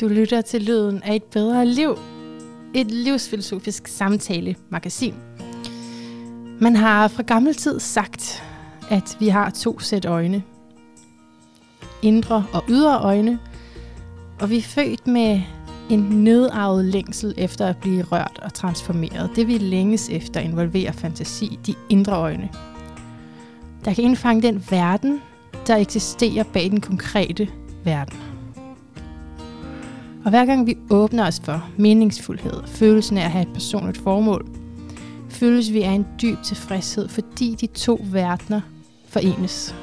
[0.00, 1.98] Du lytter til Lyden af et bedre liv.
[2.74, 5.14] Et livsfilosofisk samtale-magasin.
[6.60, 8.42] Man har fra gammel tid sagt,
[8.90, 10.42] at vi har to sæt øjne.
[12.02, 13.38] Indre og ydre øjne.
[14.40, 15.40] Og vi er født med
[15.90, 19.30] en nedarvet længsel efter at blive rørt og transformeret.
[19.36, 22.48] Det vi længes efter involverer fantasi, de indre øjne.
[23.84, 25.20] Der kan indfange den verden,
[25.66, 27.48] der eksisterer bag den konkrete
[27.84, 28.33] verden.
[30.24, 34.46] Og hver gang vi åbner os for meningsfuldhed, følelsen af at have et personligt formål,
[35.28, 38.60] føles vi af en dyb tilfredshed, fordi de to verdener
[39.08, 39.74] forenes.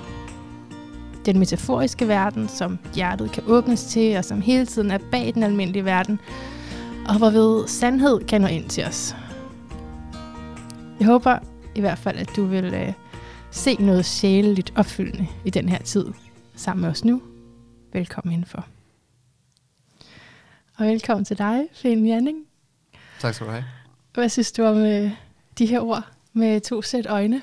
[1.25, 5.43] Den metaforiske verden, som hjertet kan åbnes til, og som hele tiden er bag den
[5.43, 6.19] almindelige verden,
[7.07, 9.15] og hvorved sandhed kan nå ind til os.
[10.99, 11.37] Jeg håber
[11.75, 12.93] i hvert fald, at du vil øh,
[13.51, 16.05] se noget sjæleligt opfyldende i den her tid
[16.55, 17.21] sammen med os nu.
[17.93, 18.65] Velkommen indenfor.
[20.81, 22.46] Og velkommen til dig, Finn Janning.
[23.20, 23.65] Tak skal du have.
[24.13, 25.12] Hvad synes du om øh,
[25.57, 27.41] de her ord med to sæt øjne?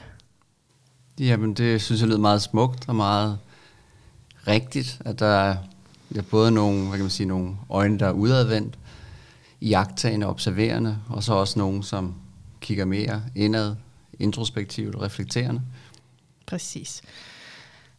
[1.21, 3.39] Jamen, det synes jeg lyder meget smukt og meget
[4.47, 5.57] rigtigt, at der er
[6.15, 8.79] ja, både nogle, hvad kan man sige, nogle øjne, der er udadvendt,
[9.63, 12.15] jagttagende, observerende, og så også nogle, som
[12.61, 13.77] kigger mere indad,
[14.19, 15.63] introspektivt og reflekterende.
[16.47, 17.03] Præcis.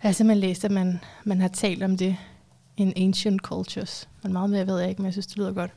[0.03, 2.17] Jeg har simpelthen læst, at man, man har talt om det
[2.79, 4.09] in ancient cultures.
[4.23, 5.71] Men meget mere ved jeg ikke, men jeg synes, det lyder godt.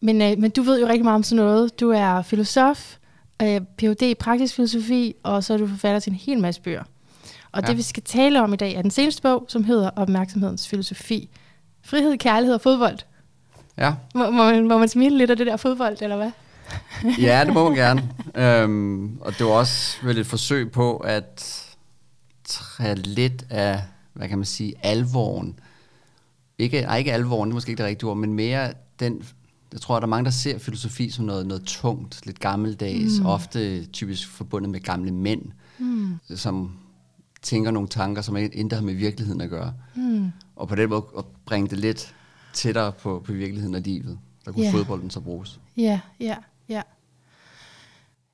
[0.00, 1.80] Men, øh, men du ved jo rigtig meget om sådan noget.
[1.80, 2.96] Du er filosof,
[3.42, 4.02] øh, Ph.D.
[4.02, 6.82] i praktisk filosofi, og så er du forfatter til en hel masse bøger.
[7.52, 7.66] Og ja.
[7.66, 11.28] det vi skal tale om i dag er den seneste bog, som hedder Opmærksomhedens filosofi.
[11.82, 12.98] Frihed, kærlighed og fodbold.
[13.78, 13.94] Ja.
[14.14, 16.30] Må, må, man, må man smile lidt af det der fodbold, eller hvad?
[17.26, 18.10] ja, det må man gerne.
[18.34, 21.64] øhm, og det var også vel et forsøg på at
[22.44, 25.58] tage lidt af, hvad kan man sige, alvoren.
[26.58, 29.22] Ikke, ej, ikke alvoren, det er måske ikke det rigtige ord, men mere den,
[29.72, 33.20] jeg tror, at der er mange, der ser filosofi som noget, noget tungt, lidt gammeldags,
[33.20, 33.26] mm.
[33.26, 35.42] ofte typisk forbundet med gamle mænd,
[35.78, 36.18] mm.
[36.36, 36.72] som
[37.42, 39.74] tænker nogle tanker, som intet har med virkeligheden at gøre.
[39.94, 40.30] Mm.
[40.56, 42.14] Og på den måde at bringe det lidt
[42.52, 44.18] tættere på, på virkeligheden af livet.
[44.44, 44.74] Der kunne yeah.
[44.74, 45.60] fodbolden så bruges.
[45.76, 46.36] Ja, ja,
[46.68, 46.82] ja.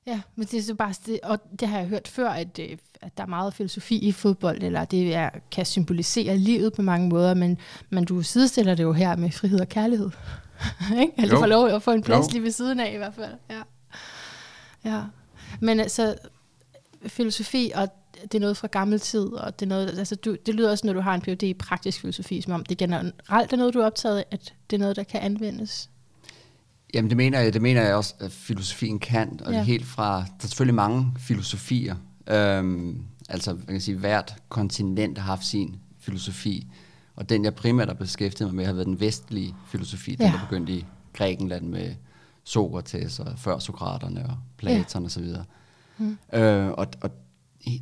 [0.07, 2.77] Ja, men det er så bare, det, og det har jeg hørt før, at, øh,
[3.01, 7.09] at der er meget filosofi i fodbold, eller det er, kan symbolisere livet på mange
[7.09, 7.57] måder, men,
[7.89, 10.09] men du sidestiller det jo her med frihed og kærlighed.
[11.01, 11.13] ikke?
[11.17, 12.31] Altså få lov at få en plads jo.
[12.31, 13.33] lige ved siden af i hvert fald.
[13.49, 13.61] Ja.
[14.85, 15.01] ja.
[15.59, 16.15] Men altså,
[17.07, 17.87] filosofi, og
[18.21, 20.87] det er noget fra gammel tid, og det, er noget, altså du, det lyder også,
[20.87, 21.43] når du har en Ph.D.
[21.43, 24.75] i praktisk filosofi, som om det generelt er noget, du er optaget af, at det
[24.75, 25.89] er noget, der kan anvendes.
[26.95, 29.63] Jamen det mener jeg, det mener jeg også, at filosofien kan, og ja.
[29.63, 31.95] helt fra, der er selvfølgelig mange filosofier,
[32.27, 36.67] øhm, altså man kan sige, hvert kontinent har haft sin filosofi,
[37.15, 40.23] og den jeg primært har beskæftiget mig med, har været den vestlige filosofi, ja.
[40.23, 41.95] den der begyndte i Grækenland med
[42.43, 45.05] Sokrates og før Sokraterne og Platon ja.
[45.05, 45.25] osv.
[45.97, 46.17] Mm.
[46.33, 47.11] Øh, og, og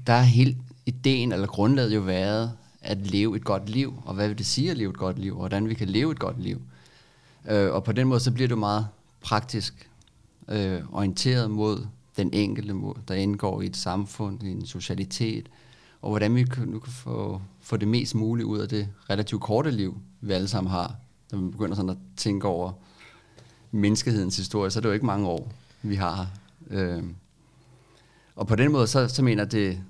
[0.08, 4.28] der er helt ideen eller grundlaget jo været at leve et godt liv, og hvad
[4.28, 6.44] vil det sige at leve et godt liv, og hvordan vi kan leve et godt
[6.44, 6.62] liv.
[7.50, 8.88] Øh, og på den måde så bliver det meget
[9.24, 9.90] praktisk
[10.48, 12.76] øh, orienteret mod den enkelte,
[13.08, 15.50] der indgår i et samfund, i en socialitet,
[16.02, 19.72] og hvordan vi nu kan få, få det mest muligt ud af det relativt korte
[19.72, 20.96] liv, vi alle sammen har.
[21.32, 22.72] Når vi begynder sådan at tænke over
[23.72, 25.52] menneskehedens historie, så er det jo ikke mange år,
[25.82, 26.28] vi har.
[26.70, 27.04] Øh,
[28.36, 29.84] og på den måde, så, så mener det,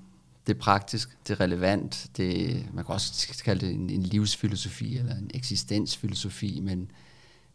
[0.46, 4.98] det er praktisk, det er relevant, det, man kan også kalde det en, en livsfilosofi
[4.98, 6.90] eller en eksistensfilosofi, men,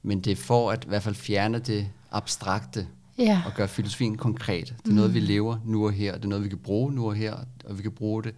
[0.03, 2.87] men det er for at i hvert fald fjerne det abstrakte
[3.17, 3.41] ja.
[3.45, 4.67] og gøre filosofien konkret.
[4.67, 4.95] Det er mm.
[4.95, 7.35] noget, vi lever nu og her, det er noget, vi kan bruge nu og her,
[7.65, 8.35] og vi kan bruge det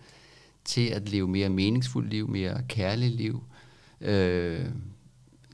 [0.66, 3.44] til at leve mere meningsfuldt liv, mere kærligt liv,
[4.02, 4.66] øh,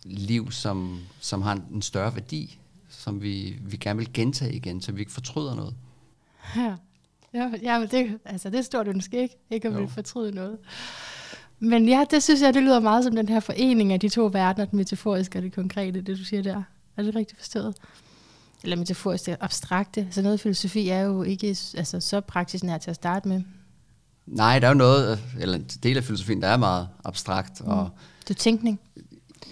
[0.03, 2.59] liv, som, som har en større værdi,
[2.89, 5.75] som vi, vi gerne vil gentage igen, så vi ikke fortryder noget.
[6.55, 6.75] Ja.
[7.33, 9.35] Ja, ja men det, altså, det er stort ønske, ikke?
[9.49, 10.57] Ikke at ville fortryde noget.
[11.59, 14.29] Men ja, det synes jeg, det lyder meget som den her forening af de to
[14.33, 16.63] verdener, den metaforiske og det konkrete, det du siger der.
[16.97, 17.75] Er det rigtigt forstået?
[18.63, 20.07] Eller metaforisk, det abstrakte.
[20.11, 21.47] Så noget filosofi er jo ikke
[21.77, 23.41] altså, så praksisnær til at starte med.
[24.25, 27.61] Nej, der er jo noget, eller en del af filosofien, der er meget abstrakt.
[27.61, 27.67] Mm.
[27.67, 27.89] Og,
[28.21, 28.79] det er tænkning.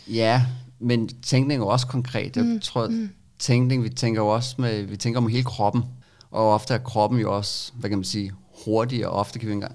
[0.07, 0.45] Ja,
[0.79, 2.35] men tænkning er jo også konkret.
[2.35, 2.59] Jeg mm.
[2.59, 3.09] tror, mm.
[3.39, 5.83] tænkning, vi tænker jo også med, vi tænker om hele kroppen.
[6.31, 8.31] Og ofte er kroppen jo også, hvad kan man sige,
[8.65, 9.65] hurtig, og ofte kan vi,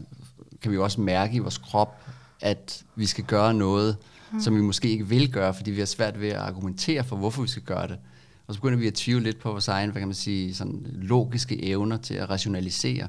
[0.62, 2.02] kan vi jo også mærke i vores krop,
[2.40, 3.96] at vi skal gøre noget,
[4.32, 4.40] mm.
[4.40, 7.42] som vi måske ikke vil gøre, fordi vi har svært ved at argumentere for, hvorfor
[7.42, 7.98] vi skal gøre det.
[8.46, 10.86] Og så begynder vi at tvivle lidt på vores egen, hvad kan man sige, sådan
[10.92, 13.08] logiske evner til at rationalisere.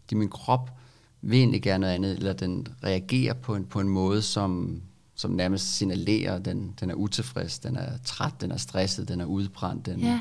[0.00, 0.70] Fordi min krop
[1.22, 4.82] vil egentlig gerne noget andet, eller den reagerer på en, på en måde, som,
[5.14, 9.20] som nærmest signalerer, at den, den er utilfreds, den er træt, den er stresset, den
[9.20, 10.20] er udbrændt, den Ja.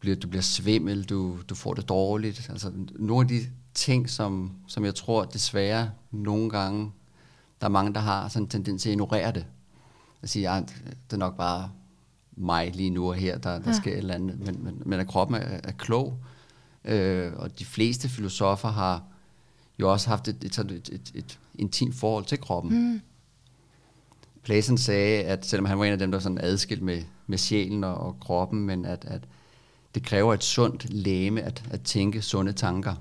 [0.00, 2.46] bliver, du bliver svimmel, du, du får det dårligt.
[2.50, 3.40] Altså nogle af de
[3.74, 6.90] ting, som, som jeg tror desværre nogle gange,
[7.60, 9.46] der er mange, der har sådan en tendens til at ignorere det.
[10.22, 11.70] At sige, ja, det er nok bare
[12.36, 13.76] mig lige nu og her, der, der Ja.
[13.76, 14.40] sker et eller andet.
[14.40, 16.18] Men, men, men at kroppen er, er klog,
[16.84, 19.02] øh, og de fleste filosofer har
[19.78, 22.92] jo også haft et, et, et, et, et intimt forhold til kroppen.
[22.92, 23.00] Mm.
[24.42, 27.38] Platon sagde, at selvom han var en af dem, der var sådan adskilt med, med
[27.38, 29.22] sjælen og, og kroppen, men at, at
[29.94, 32.94] det kræver et sundt læme at, at tænke sunde tanker.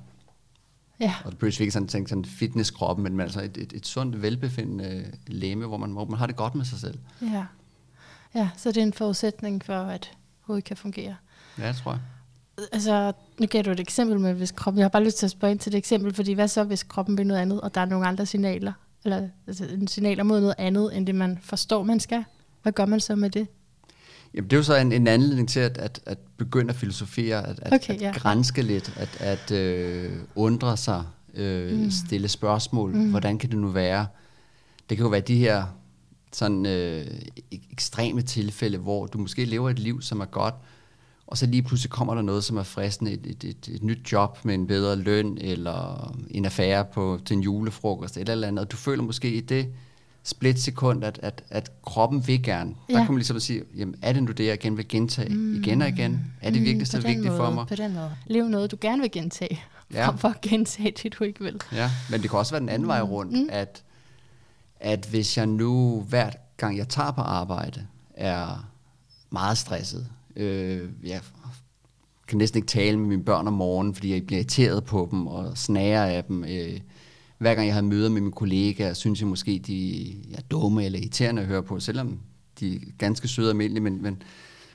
[0.99, 1.15] Ja.
[1.25, 5.11] Og det behøver ikke sådan tænke sådan fitnesskroppen, men altså et, et, et sundt, velbefindende
[5.27, 6.99] læme, hvor man, hvor man har det godt med sig selv.
[7.21, 7.45] Ja.
[8.35, 11.15] ja, så det er en forudsætning for, at hovedet kan fungere.
[11.57, 12.01] Ja, det tror jeg.
[12.71, 14.79] Altså, nu gav du et eksempel med, hvis kroppen...
[14.79, 16.83] Jeg har bare lyst til at spørge ind til det eksempel, fordi hvad så, hvis
[16.83, 18.73] kroppen vil noget andet, og der er nogle andre signaler?
[19.03, 22.23] Eller altså, signaler mod noget andet, end det man forstår, man skal?
[22.61, 23.47] Hvad gør man så med det?
[24.33, 27.47] Jamen, det er jo så en, en anledning til at, at, at begynde at filosofere,
[27.47, 28.11] at, at, Okay, at ja.
[28.11, 31.03] grænske lidt, at, at øh, undre sig,
[31.33, 31.91] øh, mm.
[31.91, 32.95] stille spørgsmål.
[32.95, 33.09] Mm.
[33.09, 34.07] Hvordan kan det nu være?
[34.89, 35.65] Det kan jo være de her
[36.33, 37.05] sådan øh,
[37.53, 40.55] ek- ekstreme tilfælde, hvor du måske lever et liv, som er godt,
[41.27, 44.11] og så lige pludselig kommer der noget, som er fristende, et, et, et, et nyt
[44.11, 48.47] job med en bedre løn, eller en affære på, til en julefrokost, eller et eller
[48.47, 49.67] andet, og du føler måske i det
[50.23, 52.69] splitsekund, at, at, at kroppen vil gerne.
[52.69, 53.03] Der Ja.
[53.05, 55.55] kan man ligesom sige, jamen er det nu det, jeg igen vil gentage mm.
[55.63, 56.19] igen og igen?
[56.41, 57.67] Er det virkelig Mm, så vigtigt for måde, mig?
[57.67, 58.11] På den måde.
[58.27, 59.61] Lev noget, du gerne vil gentage,
[59.93, 60.07] Ja.
[60.07, 61.61] frem for at gentage det, du ikke vil.
[61.73, 63.47] Ja, men det kan også være den anden vej rundt, mm.
[63.51, 63.83] at,
[64.79, 68.69] at hvis jeg nu hver gang jeg tager på arbejde, er
[69.29, 71.21] meget stresset, øh, jeg
[72.27, 75.27] kan næsten ikke tale med mine børn om morgenen, fordi jeg bliver irriteret på dem
[75.27, 76.43] og snager af dem.
[76.43, 76.79] Øh,
[77.39, 80.99] hver gang jeg har møder med mine kollegaer, synes jeg måske, de er dumme eller
[80.99, 82.19] irriterende at høre på, selvom
[82.59, 84.21] de er ganske søde og almindelige, men, men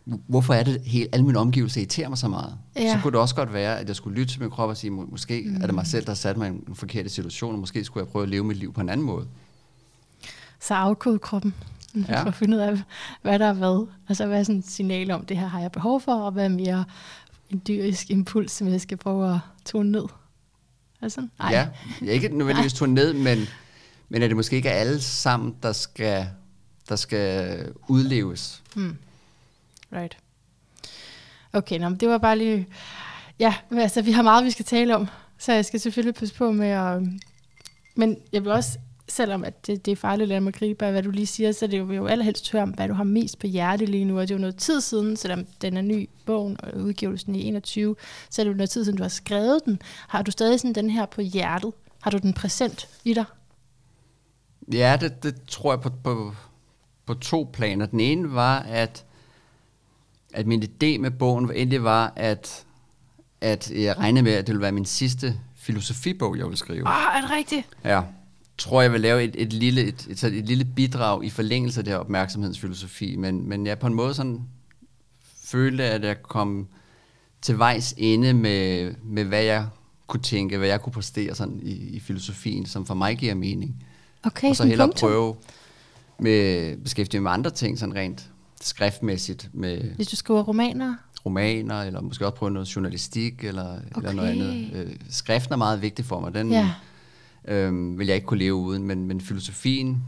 [0.05, 2.55] hvorfor er det helt, alle mine omgivelser irriterer mig så meget?
[2.77, 2.93] Ja.
[2.93, 4.91] Så kunne det også godt være, at jeg skulle lytte til min krop og sige,
[4.91, 5.63] "Må- måske mm.
[5.63, 8.05] er det mig selv, der har sat mig i en forkert situation, og måske skulle
[8.05, 9.27] jeg prøve at leve mit liv på en anden måde.
[10.61, 11.55] Så afkode kroppen,
[12.09, 12.21] ja.
[12.23, 12.79] for at finde ud af,
[13.23, 13.87] hvad der er hvad.
[14.09, 16.45] Altså, hvad er sådan et signal om, det her har jeg behov for, og hvad
[16.45, 16.85] er mere
[17.51, 20.05] en dyrisk impuls, som jeg skal prøve at tone ned.
[21.05, 21.53] Altså, nej.
[21.53, 21.69] Ja,
[22.03, 23.49] jeg ikke nødvendigvis tog ned, men,
[24.09, 26.27] men er det måske ikke alle sammen, der skal,
[26.89, 27.59] der skal
[27.89, 28.63] udleves?
[28.75, 28.97] Hmm.
[29.93, 30.17] Right.
[31.53, 32.67] Okay, nå, det var bare lige...
[33.39, 35.09] Ja, altså, vi har meget, vi skal tale om,
[35.39, 37.03] så jeg skal selvfølgelig passe på med at...
[37.95, 38.79] Men jeg vil også,
[39.09, 41.53] selvom at det, det er farligt at lade mig gribe af, hvad du lige siger,
[41.53, 43.87] så det er jo, vil jo allerhelst høre om, hvad du har mest på hjerte
[43.87, 44.19] lige nu.
[44.19, 47.43] Og det er jo noget tid siden, selvom den er ny, bogen og udgivelsen i
[47.43, 47.97] 21,
[48.31, 49.83] så er det jo noget tid siden, du har skrevet den.
[50.09, 51.73] Har du stadig sådan den her på hjertet?
[52.03, 53.25] Har du den præsent i dig?
[54.73, 56.35] Ja, det, det tror jeg på, på,
[57.07, 57.87] på to planer.
[57.87, 59.05] Den ene var, at,
[60.35, 62.65] at min idé med bogen endelig var, at,
[63.41, 66.87] at jeg regnede med, at det ville være min sidste filosofibog, jeg ville skrive.
[66.87, 67.67] Oh, er det rigtigt?
[67.85, 68.03] Ja.
[68.59, 71.85] Tror jeg vil lave et, et, lille, et, et, et, lille bidrag i forlængelse af
[71.85, 74.41] det her opmærksomhedsfilosofi, men, men jeg på en måde sådan
[75.45, 76.69] følte, at jeg kom
[77.43, 79.67] til vejs ende med, med hvad jeg
[80.07, 83.85] kunne tænke, hvad jeg kunne præstere sådan i, i filosofien, som for mig giver mening.
[84.23, 85.09] Okay, og så hellere punktum.
[85.09, 85.35] prøve
[86.19, 88.31] med beskæftige mig med andre ting, sådan rent
[88.61, 90.95] skriftmæssigt, med Hvis du skriver romaner,
[91.27, 94.09] romaner, eller måske også prøve noget journalistik, eller, okay.
[94.09, 94.71] eller noget andet.
[94.75, 96.35] Øh, skriften er meget vigtig for mig.
[96.35, 96.71] Den Ja.
[97.49, 100.03] Øhm, vil jeg ikke kunne leve uden, men, men filosofien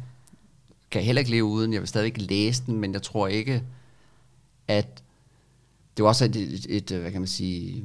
[0.91, 1.73] kan jeg heller ikke leve uden.
[1.73, 3.63] Jeg vil stadig ikke læse den, men jeg tror ikke,
[4.69, 5.03] at
[5.97, 7.85] det er også et, et, et, et hvad kan man sige,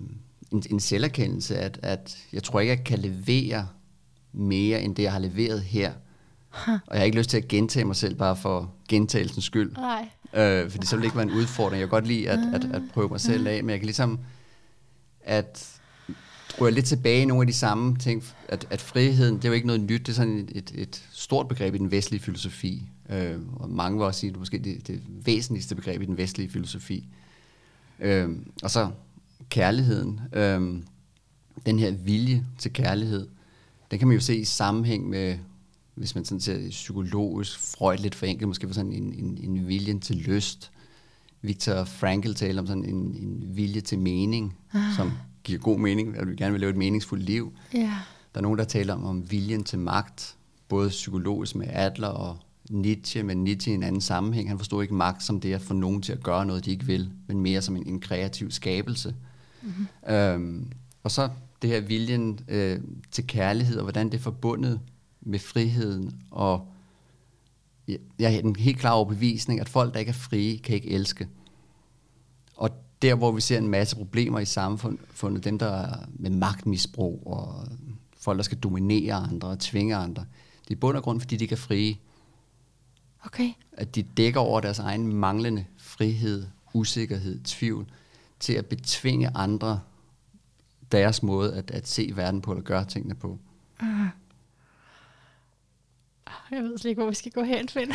[0.51, 3.67] en, en selverkendelse, at, at jeg tror ikke, jeg kan levere
[4.33, 5.93] mere, end det, jeg har leveret her.
[6.49, 6.73] Huh.
[6.73, 9.75] Og jeg har ikke lyst til at gentage mig selv bare for gentagelsens skyld.
[9.75, 10.09] nej.
[10.33, 11.79] Øh, fordi så vil det ikke være en udfordring.
[11.79, 14.19] Jeg kan godt lide at, at, at prøve mig selv af, men jeg kan ligesom
[15.23, 15.80] at
[16.57, 19.53] tror lidt tilbage i nogle af de samme ting, at, at friheden, det er jo
[19.53, 22.83] ikke noget nyt, det er sådan et, et, et stort begreb i den vestlige filosofi.
[23.09, 26.05] Øh, og mange vil også sige, at det er måske det, det væsentligste begreb i
[26.05, 27.07] den vestlige filosofi.
[27.99, 28.29] Øh,
[28.63, 28.89] og så
[29.49, 30.21] kærligheden.
[30.33, 30.81] Øh,
[31.65, 33.27] den her vilje til kærlighed,
[33.91, 35.37] den kan man jo se i sammenhæng med,
[35.95, 39.67] hvis man sådan ser det psykologisk, Freud lidt forenklet, måske for sådan en, en, en
[39.67, 40.71] vilje til lyst.
[41.41, 44.81] Viktor Frankl taler om sådan en, en vilje til mening, ah.
[44.95, 45.11] som
[45.43, 47.53] giver god mening, at vi gerne vil leve et meningsfuldt liv.
[47.73, 47.93] Ja.
[48.33, 50.35] Der er nogen, der taler om, om viljen til magt,
[50.67, 52.37] både psykologisk med Adler og
[52.69, 54.49] Nietzsche, men Nietzsche i en anden sammenhæng.
[54.49, 56.85] Han forstod ikke magt som det at få nogen til at gøre noget, de ikke
[56.85, 59.15] vil, men mere som en, en kreativ skabelse.
[59.61, 60.13] Mm-hmm.
[60.13, 60.71] Øhm,
[61.03, 61.29] og så
[61.61, 62.79] det her viljen øh,
[63.11, 64.79] til kærlighed, og hvordan det er forbundet
[65.21, 66.67] med friheden, og
[68.19, 71.27] jeg har en helt klar overbevisning, at folk, der ikke er frie, kan ikke elske.
[72.55, 72.69] Og
[73.01, 77.67] der, hvor vi ser en masse problemer i samfundet, dem, der er med magtmisbrug, og
[78.17, 80.25] folk, der skal dominere andre og tvinge andre,
[80.67, 81.97] det er bund og grund, fordi de ikke er frie.
[83.25, 83.49] Okay.
[83.71, 87.85] At de dækker over deres egen manglende frihed, usikkerhed, tvivl,
[88.39, 89.79] til at betvinge andre
[90.91, 93.39] deres måde at, at se verden på, eller gøre tingene på.
[93.81, 94.20] Uh.
[96.51, 97.91] Jeg ved slet ikke, hvor vi skal gå hen, Finn.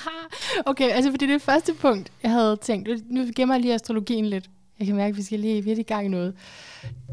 [0.70, 4.50] okay, altså fordi det første punkt, jeg havde tænkt, nu gemmer jeg lige astrologien lidt.
[4.78, 6.34] Jeg kan mærke, at vi skal lige virkelig i gang i noget.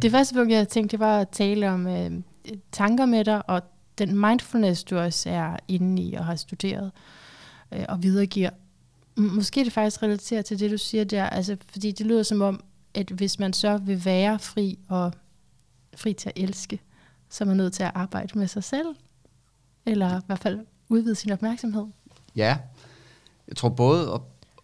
[0.01, 2.12] Det første punkt, jeg havde tænkt, det var at tale om øh,
[2.71, 3.62] tanker med dig, og
[3.97, 6.91] den mindfulness, du også er inde i og har studeret
[7.74, 8.50] øh, og videregiver.
[9.15, 12.63] Måske det faktisk relaterer til det, du siger der, altså, fordi det lyder som om,
[12.93, 15.12] at hvis man så vil være fri og
[15.95, 16.79] fri til at elske,
[17.29, 18.95] så er man nødt til at arbejde med sig selv,
[19.88, 21.86] eller i hvert fald udvide sin opmærksomhed.
[22.36, 22.58] Ja,
[23.48, 24.22] jeg tror både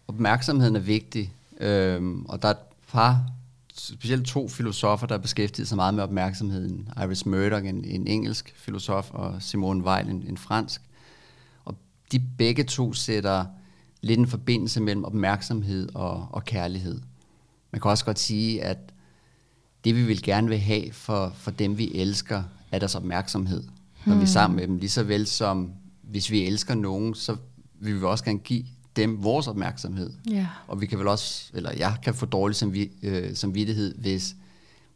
[0.08, 2.58] opmærksomheden er vigtig, øhm, og der er et
[2.92, 3.26] par,
[3.74, 6.88] specielt to filosofer, der beskæftiger sig meget med opmærksomheden.
[7.02, 10.82] Iris Murdoch, en, en engelsk filosof, og Simone Weil, en, en fransk.
[11.64, 11.74] Og
[12.12, 13.44] de begge to sætter
[14.00, 17.00] lidt en forbindelse mellem opmærksomhed og, og kærlighed.
[17.70, 18.78] Man kan også godt sige, at
[19.84, 23.62] det vi vil gerne vil have for, for dem, vi elsker, er deres opmærksomhed,
[24.06, 24.20] når hmm.
[24.20, 24.76] vi er sammen med dem.
[24.76, 27.36] Lige så vel som hvis vi elsker nogen, så
[27.80, 28.64] vil vi også gerne give
[28.96, 30.10] dem vores opmærksomhed.
[30.32, 30.46] Yeah.
[30.68, 34.36] Og vi kan vel også, eller jeg kan få dårlig som, øh, samvittighed, hvis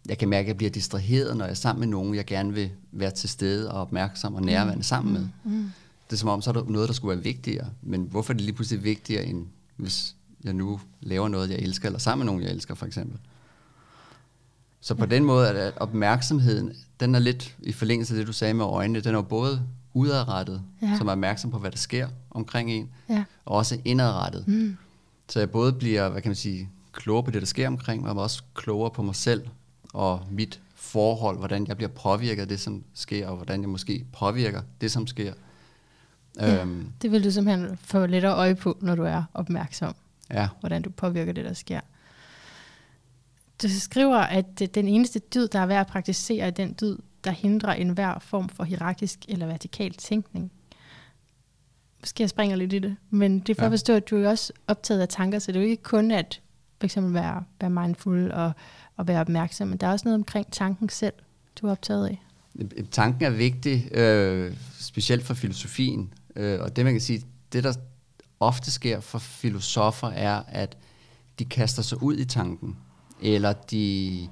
[0.08, 2.54] jeg kan mærke, at jeg bliver distraheret, når jeg er sammen med nogen, jeg gerne
[2.54, 4.82] vil være til stede og opmærksom og nærværende mm.
[4.82, 5.28] sammen med.
[5.44, 5.52] Mm.
[5.52, 5.70] Mm.
[6.06, 7.66] Det er som om, så er der noget, der skulle være vigtigere.
[7.82, 9.46] Men hvorfor er det lige pludselig vigtigere, end
[9.76, 13.18] hvis jeg nu laver noget, jeg elsker, eller sammen med nogen, jeg elsker, for eksempel.
[14.80, 15.11] Så på ja.
[15.11, 19.00] den måde er opmærksomheden, den er lidt i forlængelse af det, du sagde med øjnene,
[19.00, 19.62] den er både
[19.94, 20.97] udadrettet, ja.
[20.99, 23.25] som er opmærksom på, hvad der sker omkring en, ja.
[23.44, 24.49] og også indadrettet.
[24.49, 24.76] Mm.
[25.28, 28.14] Så jeg både bliver, hvad kan man sige, klogere på det, der sker omkring mig,
[28.14, 29.42] men også klogere på mig selv
[29.92, 34.04] og mit forhold, hvordan jeg bliver påvirket af det, som sker, og hvordan jeg måske
[34.12, 35.32] påvirker det, som sker.
[36.40, 39.94] Ja, øhm, det vil du simpelthen få lettere øje på, når du er opmærksom.
[40.30, 40.49] Ja.
[40.61, 41.80] Hvordan du påvirker det, der sker.
[43.62, 47.30] Du skriver, at den eneste dyd, der er værd at praktisere, er den dyd, der
[47.30, 50.52] hindrer enhver form for hierarkisk eller vertikal tænkning.
[52.00, 53.66] Måske jeg springer lidt i det, men det er for ja.
[53.66, 56.10] at forstå, at du er også optaget af tanker, så det er jo ikke kun
[56.10, 56.40] at
[56.80, 58.52] for eksempel være, være mindful og,
[58.96, 61.12] og være opmærksom, men der er også noget omkring tanken selv,
[61.60, 62.22] du er optaget af.
[62.90, 67.22] Tanken er vigtig, øh, specielt for filosofien, øh, og det man kan sige,
[67.52, 67.72] det der
[68.40, 70.76] ofte sker for filosofer er, at
[71.38, 72.76] de kaster sig ud i tanken,
[73.22, 74.28] eller de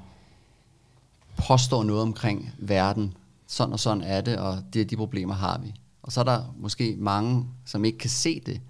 [1.36, 3.14] påstår noget omkring verden.
[3.46, 5.74] Sådan og sådan er det, og det er de problemer har vi.
[6.02, 8.60] Og så er der måske mange, som ikke kan se det,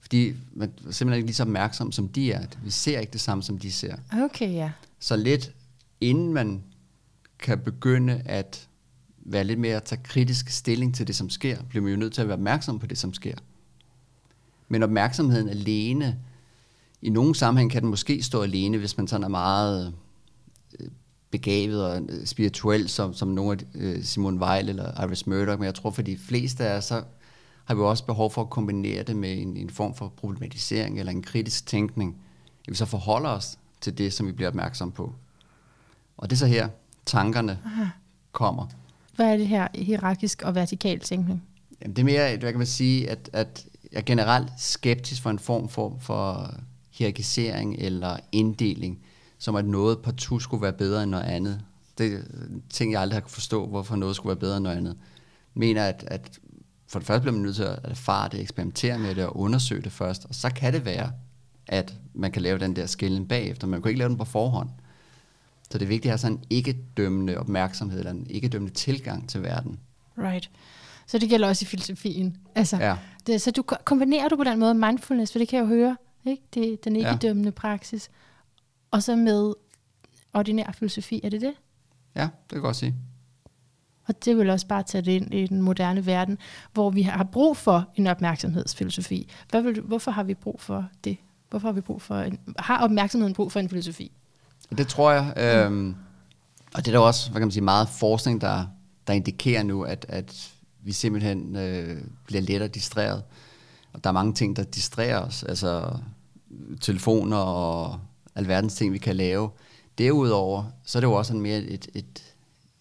[0.00, 2.46] fordi man er simpelthen ikke lige så opmærksom, som de er.
[2.62, 3.96] Vi ser ikke det samme, som de ser.
[4.24, 4.70] Okay, ja.
[4.98, 5.52] Så lidt
[6.00, 6.62] inden man
[7.38, 8.68] kan begynde at
[9.18, 12.14] være lidt mere at tage kritisk stilling til det, som sker, bliver man jo nødt
[12.14, 13.34] til at være opmærksom på det, som sker.
[14.68, 16.18] Men opmærksomheden alene,
[17.02, 19.94] i nogle sammenhæng kan den måske stå alene, hvis man sådan er meget
[20.80, 20.88] øh,
[21.30, 25.64] begavet og øh, spirituel, som, som nogle af øh, Simon Weil eller Iris Murdoch, men
[25.64, 27.02] jeg tror for de fleste af os, så
[27.64, 31.12] har vi også behov for at kombinere det med en, en form for problematisering eller
[31.12, 32.16] en kritisk tænkning.
[32.66, 35.14] At vi så forholder os til det, som vi bliver opmærksom på.
[36.16, 36.68] Og det er så her,
[37.06, 37.84] tankerne Aha.
[38.32, 38.66] kommer.
[39.16, 41.42] Hvad er det her hierarkisk og vertikal tænkning?
[41.82, 45.30] Jamen, det er mere, hvad kan man sige, at, at jeg er generelt skeptisk for
[45.30, 46.54] en form for, for
[46.98, 48.98] hierarkisering eller inddeling,
[49.38, 51.60] som at noget partout skulle være bedre end noget andet.
[51.98, 52.20] Det er
[52.70, 54.96] ting, jeg aldrig har kunne forstå, hvorfor noget skulle være bedre end noget andet.
[55.54, 56.38] Jeg mener, at, at
[56.88, 59.82] for det første bliver man nødt til at erfare det, eksperimentere med det og undersøge
[59.82, 61.12] det først, og så kan det være,
[61.66, 63.66] at man kan lave den der skillen bagefter.
[63.66, 64.68] Man kan ikke lave den på forhånd.
[65.70, 69.42] Så det er vigtigt at have sådan en ikke-dømmende opmærksomhed, eller en ikke-dømmende tilgang til
[69.42, 69.78] verden.
[70.18, 70.50] Right.
[71.06, 72.36] Så det gælder også i filosofien.
[72.54, 72.96] Altså, ja.
[73.26, 75.96] det, så du kombinerer du på den måde mindfulness, for det kan jeg jo høre,
[76.30, 76.42] ikke?
[76.54, 77.60] Det er den ikke-dømmende ja.
[77.60, 78.10] praksis,
[78.90, 79.54] og så med
[80.34, 81.54] ordinær filosofi, er det det?
[82.14, 82.94] Ja, det kan jeg godt sige.
[84.08, 86.38] Og det vil også bare tage det ind i den moderne verden,
[86.72, 89.30] hvor vi har brug for en opmærksomhedsfilosofi.
[89.50, 91.16] Hvad vil, hvorfor har vi brug for det?
[91.50, 94.12] Hvorfor har vi brug for en, har opmærksomheden brug for en filosofi?
[94.78, 95.32] Det tror jeg.
[95.36, 95.96] Øhm,
[96.74, 98.66] og det er der også hvad kan man sige, meget forskning, der,
[99.06, 100.50] der indikerer nu, at, at
[100.82, 103.22] vi simpelthen øh, bliver lettere distraheret.
[103.92, 105.42] Og der er mange ting, der distrærer os.
[105.42, 105.98] Altså
[106.80, 108.00] telefoner og
[108.34, 109.50] alverdens ting, vi kan lave.
[109.98, 112.34] Derudover, så er det jo også en mere et, et,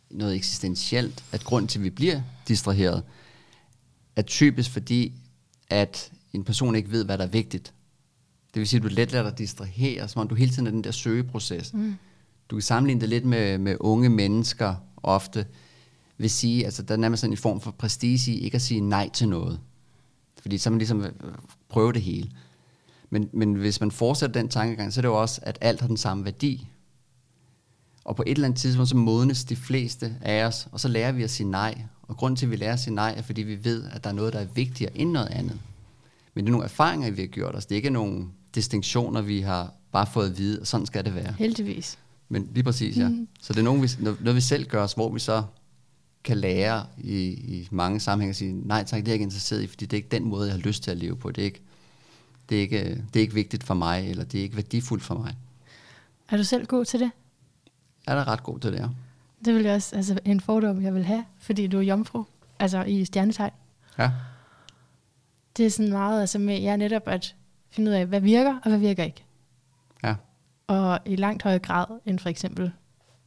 [0.10, 3.04] noget eksistentielt, at grund til, at vi bliver distraheret,
[4.16, 5.14] er typisk fordi,
[5.70, 7.74] at en person ikke ved, hvad der er vigtigt.
[8.54, 10.72] Det vil sige, at du let lader dig distrahere, som om du hele tiden er
[10.72, 11.74] den der søgeproces.
[11.74, 11.96] Mm.
[12.50, 15.46] Du kan sammenligne det lidt med, med unge mennesker ofte,
[16.18, 18.82] vil sige, altså der er nærmest sådan en form for prestige i ikke at sige
[18.82, 19.60] nej til noget.
[20.42, 21.12] Fordi så man ligesom øh,
[21.70, 22.32] prøve det hele.
[23.10, 25.88] Men, men hvis man fortsætter den tankegang, så er det jo også, at alt har
[25.88, 26.68] den samme værdi.
[28.04, 31.12] Og på et eller andet tidspunkt, så modnes de fleste af os, og så lærer
[31.12, 31.82] vi at sige nej.
[32.02, 34.10] Og grunden til, at vi lærer at sige nej, er, fordi vi ved, at der
[34.10, 35.60] er noget, der er vigtigere end noget andet.
[36.34, 37.66] Men det er nogle erfaringer, vi har gjort os.
[37.66, 41.16] Det er ikke nogle distinktioner, vi har bare fået at vide, og sådan skal det
[41.16, 41.36] være.
[41.38, 41.98] Heldigvis.
[42.30, 43.10] Men lige præcis, ja.
[43.10, 43.28] Mm.
[43.42, 45.44] Så det er noget, vi, noget, vi selv gør os, hvor vi så
[46.24, 49.64] kan lære i, i mange sammenhænge at sige, nej tak, det er jeg ikke interesseret
[49.64, 51.32] i, fordi det er ikke den måde, jeg har lyst til at leve på.
[51.32, 51.62] Det er ikke,
[52.50, 55.16] det er ikke, det er ikke vigtigt for mig, eller det er ikke værdifuldt for
[55.16, 55.36] mig.
[56.30, 57.12] Er du selv god til det?
[58.06, 58.88] Jeg er da ret god til det, ja.
[59.46, 62.24] Det vil jeg også, altså en fordom, jeg vil have, fordi du er jomfru,
[62.60, 63.52] altså i stjernetegn.
[63.98, 64.12] Ja.
[65.58, 67.36] Det er sådan meget, altså med jer netop at
[67.70, 69.24] finde ud af, hvad virker, og hvad virker ikke.
[70.04, 70.16] Ja.
[70.68, 72.72] Og i langt højere grad, end for eksempel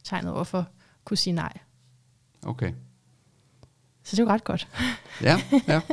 [0.03, 0.67] tegnet overfor,
[1.05, 1.57] kunne sige nej.
[2.45, 2.73] Okay.
[4.03, 4.67] Så det er jo ret godt.
[5.21, 5.81] Ja, ja.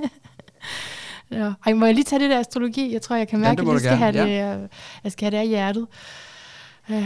[1.30, 1.52] ja.
[1.66, 2.92] Ej, må jeg lige tage det der astrologi?
[2.92, 4.66] Jeg tror, jeg kan mærke, ja, at jeg skal, have det, ja.
[5.04, 5.86] jeg skal have det af hjertet.
[6.88, 6.96] Uh,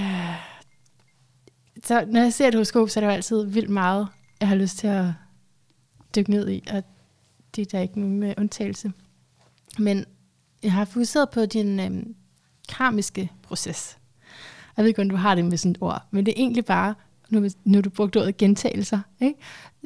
[1.84, 4.08] så når jeg ser et horoskop, så er det jo altid vildt meget,
[4.40, 5.04] jeg har lyst til at
[6.16, 6.82] dykke ned i, og
[7.56, 8.92] det er der ikke nogen uh, undtagelse.
[9.78, 10.04] Men
[10.62, 12.14] jeg har fokuseret på din øhm,
[12.68, 13.98] karmiske proces.
[14.76, 16.64] Jeg ved ikke, om du har det med sådan et ord, men det er egentlig
[16.64, 16.94] bare,
[17.32, 19.38] nu, nu du brugt ordet gentagelser, ikke?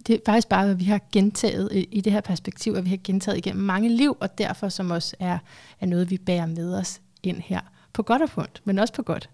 [0.07, 2.91] det er faktisk bare, hvad vi har gentaget i, i det her perspektiv, at vi
[2.91, 5.38] har gentaget igennem mange liv, og derfor som også er,
[5.81, 7.61] er noget, vi bærer med os ind her,
[7.93, 9.31] på godt og ondt, men også på godt.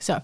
[0.00, 0.20] Så,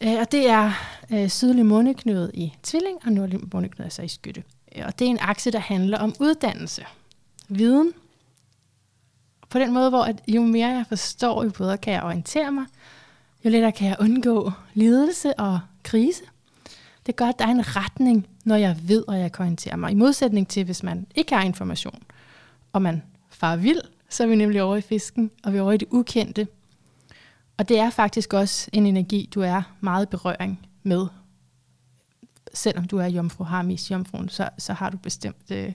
[0.00, 0.72] øh, og det er
[1.12, 4.42] øh, sydlig måneknude i tvilling, og nordlig måneknude altså i skytte.
[4.84, 6.84] Og det er en akse, der handler om uddannelse,
[7.48, 7.92] viden,
[9.50, 12.64] på den måde, hvor at jo mere jeg forstår, jo bedre kan jeg orientere mig,
[13.44, 16.22] jo lettere kan jeg undgå lidelse og krise.
[17.06, 19.90] Det gør, at der er en retning, når jeg ved, og jeg kan orientere mig.
[19.90, 22.02] I modsætning til, hvis man ikke har information,
[22.72, 25.72] og man far vild, så er vi nemlig over i fisken, og vi er over
[25.72, 26.46] i det ukendte.
[27.56, 31.06] Og det er faktisk også en energi, du er meget berøring med.
[32.54, 35.72] Selvom du er jomfru, har mest jomfruen, så, så har du bestemt øh,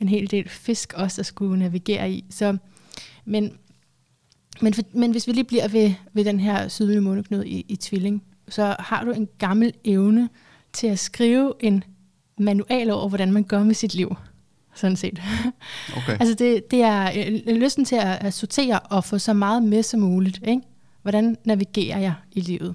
[0.00, 2.24] en hel del fisk også at skulle navigere i.
[2.30, 2.56] Så
[3.24, 3.58] men,
[4.60, 8.22] men, men hvis vi lige bliver ved, ved den her sydlige måneknude i, i tvilling,
[8.48, 10.28] så har du en gammel evne
[10.72, 11.84] til at skrive en
[12.38, 14.16] manual over, hvordan man gør med sit liv.
[14.74, 15.22] Sådan set.
[15.96, 16.16] Okay.
[16.20, 19.82] altså det, det er en lysten til at, at sortere og få så meget med
[19.82, 20.40] som muligt.
[20.46, 20.62] Ikke?
[21.02, 22.74] Hvordan navigerer jeg i livet?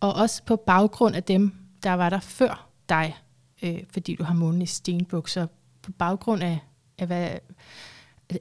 [0.00, 1.52] Og også på baggrund af dem,
[1.82, 3.16] der var der før dig,
[3.62, 5.46] øh, fordi du har månen i stenbukser,
[5.82, 6.58] på baggrund af,
[6.98, 7.30] af hvad,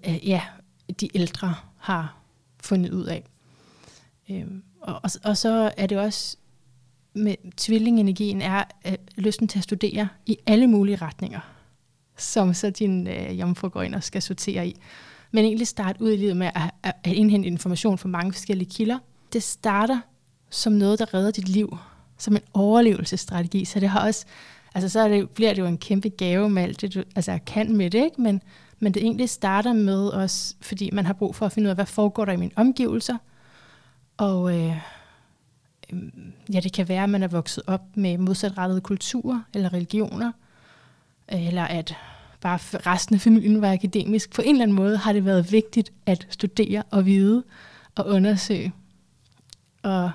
[0.08, 0.42] øh, ja,
[1.02, 2.18] de ældre har
[2.60, 3.24] fundet ud af.
[4.30, 6.38] Øhm, og, og, og så er det også
[7.14, 11.40] med tvillingenergien er øh, lysten til at studere i alle mulige retninger,
[12.18, 14.76] som så din øh, jomfru går ind og skal sortere i.
[15.32, 18.70] Men egentlig starte ud i livet med at, at, at indhente information fra mange forskellige
[18.70, 19.00] kilder.
[19.34, 20.00] Det starter
[20.50, 21.78] som noget, der redder dit liv,
[22.18, 23.66] som en overlevelsesstrategi.
[23.66, 24.26] Så det har også,
[24.76, 27.40] altså så er det, bliver det jo en kæmpe gave med alt det, du altså,
[27.46, 28.22] kan med det, ikke?
[28.22, 28.42] Men,
[28.80, 31.76] men det egentlig starter med os, fordi man har brug for at finde ud af,
[31.76, 33.18] hvad foregår der i mine omgivelser.
[34.18, 34.78] Og øh,
[35.90, 40.32] øhm, ja, det kan være, at man er vokset op med modsatrettede kulturer eller religioner,
[41.28, 41.96] eller at
[42.42, 44.34] bare resten af familien var akademisk.
[44.36, 47.44] På en eller anden måde har det været vigtigt at studere og vide
[47.96, 48.74] og undersøge
[49.84, 50.12] og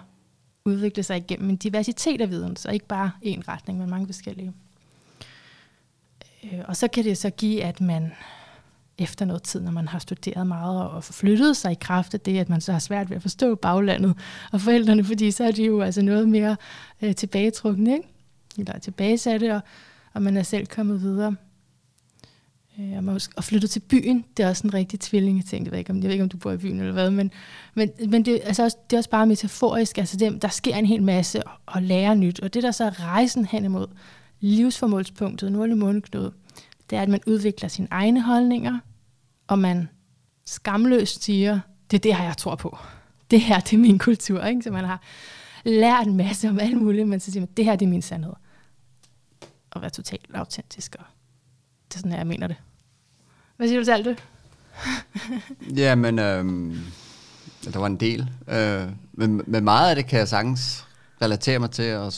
[0.64, 4.52] udvikle sig igennem en diversitet af viden, så ikke bare en retning, men mange forskellige.
[6.44, 8.12] Øh, og så kan det så give, at man
[9.00, 12.38] efter noget tid, når man har studeret meget og forflyttet sig i kraft af det,
[12.38, 14.14] at man så har svært ved at forstå baglandet
[14.52, 16.56] og forældrene, fordi så er de jo altså noget mere
[17.02, 18.08] øh, tilbagetrukne, ikke?
[18.58, 19.60] eller tilbagesatte, og,
[20.14, 21.36] og man er selv kommet videre.
[22.80, 25.72] Øh, og, flytte og flyttet til byen, det er også en rigtig tvilling, jeg jeg
[25.72, 27.30] ved ikke, om, jeg ved ikke, om du bor i byen eller hvad, men,
[27.74, 30.86] men, men det, altså også, det er også bare metaforisk, altså det, der sker en
[30.86, 33.86] hel masse og, og lære nyt, og det der så er rejsen hen imod
[34.40, 36.32] livsformålspunktet, nordlig måneknude,
[36.90, 38.78] det er, at man udvikler sine egne holdninger,
[39.50, 39.88] og man
[40.46, 41.60] skamløst siger,
[41.90, 42.78] det er det her, jeg tror på.
[43.30, 44.44] Det her, det er min kultur.
[44.44, 44.62] Ikke?
[44.62, 45.02] Så man har
[45.64, 48.02] lært en masse om alt muligt, men så siger man, det her, det er min
[48.02, 48.32] sandhed.
[49.70, 50.96] Og være totalt autentisk.
[50.98, 51.04] Og
[51.88, 52.56] det er sådan, her, jeg mener det.
[53.56, 54.24] Hvad siger du til alt det?
[55.82, 56.78] ja, men øhm,
[57.64, 58.30] der var en del.
[58.48, 60.86] Øh, men, men meget af det kan jeg sagtens
[61.22, 62.12] relatere mig til, og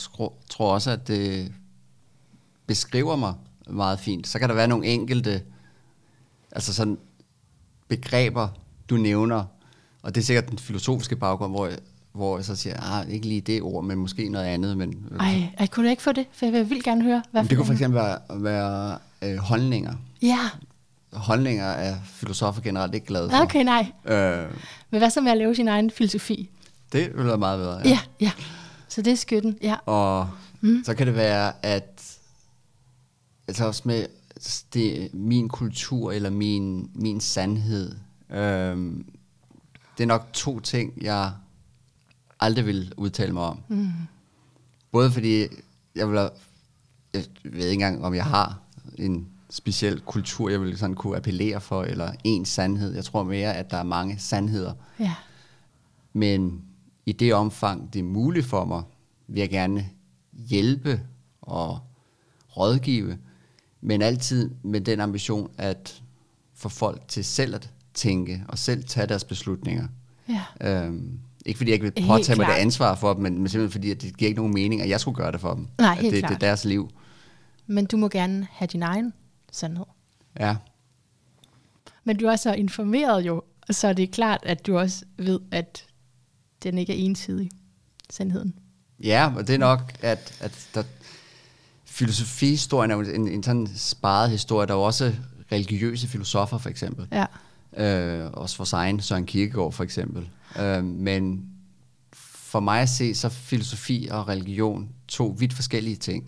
[0.49, 1.53] tror også, at det
[2.67, 3.33] beskriver mig
[3.69, 4.27] meget fint.
[4.27, 5.41] Så kan der være nogle enkelte,
[6.51, 6.97] altså sådan
[7.95, 8.47] begreber,
[8.89, 9.43] du nævner,
[10.01, 11.77] og det er sikkert den filosofiske baggrund, hvor jeg,
[12.13, 14.77] hvor jeg så siger, ah, ikke lige det ord, men måske noget andet.
[14.77, 16.25] Men, Ej, jeg kunne ikke få det?
[16.31, 17.23] For jeg vil gerne høre.
[17.31, 19.93] Hvad det kunne for eksempel være, være øh, holdninger.
[20.21, 20.39] Ja.
[21.13, 23.37] Holdninger er filosofer generelt ikke glade for.
[23.37, 23.91] Okay, nej.
[24.05, 24.45] Øh,
[24.89, 26.49] men hvad så med at lave sin egen filosofi?
[26.93, 27.89] Det vil være meget bedre, ja.
[27.89, 28.31] Ja, ja.
[28.87, 29.75] Så det er skytten, ja.
[29.85, 30.29] Og
[30.61, 30.83] mm.
[30.85, 32.17] så kan det være, at
[33.47, 34.05] altså også med
[34.73, 37.95] det, min kultur eller min, min sandhed,
[38.29, 39.05] øhm,
[39.97, 41.31] det er nok to ting, jeg
[42.39, 43.59] aldrig vil udtale mig om.
[43.67, 43.91] Mm.
[44.91, 45.45] Både fordi,
[45.95, 46.29] jeg, vil,
[47.13, 48.59] jeg ved ikke engang, om jeg har
[48.97, 52.95] en speciel kultur, jeg vil sådan kunne appellere for, eller en sandhed.
[52.95, 54.73] Jeg tror mere, at der er mange sandheder.
[54.99, 55.15] Ja.
[56.13, 56.61] Men
[57.05, 58.83] i det omfang, det er muligt for mig,
[59.27, 59.89] vil jeg gerne
[60.33, 61.01] hjælpe
[61.41, 61.79] og
[62.57, 63.17] rådgive,
[63.83, 66.01] men altid med den ambition at
[66.55, 69.87] få folk til selv at tænke og selv tage deres beslutninger.
[70.29, 70.43] Ja.
[70.61, 73.71] Øhm, ikke fordi jeg ikke vil påtage mig det ansvar for dem, men, men simpelthen
[73.71, 75.67] fordi, at det giver ikke nogen mening, at jeg skulle gøre det for dem.
[75.77, 76.29] Nej, helt at det, klart.
[76.29, 76.89] det er deres liv.
[77.67, 79.13] Men du må gerne have din egen
[79.51, 79.85] sandhed.
[80.39, 80.55] Ja.
[82.03, 85.85] Men du er så informeret jo, så er det klart, at du også ved, at
[86.63, 87.49] den ikke er ensidig,
[88.09, 88.53] sandheden.
[89.03, 90.83] Ja, og det er nok, at, at der,
[91.93, 94.67] filosofihistorien er jo en, en sådan sparet historie.
[94.67, 95.13] Der er jo også
[95.51, 97.07] religiøse filosofer, for eksempel.
[97.11, 97.25] Ja.
[97.77, 100.29] Øh, også for egen Søren Kierkegaard, for eksempel.
[100.59, 101.45] Øh, men
[102.13, 106.25] for mig at se, så filosofi og religion to vidt forskellige ting.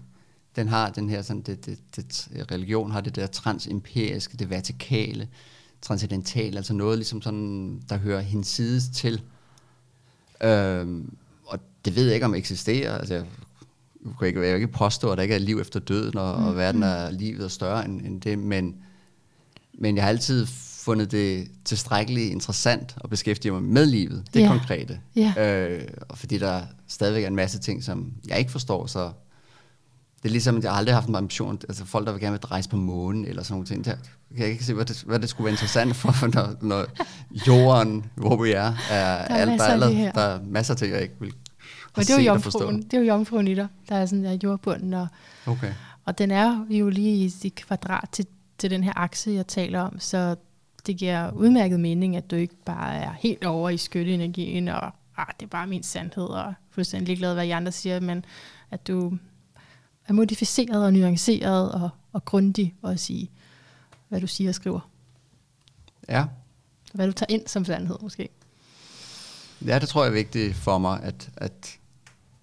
[0.56, 5.28] Den har den her, sådan, det, det, det, religion har det der transimperiske, det vertikale,
[5.82, 9.22] transcendentale, altså noget ligesom sådan, der hører hinsides til.
[10.44, 11.04] Øh,
[11.46, 12.98] og det ved jeg ikke, om eksisterer.
[12.98, 13.26] Altså, jeg
[14.22, 16.46] jeg kan ikke påstå, at der ikke er liv efter døden, og, mm.
[16.46, 18.76] og verden er livet er større end, end det, men,
[19.74, 20.48] men jeg har altid
[20.86, 24.50] fundet det tilstrækkeligt interessant at beskæftige mig med livet, det yeah.
[24.50, 25.00] konkrete.
[25.18, 25.72] Yeah.
[25.72, 29.12] Øh, og fordi der stadigvæk er en masse ting, som jeg ikke forstår, så
[30.24, 32.32] det er ligesom, at jeg aldrig har haft en ambition, altså folk, der vil gerne
[32.32, 33.86] vil rejse på månen, eller sådan nogle ting.
[33.86, 33.96] Der
[34.36, 36.86] kan jeg ikke se, hvad det, hvad det skulle være interessant for, når, når
[37.48, 40.92] jorden, hvor vi er, er der er, alt, der, er, der er masser af ting,
[40.92, 41.34] jeg ikke vil
[41.96, 44.38] men det er jo jomfruen, det er jo jomfruen i dig, der er sådan der
[44.44, 45.08] jordbunden, og,
[45.46, 45.74] okay.
[46.06, 48.26] og den er jo lige i kvadrat til,
[48.58, 50.36] til den her akse, jeg taler om, så
[50.88, 55.28] det giver udmærket mening, at du ikke bare er helt over i skytteenergien, og ah,
[55.40, 58.26] det er bare min sandhed, og fuldstændig ligeglad, hvad I andre siger, men
[58.72, 59.18] at du
[60.08, 63.30] er modificeret og nuanceret og, og grundig også i,
[64.10, 64.90] hvad du siger og skriver.
[66.10, 66.26] Ja.
[66.94, 68.30] Hvad du tager ind som sandhed, måske.
[69.66, 71.80] Ja, det tror jeg er vigtigt for mig, at, at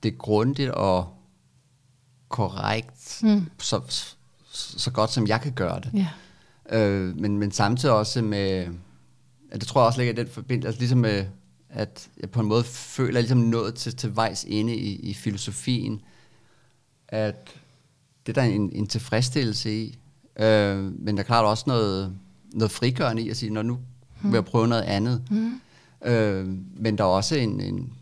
[0.03, 1.15] det grundigt og
[2.29, 3.47] korrekt, mm.
[3.59, 3.81] så,
[4.53, 5.91] så, godt som jeg kan gøre det.
[5.95, 6.93] Yeah.
[6.93, 8.67] Øh, men, men samtidig også med,
[9.51, 11.27] at det tror jeg også ligger i den forbindelse, altså ligesom med,
[11.69, 14.97] at jeg på en måde føler, at jeg ligesom nået til, til vejs inde i,
[14.97, 16.01] i filosofien,
[17.09, 17.49] at
[18.27, 19.99] det der er en, en tilfredsstillelse i,
[20.37, 22.17] øh, men der er klart også noget,
[22.53, 23.79] noget frigørende i at sige, når nu
[24.23, 25.23] vil jeg prøve noget andet.
[25.31, 25.61] Mm.
[26.05, 27.93] Øh, men der er også en, en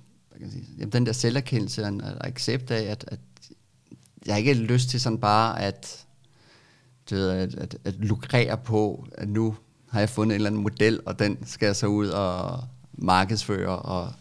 [0.41, 3.21] kan jeg sige, jamen, den der selverkendelse og en accept af, at, at
[4.27, 6.07] jeg ikke har lyst til sådan bare at,
[7.11, 9.57] du ved, at, at, at lukrere på, at nu
[9.89, 13.79] har jeg fundet en eller anden model, og den skal jeg så ud og markedsføre,
[13.79, 14.13] og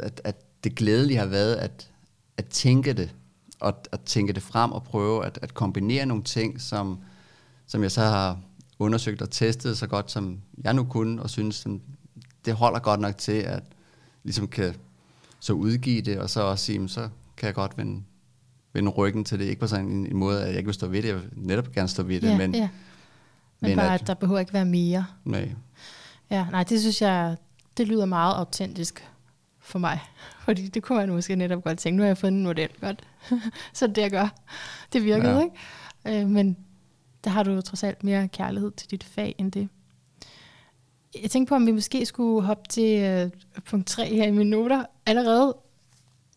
[0.00, 1.90] at, at det glædelige har været at,
[2.36, 3.14] at tænke det,
[3.60, 6.98] og at tænke det frem og prøve at, at kombinere nogle ting, som,
[7.66, 8.40] som jeg så har
[8.78, 11.66] undersøgt og testet så godt, som jeg nu kunne, og synes,
[12.44, 13.62] det holder godt nok til, at
[14.24, 14.74] ligesom kan
[15.40, 18.02] så udgive det, og så også sige, så kan jeg godt vende,
[18.72, 19.44] vende ryggen til det.
[19.44, 21.30] Ikke på sådan en, en måde, at jeg ikke vil stå ved det, jeg vil
[21.36, 22.68] netop gerne stå ved det, ja, men, ja.
[23.60, 25.06] men, men bare, at, at der behøver ikke være mere.
[25.24, 25.52] Nej.
[26.30, 27.36] Ja, nej, det synes jeg,
[27.76, 29.08] det lyder meget autentisk
[29.58, 30.00] for mig.
[30.44, 33.04] Fordi det kunne man måske netop godt tænke, nu har jeg fundet en model, godt.
[33.72, 34.28] så det jeg gør,
[34.92, 35.42] det virkede, ja.
[36.04, 36.20] ikke?
[36.20, 36.56] Øh, men
[37.24, 39.68] der har du trods alt mere kærlighed til dit fag end det.
[41.22, 44.50] Jeg tænkte på, om vi måske skulle hoppe til uh, punkt 3 her i mine
[44.50, 45.56] noter allerede.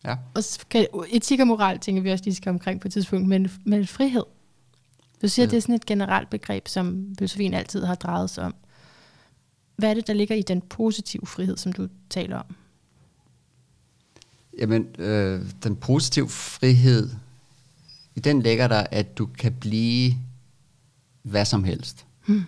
[0.04, 0.16] Ja.
[0.34, 3.50] Og kan, etik og moral tænker vi også lige skal omkring på et tidspunkt, men,
[3.64, 4.24] men frihed.
[5.22, 5.50] Du siger, ja.
[5.50, 8.54] det er sådan et generelt begreb, som filosofien altid har drejet sig om.
[9.76, 12.54] Hvad er det, der ligger i den positive frihed, som du taler om?
[14.58, 17.10] Jamen, øh, den positive frihed,
[18.14, 20.14] i den ligger der, at du kan blive
[21.22, 22.06] hvad som helst.
[22.26, 22.44] Hmm.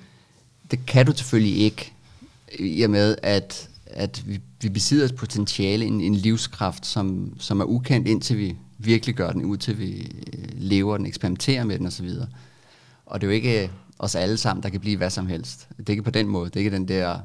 [0.71, 1.93] Det kan du selvfølgelig ikke,
[2.59, 7.61] i og med, at, at vi, vi besidder et potentiale, en, en livskraft, som, som
[7.61, 11.79] er ukendt, indtil vi virkelig gør den, ud til vi øh, lever den, eksperimenterer med
[11.79, 12.11] den osv.
[13.07, 15.69] Og det er jo ikke, os alle sammen, der kan blive hvad som helst.
[15.77, 16.51] Det er ikke på den måde.
[16.51, 17.19] Det er ikke den der,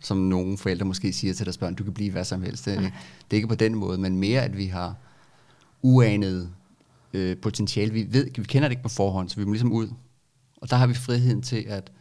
[0.00, 2.64] som nogle forældre måske siger til deres børn, du kan blive hvad som helst.
[2.64, 2.90] Det er, det
[3.30, 4.94] er ikke på den måde, men mere, at vi har
[5.82, 6.50] uanet
[7.12, 7.92] øh, potentiale.
[7.92, 9.88] Vi, ved, vi kender det ikke på forhånd, så vi må ligesom ud.
[10.56, 11.92] Og der har vi friheden til at,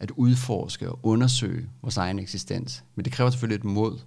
[0.00, 2.84] at udforske og undersøge vores egen eksistens.
[2.94, 3.98] Men det kræver selvfølgelig et mod.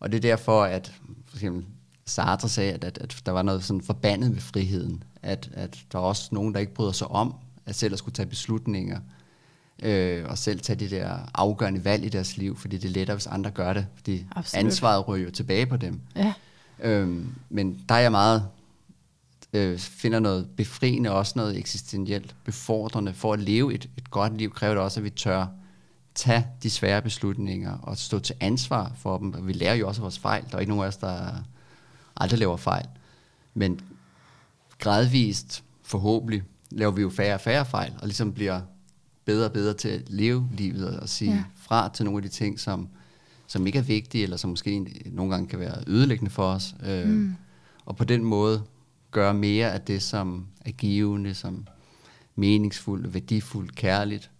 [0.00, 0.92] Og det er derfor, at
[1.26, 1.64] for eksempel
[2.06, 5.02] Sartre sagde, at, at, at der var noget sådan forbandet ved friheden.
[5.22, 7.34] At, at der er også nogen, der ikke bryder sig om
[7.66, 9.00] at selv at skulle tage beslutninger,
[9.82, 13.14] øh, og selv tage de der afgørende valg i deres liv, fordi det er lettere,
[13.14, 14.64] hvis andre gør det, fordi Absolut.
[14.64, 16.00] ansvaret ryger jo tilbage på dem.
[16.16, 16.32] Ja.
[16.82, 18.48] Øhm, men der er jeg meget,
[19.54, 23.14] øh, finder noget befriende, også noget eksistentielt befordrende.
[23.14, 25.46] For at leve et, et godt liv kræver det også, at vi tør
[26.14, 29.34] tage de svære beslutninger og stå til ansvar for dem.
[29.34, 30.44] Og vi lærer jo også vores fejl.
[30.50, 31.44] Der er ikke nogen af os, der
[32.16, 32.86] aldrig laver fejl.
[33.54, 33.80] Men
[34.78, 38.60] gradvist, forhåbentlig, laver vi jo færre og færre fejl, og ligesom bliver
[39.24, 41.44] bedre og bedre til at leve livet og sige ja.
[41.56, 42.88] fra til nogle af de ting, som,
[43.46, 46.74] som ikke er vigtige, eller som måske nogle gange kan være ødelæggende for os.
[46.86, 47.34] Øh, mm.
[47.86, 48.62] Og på den måde
[49.14, 51.66] gøre mere af det, som er givende, som
[52.34, 54.30] meningsfuldt, værdifuldt, kærligt.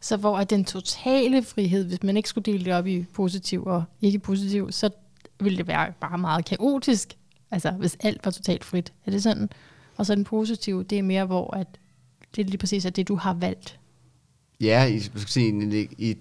[0.00, 3.64] Så hvor er den totale frihed, hvis man ikke skulle dele det op i positiv
[3.66, 4.90] og ikke positiv, så
[5.40, 7.16] ville det være bare meget kaotisk.
[7.50, 8.92] Altså hvis alt var totalt frit.
[9.06, 9.48] Er det sådan?
[9.96, 11.66] Og så den positive, det er mere, hvor at
[12.36, 13.78] det er lige præcis er det, du har valgt.
[14.60, 15.02] Ja, i,
[15.36, 16.16] i, i,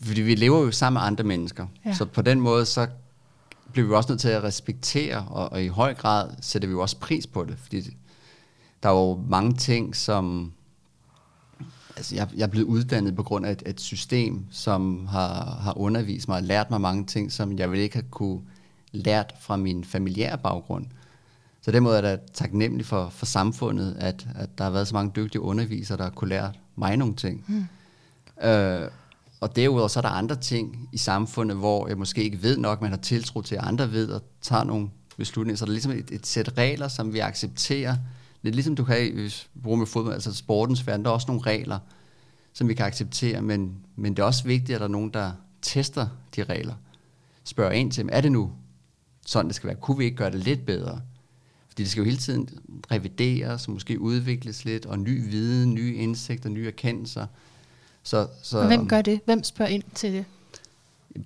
[0.00, 1.66] fordi vi lever jo sammen med andre mennesker.
[1.84, 1.94] Ja.
[1.94, 2.86] Så på den måde, så
[3.72, 6.80] bliver vi også nødt til at respektere, og, og i høj grad sætter vi jo
[6.80, 7.96] også pris på det, fordi
[8.82, 10.52] der er jo mange ting, som...
[11.96, 15.78] Altså, jeg, jeg er blevet uddannet på grund af et, et system, som har, har
[15.78, 18.40] undervist mig og lært mig mange ting, som jeg ville ikke have kunne
[18.92, 20.86] lært fra min familiære baggrund.
[21.60, 24.94] Så den måde er det taknemmelig for, for samfundet, at, at der har været så
[24.94, 27.44] mange dygtige undervisere, der har kunne lære mig nogle ting.
[27.48, 27.66] Mm.
[28.48, 28.90] Øh,
[29.40, 32.80] og derudover så er der andre ting i samfundet, hvor jeg måske ikke ved nok,
[32.82, 35.56] man har tiltro til, at andre ved og tager nogle beslutninger.
[35.56, 37.96] Så der er ligesom et, et sæt regler, som vi accepterer.
[38.42, 41.26] Lidt ligesom du kan hvis du bruger med fodbold, altså sportens verden, der er også
[41.28, 41.78] nogle regler,
[42.52, 45.32] som vi kan acceptere, men, men det er også vigtigt, at der er nogen, der
[45.62, 46.74] tester de regler.
[47.44, 48.52] Spørger ind til dem, er det nu
[49.26, 49.76] sådan, det skal være?
[49.76, 51.00] Kunne vi ikke gøre det lidt bedre?
[51.68, 52.48] Fordi det skal jo hele tiden
[52.90, 57.26] revideres, måske udvikles lidt, og ny viden, nye indsigter, nye erkendelser.
[58.08, 59.20] Så, så, og hvem gør det?
[59.24, 60.24] Hvem spørger ind til det?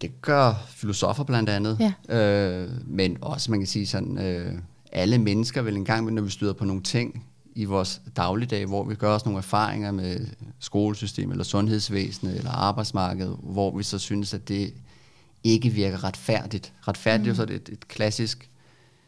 [0.01, 2.17] Det gør filosofer blandt andet, ja.
[2.19, 4.55] øh, men også man kan sige sådan, øh,
[4.93, 8.85] alle mennesker vil en gang, når vi støder på nogle ting i vores dagligdag, hvor
[8.85, 10.27] vi gør os nogle erfaringer med
[10.59, 14.75] skolesystem, eller sundhedsvæsenet, eller arbejdsmarkedet, hvor vi så synes, at det
[15.45, 16.73] ikke virker retfærdigt.
[16.89, 17.29] Retfærdigt mm.
[17.29, 18.51] er jo så et, et klassisk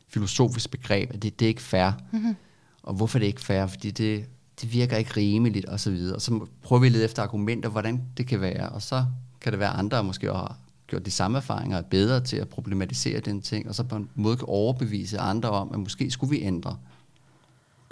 [0.08, 1.90] filosofisk begreb, at det, det er ikke fair.
[2.12, 2.36] Mm-hmm.
[2.82, 3.66] Og hvorfor er det ikke fair?
[3.66, 4.24] Fordi det,
[4.60, 6.14] det virker ikke rimeligt, og så videre.
[6.14, 8.68] Og så prøver vi lidt efter argumenter, hvordan det kan være.
[8.68, 9.04] Og så
[9.40, 12.48] kan det være andre, der måske har gjort de samme erfaringer, er bedre til at
[12.48, 16.30] problematisere den ting, og så på en måde kan overbevise andre om, at måske skulle
[16.30, 16.78] vi ændre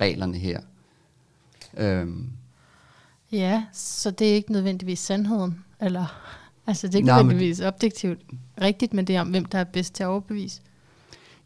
[0.01, 0.61] reglerne her.
[1.77, 2.31] Øhm.
[3.33, 6.07] Ja, så det er ikke nødvendigvis sandheden, eller
[6.66, 8.20] altså det er ikke Nej, nødvendigvis men, objektivt
[8.61, 10.61] rigtigt, men det er om, hvem der er bedst til at overbevise.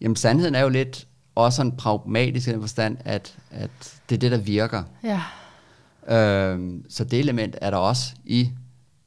[0.01, 4.19] Jamen sandheden er jo lidt også en pragmatisk i den forstand, at, at det er
[4.19, 4.83] det, der virker.
[5.03, 5.23] Ja.
[6.17, 8.51] Øhm, så det element er der også i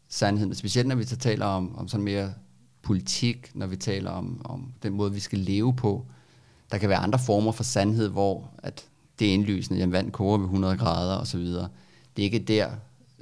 [0.09, 2.33] sandheden, specielt når vi så taler om, om sådan mere
[2.81, 6.05] politik, når vi taler om, om den måde, vi skal leve på.
[6.71, 8.85] Der kan være andre former for sandhed, hvor at
[9.19, 11.39] det er indlysende, at vand koger ved 100 grader osv.
[11.39, 11.63] Det
[12.17, 12.69] er ikke der,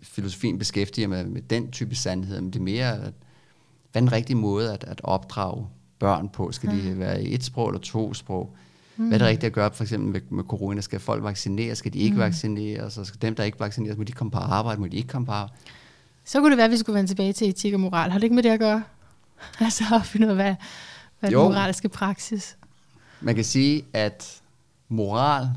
[0.03, 3.13] filosofien beskæftiger med, med den type sandhed, men det er mere, at,
[3.91, 5.67] hvad er den rigtige måde at, at opdrage
[5.99, 6.51] børn på?
[6.51, 6.99] Skal de mm.
[6.99, 8.55] være i et sprog eller to sprog?
[8.97, 9.07] Mm.
[9.07, 10.81] Hvad er det rigtigt at gøre, for eksempel med, med corona?
[10.81, 11.75] Skal folk vaccinere?
[11.75, 12.19] Skal de ikke mm.
[12.19, 12.91] vaccinere?
[12.91, 14.81] Så skal dem, der ikke vaccinerer, må de komme på arbejde?
[14.81, 15.61] Må de ikke komme på arbejde?
[16.25, 18.11] Så kunne det være, at vi skulle vende tilbage til etik og moral.
[18.11, 18.83] Har det ikke med det at gøre?
[19.59, 20.55] altså at finde ud af, hvad,
[21.19, 21.43] hvad jo.
[21.43, 22.57] den moralske praksis?
[23.21, 24.41] Man kan sige, at
[24.89, 25.49] moral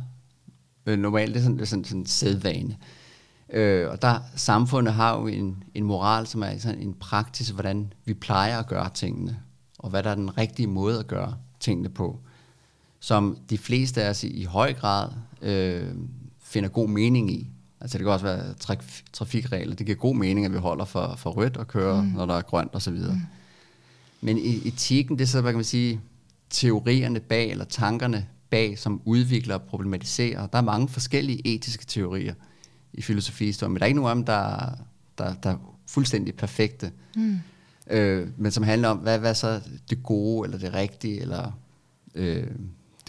[0.86, 2.76] øh, normalt det er sådan, det er sådan, sådan en sædvane.
[3.52, 7.92] Øh, og der samfundet har jo en, en moral, som er sådan en praksis, hvordan
[8.04, 9.36] vi plejer at gøre tingene
[9.82, 12.20] og hvad der er den rigtige måde at gøre tingene på,
[13.00, 15.08] som de fleste af os i, i høj grad
[15.42, 15.88] øh,
[16.42, 17.50] finder god mening i.
[17.80, 19.74] Altså det kan også være traf- trafikregler.
[19.74, 22.08] Det giver god mening, at vi holder for, for rødt og kører, mm.
[22.08, 22.92] når der er grønt osv.
[22.94, 23.20] Mm.
[24.20, 26.00] Men i etikken, det er så, hvad kan man sige,
[26.50, 30.46] teorierne bag, eller tankerne bag, som udvikler og problematiserer.
[30.46, 32.34] Der er mange forskellige etiske teorier
[32.92, 34.70] i filosofihistorien, men der er ikke nogen af dem, der,
[35.18, 36.90] der, der er fuldstændig perfekte.
[37.16, 37.40] Mm
[37.90, 39.60] øh, men som handler om, hvad, hvad så
[39.90, 41.58] det gode, eller det rigtige, eller
[42.14, 42.46] øh,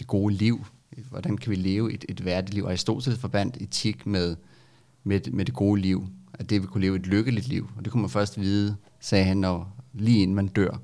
[0.02, 0.64] det gode liv.
[1.10, 2.64] Hvordan kan vi leve et, et værdigt liv?
[2.64, 4.36] Aristoteles forbandt etik med,
[5.04, 6.06] med, med det gode liv.
[6.34, 7.70] At det vil kunne leve et lykkeligt liv.
[7.76, 10.80] Og det kunne man først vide, sagde han, når, lige inden man dør.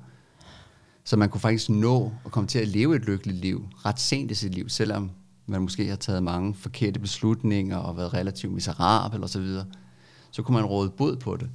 [1.03, 4.31] Så man kunne faktisk nå at komme til at leve et lykkeligt liv ret sent
[4.31, 5.11] i sit liv, selvom
[5.45, 9.65] man måske har taget mange forkerte beslutninger og været relativt miserabel osv., så, videre,
[10.31, 11.49] så kunne man råde bod på det.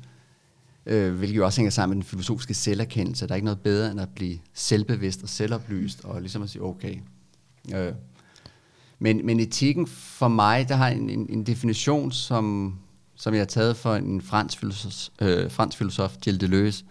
[0.87, 3.27] Øh, hvilket jo også hænger sammen med den filosofiske selverkendelse.
[3.27, 6.63] Der er ikke noget bedre end at blive selvbevidst og selvoplyst, og ligesom at sige,
[6.63, 6.97] okay.
[7.75, 7.93] Øh.
[8.99, 12.75] Men, men etikken for mig, der har en, en, en definition, som,
[13.15, 16.85] som jeg har taget for en fransk filosof, øh, fransk filosof Gilles Deleuze.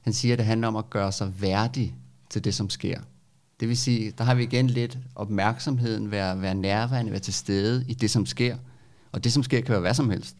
[0.00, 1.94] Han siger, at det handler om at gøre sig værdig
[2.30, 3.00] til det, som sker.
[3.60, 7.84] Det vil sige, der har vi igen lidt opmærksomheden, være, være nærværende, være til stede
[7.88, 8.56] i det, som sker.
[9.12, 10.36] Og det, som sker, kan være hvad som helst.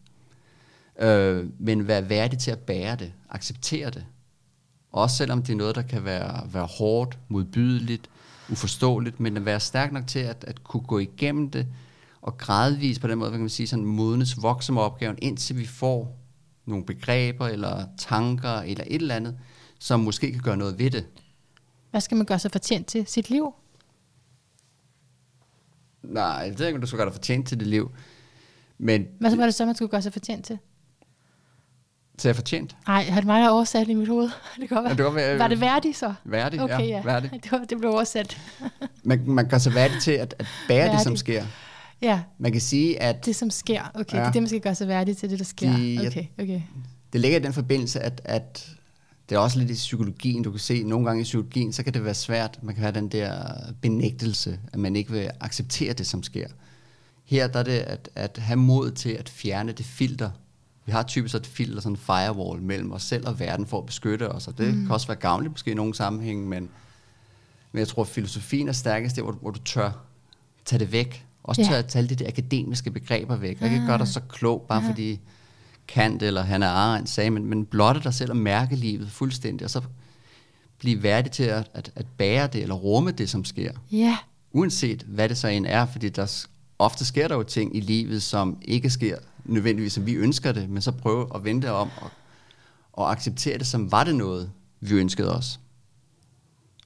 [1.01, 4.05] Øh, men være værdig til at bære det, acceptere det.
[4.92, 8.11] Også selvom det er noget, der kan være, være hårdt, modbydeligt,
[8.50, 11.66] uforståeligt, men at være stærk nok til at, at kunne gå igennem det,
[12.22, 15.66] og gradvist på den måde, kan man sige, sådan modnes, vokse med opgaven, indtil vi
[15.66, 16.18] får
[16.66, 19.38] nogle begreber, eller tanker, eller et eller andet,
[19.78, 21.07] som måske kan gøre noget ved det.
[21.90, 23.55] Hvad skal man gøre sig fortjent til sit liv?
[26.02, 27.90] Nej, jeg ved ikke, om du skal gøre dig fortjent til dit liv.
[28.78, 30.59] Men Hvad var det så, man skulle gøre sig fortjent til?
[32.18, 32.77] Til at fortjent?
[32.87, 34.31] Nej, det mig, der oversat i mit hoved?
[34.61, 34.88] Det kan være.
[34.88, 36.14] Ja, det var, var, var det værdig så?
[36.25, 36.85] Værdig, okay, ja.
[36.85, 37.03] ja.
[37.05, 37.31] Værdig.
[37.42, 38.38] Det, var, det blev oversat.
[39.05, 40.92] man, man gør sig værdig til at, at bære værdig.
[40.92, 41.44] det, som sker.
[42.03, 42.20] Ja.
[42.38, 43.27] Man kan sige, at...
[43.27, 43.90] Det, som sker.
[43.94, 44.20] Okay, ja.
[44.20, 45.77] det er det, man skal gøre sig værdig til, det, der sker.
[45.77, 46.61] De, okay, okay.
[47.12, 48.77] Det ligger i den forbindelse, at, at
[49.29, 51.94] det er også lidt i psykologien, du kan se, nogle gange i psykologien, så kan
[51.94, 56.07] det være svært, man kan have den der benægtelse, at man ikke vil acceptere det,
[56.07, 56.46] som sker.
[57.25, 60.31] Her der er det at, at have mod til at fjerne det filter.
[60.87, 63.87] Vi har typisk et filter, sådan en firewall mellem os selv og verden for at
[63.87, 64.83] beskytte os, og det mm.
[64.83, 66.68] kan også være gavnligt måske i nogle sammenhæng, men,
[67.73, 69.90] men jeg tror, at filosofien er stærkest der, hvor, hvor du tør
[70.64, 71.27] tage det væk.
[71.42, 74.64] Også tør at tage de, de akademiske begreber væk, og ikke gøre dig så klog,
[74.68, 74.88] bare ja.
[74.90, 75.21] fordi
[75.88, 79.71] Kant eller Hannah Arendt sagde, men, men blotte dig selv og mærke livet fuldstændig, og
[79.71, 79.81] så
[80.79, 83.73] blive værdig til at, at, at bære det, eller rumme det, som sker.
[83.92, 84.16] Ja.
[84.53, 86.47] Uanset hvad det så end er, fordi der
[86.79, 90.70] ofte sker der jo ting i livet, som ikke sker nødvendigvis, som vi ønsker det,
[90.70, 92.11] men så prøve at vente om og,
[92.92, 94.50] og acceptere det, som var det noget,
[94.81, 95.61] vi ønskede os.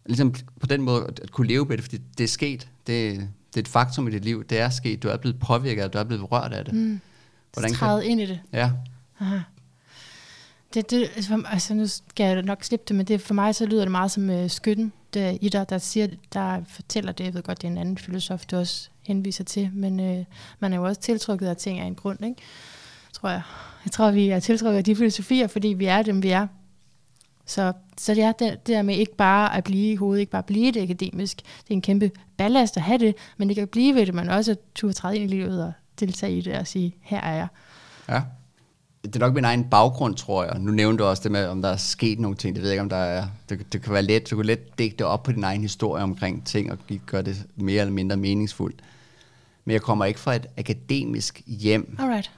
[0.07, 2.69] Ligesom på den måde at, kunne leve med det, fordi det er sket.
[2.87, 3.17] Det,
[3.49, 4.45] det er et faktum i dit liv.
[4.45, 5.03] Det er sket.
[5.03, 6.75] Du er blevet påvirket, du er blevet rørt af det.
[6.75, 7.01] Mm.
[7.53, 8.11] Hvordan træde kan...
[8.11, 8.41] ind i det.
[8.53, 8.71] Ja.
[9.21, 9.39] Aha.
[10.75, 13.67] Det, det, altså, altså nu skal jeg nok slippe det, men det, for mig så
[13.67, 17.25] lyder det meget som uh, skytten der, i dig, der, siger, der fortæller det.
[17.25, 20.25] Jeg ved godt, det er en anden filosof, du også henviser til, men uh,
[20.61, 22.43] man er jo også tiltrukket af ting af en grund, ikke?
[23.17, 23.43] tror jeg.
[23.85, 26.47] Jeg tror, vi er tiltrukket af de filosofier, fordi vi er dem, vi er.
[27.47, 30.33] Så, så det er det, det der med ikke bare at blive i hovedet, ikke
[30.33, 31.37] bare blive det akademisk.
[31.37, 34.29] Det er en kæmpe ballast at have det, men ikke at blive ved det, men
[34.29, 37.35] også at turde træde ind i livet og deltage i det og sige, her er
[37.35, 37.49] jeg.
[38.09, 38.23] Ja.
[39.05, 40.59] Det er nok min egen baggrund, tror jeg.
[40.59, 42.55] Nu nævnte du også det med, om der er sket nogle ting.
[42.55, 43.27] Det ved jeg ikke, om der er...
[43.49, 46.03] Det, det kan være let, du kan let dække det op på din egen historie
[46.03, 48.83] omkring ting, og gøre det mere eller mindre meningsfuldt.
[49.67, 51.97] Men jeg kommer ikke fra et akademisk hjem.
[51.99, 52.31] Alright.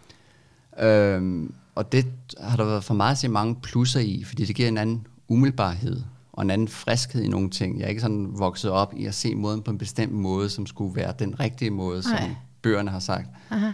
[0.80, 2.06] Øhm, og det
[2.40, 6.02] har der været for mig at mange plusser i, fordi det giver en anden umiddelbarhed
[6.32, 7.78] og en anden friskhed i nogle ting.
[7.78, 10.66] Jeg er ikke sådan vokset op i at se måden på en bestemt måde, som
[10.66, 12.02] skulle være den rigtige måde, Ej.
[12.02, 13.28] som bøgerne har sagt.
[13.50, 13.70] Aha.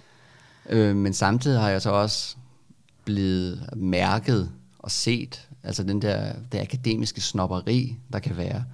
[0.69, 2.37] Øh, men samtidig har jeg så også
[3.05, 8.65] blevet mærket og set, altså den der det akademiske snopperi, der kan være,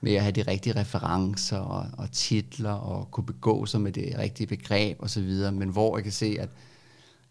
[0.00, 4.14] med at have de rigtige referencer og, og titler, og kunne begå sig med det
[4.18, 6.48] rigtige begreb osv., men hvor jeg kan se, at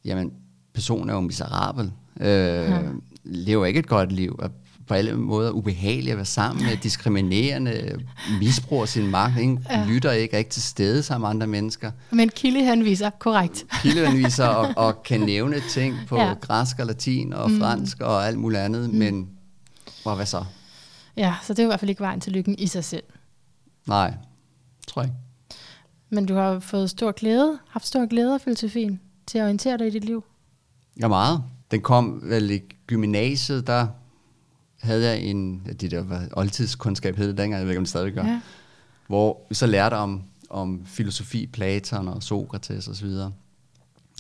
[0.06, 0.34] jamen,
[0.73, 2.82] personen er jo miserabel, øh, ja.
[3.23, 4.47] lever ikke et godt liv, er
[4.88, 7.99] på alle måder ubehagelig at være sammen med, diskriminerende,
[8.39, 9.58] misbruger sin magt, ikke?
[9.69, 9.86] Ja.
[9.88, 11.91] lytter ikke, er ikke til stede sammen med andre mennesker.
[12.12, 13.65] Men Kille han viser, korrekt.
[13.82, 16.34] Kille han viser og, og kan nævne ting på ja.
[16.41, 17.60] græsk og latin og mm.
[17.60, 18.95] fransk og alt muligt andet, mm.
[18.95, 19.30] men
[20.04, 20.43] hvad, hvad så?
[21.17, 23.04] Ja, så det er i hvert fald ikke vejen til lykken i sig selv.
[23.88, 24.13] Nej,
[24.88, 25.19] tror jeg ikke.
[26.10, 29.87] Men du har fået stor glæde, haft stor glæde af filosofien til at orientere dig
[29.87, 30.23] i dit liv?
[31.00, 31.44] Ja, meget.
[31.71, 33.87] Den kom vel i gymnasiet, der
[34.79, 37.90] havde jeg en, det der var oldtidskundskab hed det dengang, jeg ved ikke, om det
[37.90, 38.42] stadig gør, ja.
[39.08, 43.08] hvor vi så lærte om, om filosofi, Platon og Sokrates osv.
[43.08, 43.31] Og,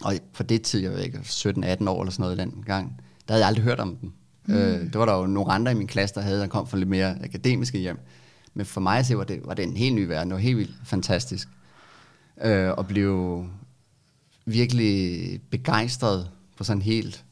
[0.01, 3.33] og på det tid, jeg ved ikke, 17-18 år eller sådan noget den gang, der
[3.33, 4.13] havde jeg aldrig hørt om dem.
[4.45, 4.53] Mm.
[4.53, 6.77] Øh, det var der jo nogle andre i min klasse, der havde, der kom fra
[6.77, 7.99] lidt mere akademiske hjem.
[8.53, 10.29] Men for mig så var det, var det en helt ny verden.
[10.29, 11.47] Det var helt vildt fantastisk.
[12.43, 13.45] Øh, og blev
[14.45, 17.25] virkelig begejstret på sådan en helt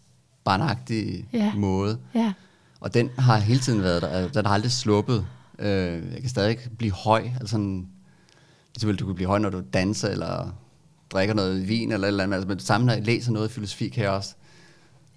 [0.44, 1.58] barnagtig yeah.
[1.58, 2.00] måde.
[2.18, 2.32] Yeah.
[2.80, 4.28] Og den har hele tiden været der.
[4.28, 5.26] Den har aldrig sluppet.
[5.60, 7.30] Øh, jeg kan stadig blive høj.
[7.40, 7.88] Altså sådan,
[8.76, 10.56] ligesom du kan blive høj, når du danser, eller
[11.12, 12.36] drikker noget vin eller et eller andet.
[12.36, 14.36] Altså, men sammen, når jeg læser noget filosofi, kan jeg også...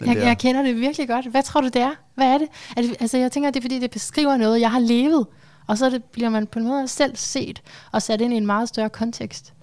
[0.00, 1.30] Jeg, jeg kender det virkelig godt.
[1.30, 1.92] Hvad tror du, det er?
[2.14, 2.48] Hvad er det?
[2.76, 2.96] er det?
[3.00, 5.26] Altså, jeg tænker, det er, fordi det beskriver noget, jeg har levet.
[5.66, 8.46] Og så det, bliver man på en måde selv set og sat ind i en
[8.46, 9.54] meget større kontekst.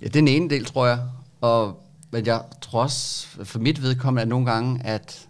[0.00, 0.98] Ja, det er den ene del, tror jeg.
[1.40, 1.84] Og
[2.14, 5.28] men jeg tror også, for mit vedkommende, at nogle gange, at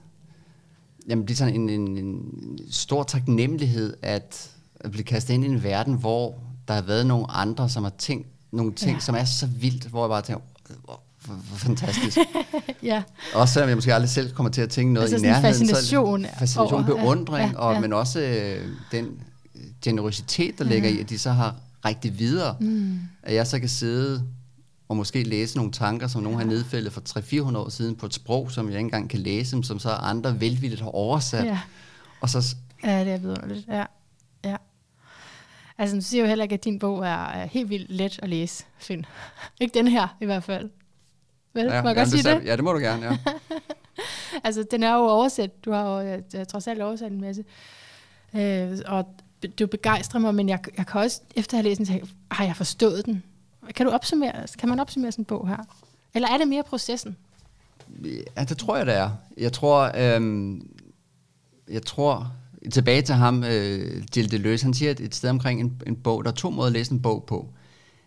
[1.08, 2.22] jamen, det er sådan en, en, en
[2.70, 4.50] stor taknemmelighed, at,
[4.80, 6.34] at blive kastet ind i en verden, hvor
[6.68, 9.00] der har været nogle andre, som har tænkt nogle ting, ja.
[9.00, 10.42] som er så vildt, hvor jeg bare tænker,
[11.24, 12.18] hvor, fantastisk.
[12.82, 13.02] ja.
[13.34, 15.54] Også selvom jeg måske aldrig selv kommer til at tænke noget altså i nærheden.
[15.54, 16.22] fascination.
[16.22, 17.74] Så, fascination, over, beundring, ja, ja, ja.
[17.74, 19.06] Og, men også øh, den
[19.82, 20.70] generositet, der ja.
[20.70, 21.54] ligger i, at de så har
[21.84, 22.56] rigtig videre.
[22.60, 22.98] Mm.
[23.22, 24.24] At jeg så kan sidde
[24.88, 27.00] og måske læse nogle tanker, som nogen har nedfældet for
[27.52, 30.40] 300-400 år siden på et sprog, som jeg ikke engang kan læse, som så andre
[30.40, 31.44] velvilligt har oversat.
[31.44, 31.60] Ja.
[32.20, 33.66] Og så, ja, det er vidunderligt.
[33.68, 33.84] Ja.
[34.44, 34.56] ja.
[35.78, 38.28] Altså, du siger jo heller ikke, at din bog er, er helt vildt let at
[38.28, 39.06] læse, Finn.
[39.60, 40.70] ikke den her, i hvert fald.
[41.54, 41.66] Vel?
[41.66, 42.44] Ja, må jeg godt sige det?
[42.44, 43.18] Ja, det må du gerne, ja.
[44.44, 45.64] altså, den er jo oversat.
[45.64, 47.44] Du har jo jeg, jeg, trods alt oversat en masse.
[48.34, 49.06] Øh, og
[49.58, 52.44] du begejstrer mig, men jeg, jeg kan også, efter at have læst den, tænke, har
[52.44, 53.22] jeg forstået den?
[53.74, 55.56] Kan, du opsummere, kan man opsummere sådan en bog her?
[56.14, 57.16] Eller er det mere processen?
[58.36, 59.10] Ja, det tror jeg, det er.
[59.36, 60.70] Jeg tror, øhm,
[61.70, 62.32] jeg tror
[62.72, 66.24] tilbage til ham, øh, Gilles Deleuze, han siger et, et sted omkring en, en bog,
[66.24, 67.48] der er to måder at læse en bog på.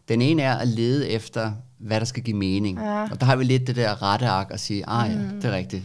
[0.07, 2.80] Den ene er at lede efter, hvad der skal give mening.
[2.80, 3.07] Ja.
[3.11, 5.41] Og der har vi lidt det der rette ark at sige, ah ja, mm.
[5.41, 5.84] det er rigtigt.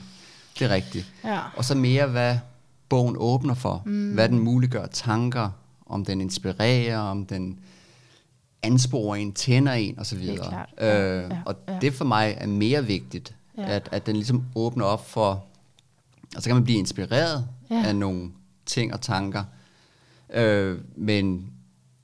[0.58, 1.12] Det er rigtigt.
[1.24, 1.40] Ja.
[1.56, 2.38] Og så mere, hvad
[2.88, 3.82] bogen åbner for.
[3.86, 4.12] Mm.
[4.12, 5.50] Hvad den muliggør tanker,
[5.86, 7.58] om den inspirerer, om den
[8.62, 10.18] ansporer en, tænder en osv.
[10.18, 11.78] Øh, ja, og ja.
[11.80, 13.70] det for mig er mere vigtigt, ja.
[13.70, 15.44] at, at den ligesom åbner op for,
[16.36, 17.82] og så kan man blive inspireret ja.
[17.86, 18.30] af nogle
[18.66, 19.44] ting og tanker.
[20.34, 21.46] Øh, men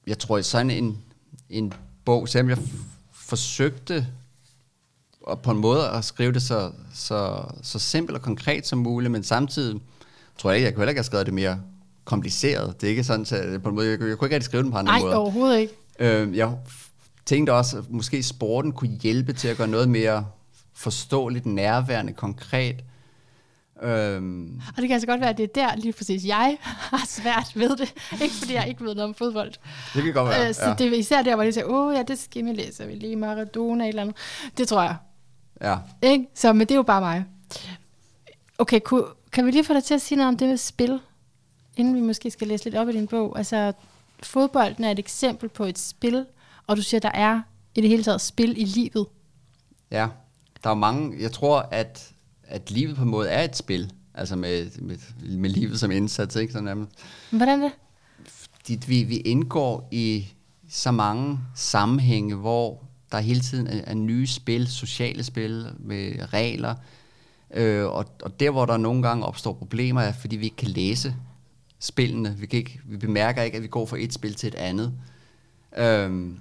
[0.07, 0.99] jeg tror, at sådan en,
[1.51, 1.72] en
[2.05, 2.59] bog, selvom jeg
[3.29, 4.07] forsøgte
[5.22, 9.11] og på en måde at skrive det så, så, så simpelt og konkret som muligt,
[9.11, 9.81] men samtidig
[10.39, 11.61] tror jeg ikke, jeg kunne heller ikke have skrevet det mere
[12.05, 12.81] kompliceret.
[12.81, 14.70] Det er ikke sådan, at på en måde, jeg, jeg kunne ikke rigtig skrive den
[14.70, 15.12] på andre Nej, måder.
[15.12, 15.74] Nej, overhovedet ikke.
[15.99, 16.57] Øh, jeg
[17.26, 20.26] tænkte også, at måske sporten kunne hjælpe til at gøre noget mere
[20.74, 22.85] forståeligt, nærværende, konkret.
[23.83, 24.61] Øhm.
[24.68, 26.59] Og det kan altså godt være, at det er der lige præcis jeg
[26.93, 27.95] har svært ved det.
[28.22, 29.53] Ikke fordi jeg ikke ved noget om fodbold.
[29.95, 30.74] Det kan godt være, øh, Så ja.
[30.74, 34.03] det er især der, hvor de siger, åh ja, det læse, vi lige Maradona eller
[34.03, 34.16] andet.
[34.59, 34.97] Det tror jeg.
[35.61, 35.76] Ja.
[36.03, 36.26] Ikke?
[36.35, 37.24] Så, men det er jo bare mig.
[38.59, 41.01] Okay, kunne, kan vi lige få dig til at sige noget om det med spil?
[41.76, 43.39] Inden vi måske skal læse lidt op i din bog.
[43.39, 43.72] Altså,
[44.22, 46.26] fodbolden er et eksempel på et spil,
[46.66, 47.41] og du siger, der er
[47.74, 49.07] i det hele taget spil i livet.
[49.91, 50.09] Ja,
[50.64, 52.12] der er mange, jeg tror, at,
[52.49, 54.96] at livet på en måde er et spil, altså med, med,
[55.36, 56.53] med livet som indsats, ikke?
[56.53, 56.88] Sådan
[57.30, 57.72] Hvordan det?
[58.26, 60.26] Fordi vi, vi indgår i
[60.68, 66.74] så mange sammenhænge, hvor der hele tiden er, er nye spil, sociale spil med regler,
[67.55, 70.68] øh, og, og der, hvor der nogle gange opstår problemer, er, fordi vi ikke kan
[70.68, 71.14] læse
[71.78, 72.36] spillene.
[72.38, 74.92] Vi, kan ikke, vi bemærker ikke, at vi går fra et spil til et andet.
[75.76, 76.38] Øhm,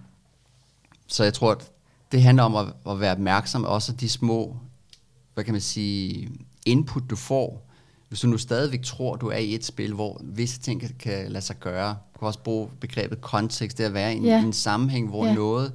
[1.07, 1.71] så jeg tror, at
[2.11, 4.57] det handler om at, at være opmærksom også de små,
[5.37, 6.29] hvad kan man sige,
[6.65, 7.69] input du får.
[8.09, 11.31] Hvis du nu stadigvæk tror, du er i et spil, hvor visse ting kan, kan
[11.31, 11.97] lade sig gøre.
[12.13, 14.43] Du kan også bruge begrebet kontekst, det at være i en, yeah.
[14.43, 15.35] en sammenhæng, hvor yeah.
[15.35, 15.73] noget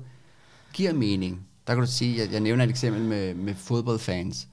[0.73, 1.47] giver mening.
[1.67, 4.49] Der kan du sige, jeg, jeg nævner et eksempel med, med fodboldfans,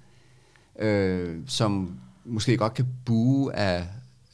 [0.79, 3.87] øh, som måske godt kan bue af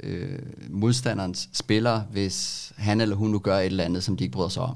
[0.04, 4.34] øh, modstanderens spiller, hvis han eller hun nu gør et eller andet, som de ikke
[4.34, 4.76] bryder sig om.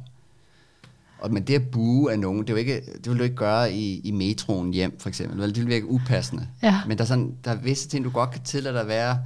[1.20, 3.36] Og, men det at bue af nogen, det, er jo ikke, det vil du ikke
[3.36, 5.42] gøre i, i metroen hjem, for eksempel.
[5.42, 6.48] Det vil virke upassende.
[6.64, 6.82] Ja.
[6.88, 9.20] Men der er, sådan, der er visse ting, du godt kan tillade dig at være,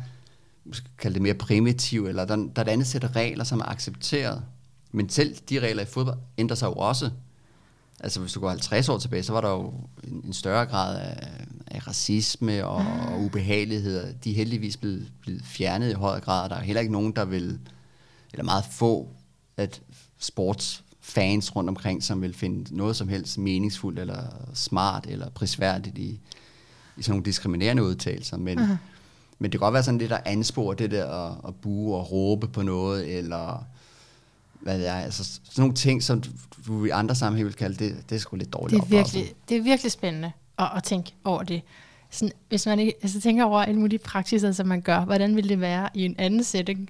[0.66, 3.66] måske kalde det mere primitiv, eller der, der er et andet sæt regler, som er
[3.66, 4.42] accepteret.
[4.92, 7.10] Men selv de regler i fodbold ændrer sig jo også.
[8.00, 9.74] Altså hvis du går 50 år tilbage, så var der jo
[10.04, 11.28] en, en større grad af,
[11.68, 13.14] af racisme og, ah.
[13.14, 14.12] og ubehageligheder.
[14.24, 16.50] De er heldigvis blevet, blevet fjernet i højere grad.
[16.50, 17.60] Der er heller ikke nogen, der vil,
[18.34, 19.10] eller meget få,
[19.58, 19.82] at
[21.04, 24.22] sportsfans rundt omkring, som vil finde noget som helst meningsfuldt, eller
[24.54, 26.20] smart, eller prisværdigt i,
[26.98, 28.38] i sådan nogle diskriminerende udtalelser.
[28.38, 28.78] Men, uh-huh.
[29.40, 32.12] men det kan godt være sådan lidt at anspore det der at, at bue og
[32.12, 33.66] råbe på noget, eller
[34.62, 36.24] hvad det er, altså sådan nogle ting, som
[36.68, 39.34] du, i andre sammenhæng vil kalde, det, det er sgu lidt dårligt det er virkelig,
[39.50, 41.62] Det er virkelig spændende at, at tænke over det.
[42.10, 45.50] Sådan, hvis man ikke, altså, tænker over alle mulige praksiser, som man gør, hvordan vil
[45.50, 46.90] det være i en anden setting?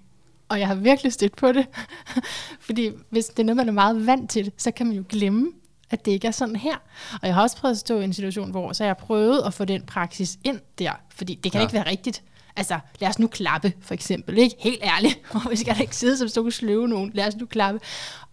[0.49, 1.67] Og jeg har virkelig stødt på det.
[2.67, 5.51] Fordi hvis det er noget, man er meget vant til, så kan man jo glemme,
[5.89, 6.75] at det ikke er sådan her.
[7.21, 9.53] Og jeg har også prøvet at stå i en situation, hvor så jeg prøvet at
[9.53, 11.65] få den praksis ind der, fordi det kan ja.
[11.65, 12.23] ikke være rigtigt.
[12.55, 14.37] Altså, lad os nu klappe, for eksempel.
[14.37, 14.55] Ikke?
[14.59, 15.19] Helt ærligt.
[15.35, 17.11] Og vi skal da ikke sidde som og sløve nogen.
[17.13, 17.79] Lad os nu klappe.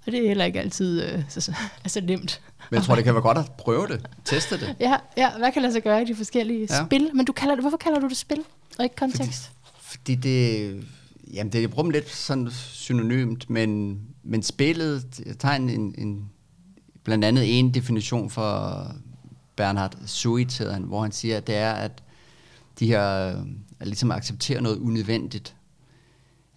[0.07, 1.55] Og det er heller ikke altid øh, så, så,
[1.85, 2.41] altså nemt
[2.71, 4.77] Men jeg tror, det kan være godt at prøve det, teste det.
[4.81, 6.85] Ja, ja hvad kan lade sig gøre i de forskellige ja.
[6.87, 7.11] spil?
[7.15, 8.45] Men du kalder det, hvorfor kalder du det spil,
[8.79, 9.51] og ikke kontekst?
[9.65, 10.85] Fordi, fordi det,
[11.35, 16.31] jamen det er lidt sådan synonymt, men, men spillet, jeg tager en, en, en,
[17.05, 18.87] blandt andet en definition for
[19.57, 22.03] Bernhard Suit, han, hvor han siger, at det er, at
[22.78, 23.03] de her,
[23.81, 25.57] at ligesom accepterer noget unødvendigt.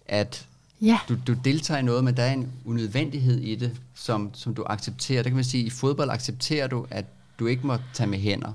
[0.06, 0.48] At
[0.82, 0.98] Ja.
[1.08, 4.64] Du, du deltager i noget, men der er en unødvendighed i det, som, som du
[4.66, 5.22] accepterer.
[5.22, 7.04] Det kan man sige, i fodbold accepterer du, at
[7.38, 8.52] du ikke må tage med hænder.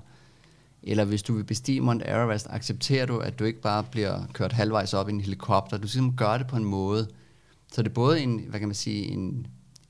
[0.84, 4.52] Eller hvis du vil bestige Mount Everest, accepterer du, at du ikke bare bliver kørt
[4.52, 5.78] halvvejs op i en helikopter.
[5.78, 7.08] Du skal ligesom gør det på en måde.
[7.72, 9.48] Så det er både en, hvad kan man sige, en,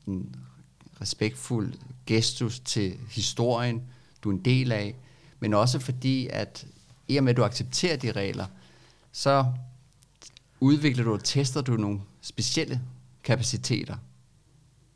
[0.08, 0.36] en
[1.02, 1.74] respektfuld
[2.06, 3.82] gestus til historien,
[4.24, 4.96] du er en del af,
[5.40, 6.68] men også fordi, at
[7.08, 8.46] i og med, at du accepterer de regler,
[9.12, 9.46] så
[10.60, 12.82] udvikler du og tester du nogle specielle
[13.24, 13.96] kapaciteter,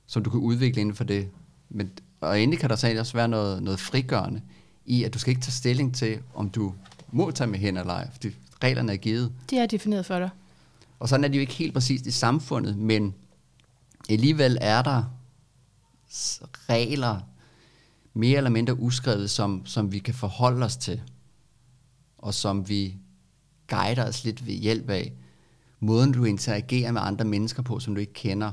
[0.08, 1.30] som du kan udvikle inden for det.
[1.70, 1.92] Men,
[2.22, 4.42] og endelig kan der så også være noget, noget frigørende
[4.86, 6.74] i, at du skal ikke tage stilling til, om du
[7.12, 8.30] må tage med hen eller ej, fordi
[8.64, 9.32] reglerne er givet.
[9.50, 10.30] De er defineret for dig.
[11.00, 13.14] Og sådan er det jo ikke helt præcist i samfundet, men
[14.10, 15.04] alligevel er der
[16.70, 17.20] regler,
[18.14, 21.02] mere eller mindre uskrevet, som, som vi kan forholde os til,
[22.18, 22.98] og som vi
[23.68, 25.14] guider os lidt ved hjælp af
[25.80, 28.52] måden, du interagerer med andre mennesker på, som du ikke kender,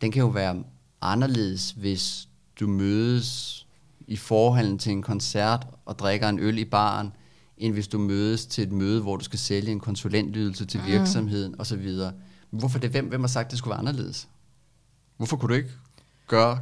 [0.00, 0.64] den kan jo være
[1.00, 2.28] anderledes, hvis
[2.60, 3.66] du mødes
[4.12, 7.12] i forhallen til en koncert og drikker en øl i baren,
[7.58, 10.86] end hvis du mødes til et møde, hvor du skal sælge en konsulentydelse til mm.
[10.86, 11.90] virksomheden osv.
[12.50, 12.90] Hvorfor det?
[12.90, 14.28] Hvem, hvem har sagt, det skulle være anderledes?
[15.16, 15.70] Hvorfor kunne du ikke
[16.28, 16.58] gøre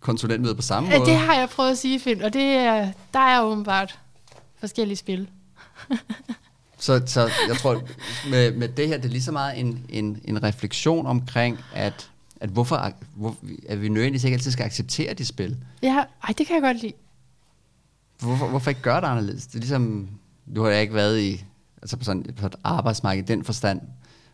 [0.00, 1.10] konsulentmødet på samme måde?
[1.10, 3.98] Det har jeg prøvet at sige, Finn, og det er, der er åbenbart
[4.58, 5.28] forskellige spil.
[6.78, 7.82] Så, så jeg tror,
[8.30, 12.10] med, med det her, det er lige så meget en, en, en refleksion omkring, at,
[12.42, 13.36] at hvorfor hvor,
[13.68, 15.56] at vi nødvendigvis ikke altid skal acceptere de spil.
[15.82, 16.92] Ja, ej, det kan jeg godt lide.
[18.20, 19.46] Hvorfor, hvorfor ikke gøre det anderledes?
[19.46, 20.08] Det er ligesom,
[20.56, 21.44] du har ikke været i,
[21.82, 23.80] altså på, sådan, på et arbejdsmarked i den forstand,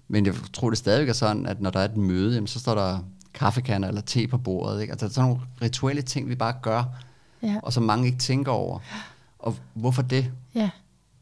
[0.08, 2.60] men jeg tror det stadigvæk er sådan, at når der er et møde, jamen, så
[2.60, 2.98] står der
[3.34, 4.80] kaffekanner eller te på bordet.
[4.80, 4.90] Ikke?
[4.90, 6.84] Altså, der er sådan nogle rituelle ting, vi bare gør,
[7.42, 7.56] ja.
[7.62, 8.78] og som mange ikke tænker over.
[9.38, 10.32] Og hvorfor det?
[10.54, 10.70] Ja.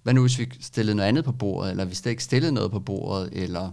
[0.03, 2.71] Hvad nu, hvis vi stillede noget andet på bordet, eller hvis det ikke stillede noget
[2.71, 3.71] på bordet, eller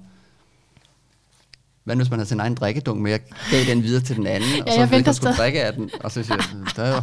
[1.84, 3.20] hvad hvis man har sin egen drikkedunk med, jeg
[3.52, 5.92] gav den videre til den anden, ja, og så jeg ikke skulle drikke af den,
[6.00, 7.02] og så siger jeg, der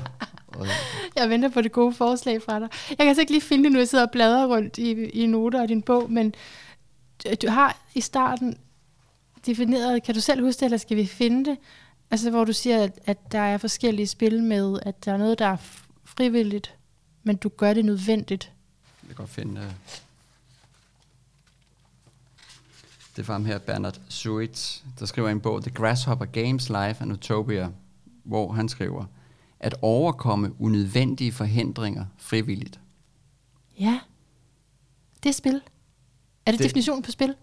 [0.48, 0.66] og,
[1.16, 2.68] jeg venter på det gode forslag fra dig.
[2.88, 5.26] Jeg kan altså ikke lige finde det nu, jeg sidder og bladrer rundt i, i
[5.26, 6.34] noter af din bog, men
[7.42, 8.58] du har i starten
[9.46, 11.58] defineret, kan du selv huske det, eller skal vi finde det?
[12.10, 15.38] Altså, hvor du siger, at, at der er forskellige spil med, at der er noget,
[15.38, 15.56] der er
[16.04, 16.74] frivilligt,
[17.22, 18.52] men du gør det nødvendigt
[19.10, 19.60] kan godt finde...
[19.60, 19.72] Uh,
[23.20, 27.12] det er ham her, Bernard Suitz, der skriver en bog, The Grasshopper Games Life and
[27.12, 27.68] Utopia,
[28.24, 29.04] hvor han skriver,
[29.60, 32.80] at overkomme unødvendige forhindringer frivilligt.
[33.80, 34.00] Ja,
[35.22, 35.60] det er spil.
[36.46, 37.34] Er det, det definitionen på spil?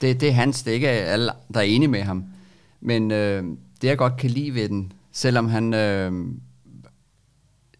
[0.00, 2.24] Det, det er hans, det er ikke alle, der er enige med ham.
[2.80, 3.44] Men øh,
[3.82, 6.12] det jeg godt kan lide ved den, selvom han øh,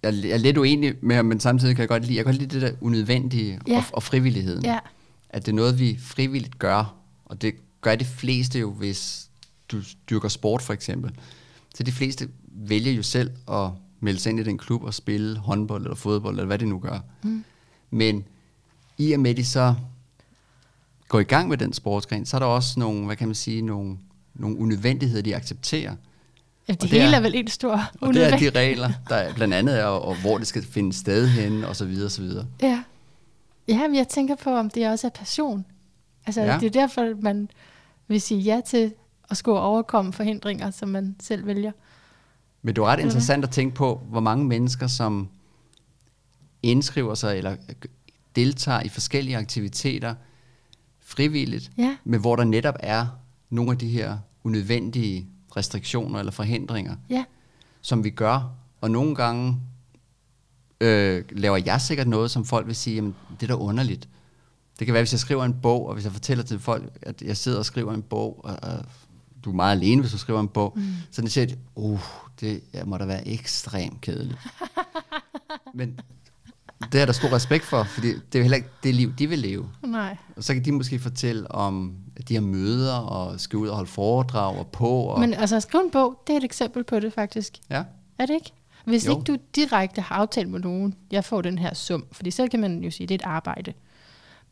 [0.02, 2.42] jeg er lidt uenig med ham, men samtidig kan jeg godt lide, jeg kan godt
[2.42, 3.76] lide det der unødvendige ja.
[3.76, 4.64] og, og frivilligheden.
[4.64, 4.78] Ja.
[5.30, 6.94] At det er noget, vi frivilligt gør,
[7.26, 9.30] og det gør de fleste jo, hvis
[9.68, 11.10] du dyrker sport for eksempel.
[11.74, 13.70] Så de fleste vælger jo selv at
[14.00, 16.78] melde sig ind i den klub og spille håndbold eller fodbold, eller hvad de nu
[16.78, 16.98] gør.
[17.22, 17.44] Mm.
[17.90, 18.24] Men
[18.98, 19.74] i og med, at de så
[21.08, 23.62] går i gang med den sportsgren, så er der også nogle, hvad kan man sige,
[23.62, 23.98] nogle,
[24.34, 25.94] nogle unødvendigheder, de accepterer.
[26.68, 29.54] Ja, det, hele er, er vel en stor Og det er de regler, der blandt
[29.54, 32.46] andet er, og hvor det skal finde sted hen, og så videre, og så videre.
[32.62, 32.82] Ja.
[33.68, 35.64] Ja, men jeg tænker på, om det også er passion.
[36.26, 36.58] Altså, ja.
[36.58, 37.48] det er derfor, man
[38.08, 38.94] vil sige ja til
[39.30, 41.72] at skulle overkomme forhindringer, som man selv vælger.
[42.62, 45.28] Men det er ret interessant at tænke på, hvor mange mennesker, som
[46.62, 47.56] indskriver sig eller
[48.36, 50.14] deltager i forskellige aktiviteter
[51.00, 51.96] frivilligt, ja.
[52.04, 53.06] men hvor der netop er
[53.50, 57.24] nogle af de her unødvendige restriktioner eller forhindringer, ja.
[57.80, 58.50] som vi gør.
[58.80, 59.60] Og nogle gange
[60.80, 64.08] øh, laver jeg sikkert noget, som folk vil sige, jamen, det er da underligt.
[64.78, 67.22] Det kan være, hvis jeg skriver en bog, og hvis jeg fortæller til folk, at
[67.22, 68.84] jeg sidder og skriver en bog, og, og
[69.44, 70.82] du er meget alene, hvis du skriver en bog, mm.
[71.10, 72.00] så de siger, uh,
[72.40, 74.38] det må da være ekstremt kedeligt.
[75.74, 76.00] Men
[76.92, 79.38] det er der stor respekt for, fordi det er heller ikke det liv, de vil
[79.38, 79.70] leve.
[79.82, 80.16] Nej.
[80.36, 81.96] Og så kan de måske fortælle om
[82.28, 84.88] de her møder, og skal ud og holde foredrag og på.
[84.88, 87.58] Og Men altså at skrive en bog, det er et eksempel på det faktisk.
[87.70, 87.84] Ja.
[88.18, 88.52] Er det ikke?
[88.84, 89.10] Hvis jo.
[89.10, 92.60] ikke du direkte har aftalt med nogen, jeg får den her sum, fordi så kan
[92.60, 93.72] man jo sige, det er et arbejde.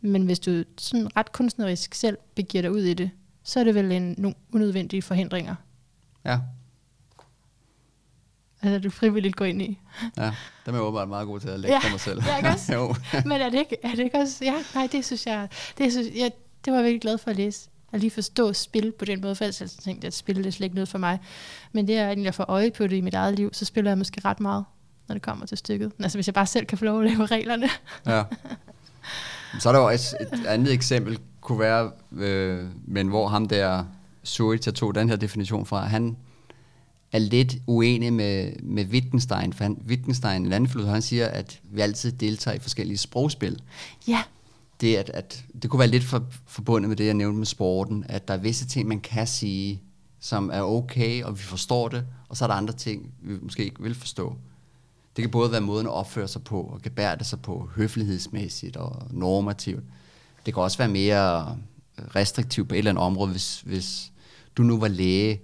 [0.04, 3.10] Men hvis du sådan ret kunstnerisk selv begiver dig ud i det,
[3.44, 5.54] så er det vel en, nogle unødvendige forhindringer.
[6.24, 6.38] Ja.
[8.62, 9.78] Altså, du frivilligt går ind i.
[10.16, 10.34] Ja,
[10.66, 12.22] dem er jeg åbenbart meget god til at lægge Ja, for mig selv.
[12.26, 12.74] ja, ikke også?
[12.78, 12.94] jo.
[13.24, 14.44] Men er det ikke, er det ikke også...
[14.44, 15.48] Ja, nej, det synes jeg...
[15.78, 16.32] Det, synes, jeg,
[16.64, 17.68] det var jeg virkelig glad for at læse.
[17.92, 20.64] At lige forstå spil på den måde, for jeg tænkt, at spil det er slet
[20.64, 21.18] ikke noget for mig.
[21.72, 23.90] Men det er egentlig at få øje på det i mit eget liv, så spiller
[23.90, 24.64] jeg måske ret meget,
[25.08, 25.92] når det kommer til stykket.
[25.98, 27.68] Altså hvis jeg bare selv kan få lov at lave reglerne.
[28.06, 28.22] Ja.
[29.60, 33.84] Så er der jo et, et andet eksempel, kunne være, øh, men hvor ham der,
[34.26, 36.16] Zurich, jeg tog den her definition fra, han
[37.12, 41.60] er lidt uenig med, med Wittgenstein, for han, Wittgenstein, en anden filosof, han siger, at
[41.70, 43.62] vi altid deltager i forskellige sprogspil.
[44.08, 44.22] Ja,
[44.80, 48.04] Det, at, at, det kunne være lidt for, forbundet med det, jeg nævnte med sporten,
[48.08, 49.82] at der er visse ting, man kan sige,
[50.20, 53.64] som er okay, og vi forstår det, og så er der andre ting, vi måske
[53.64, 54.36] ikke vil forstå.
[55.16, 59.02] Det kan både være måden at opføre sig på, og gebærde sig på, høflighedsmæssigt og
[59.10, 59.84] normativt.
[60.46, 61.58] Det kan også være mere
[62.16, 64.12] restriktivt på et eller andet område, hvis, hvis
[64.56, 65.40] du nu var læge,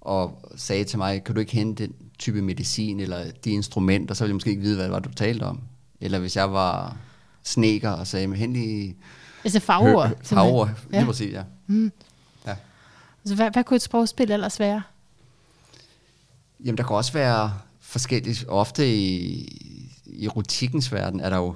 [0.00, 4.24] og sagde til mig, kan du ikke hente den type medicin, eller de instrumenter, så
[4.24, 5.60] ville jeg måske ikke vide, hvad det var, du talte om.
[6.00, 6.96] Eller hvis jeg var
[7.42, 8.96] sneker og sagde, hent lige
[9.44, 10.08] altså fagord.
[10.08, 10.76] Hø- simpelthen.
[10.90, 11.42] lige præcis, ja.
[11.66, 11.92] Mm.
[12.46, 12.56] ja.
[13.22, 14.82] Altså, hvad, hvad kunne et sprogspil ellers være?
[16.64, 17.54] Jamen, der kan også være
[17.94, 19.14] forskellige, ofte i,
[20.06, 21.54] i erotikkens verden er der jo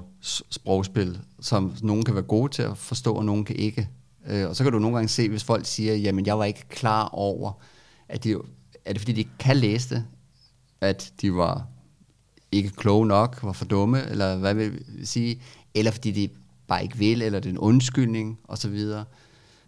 [0.49, 3.89] sprogspil, som nogen kan være gode til at forstå, og nogen kan ikke.
[4.27, 6.69] Øh, og så kan du nogle gange se, hvis folk siger, jamen, jeg var ikke
[6.69, 7.51] klar over,
[8.09, 8.35] at de,
[8.85, 10.05] er det fordi, de ikke kan læse det,
[10.81, 11.67] at de var
[12.51, 15.41] ikke kloge nok, var for dumme, eller hvad vil sige,
[15.73, 16.29] eller fordi de
[16.67, 18.79] bare ikke vil, eller det er en undskyldning, osv.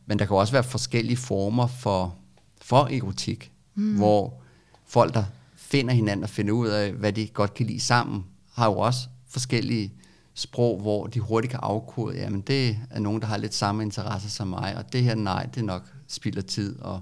[0.06, 2.16] Men der kan også være forskellige former for,
[2.62, 3.96] for erotik, mm.
[3.96, 4.42] hvor
[4.86, 5.24] folk, der
[5.72, 9.00] finder hinanden og finder ud af, hvad de godt kan lide sammen, har jo også
[9.28, 9.94] forskellige
[10.34, 14.30] sprog, hvor de hurtigt kan afkode, jamen det er nogen, der har lidt samme interesser
[14.30, 16.80] som mig, og det her nej, det er nok spild af tid.
[16.80, 17.02] Og,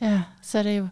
[0.00, 0.88] Ja, så er det jo...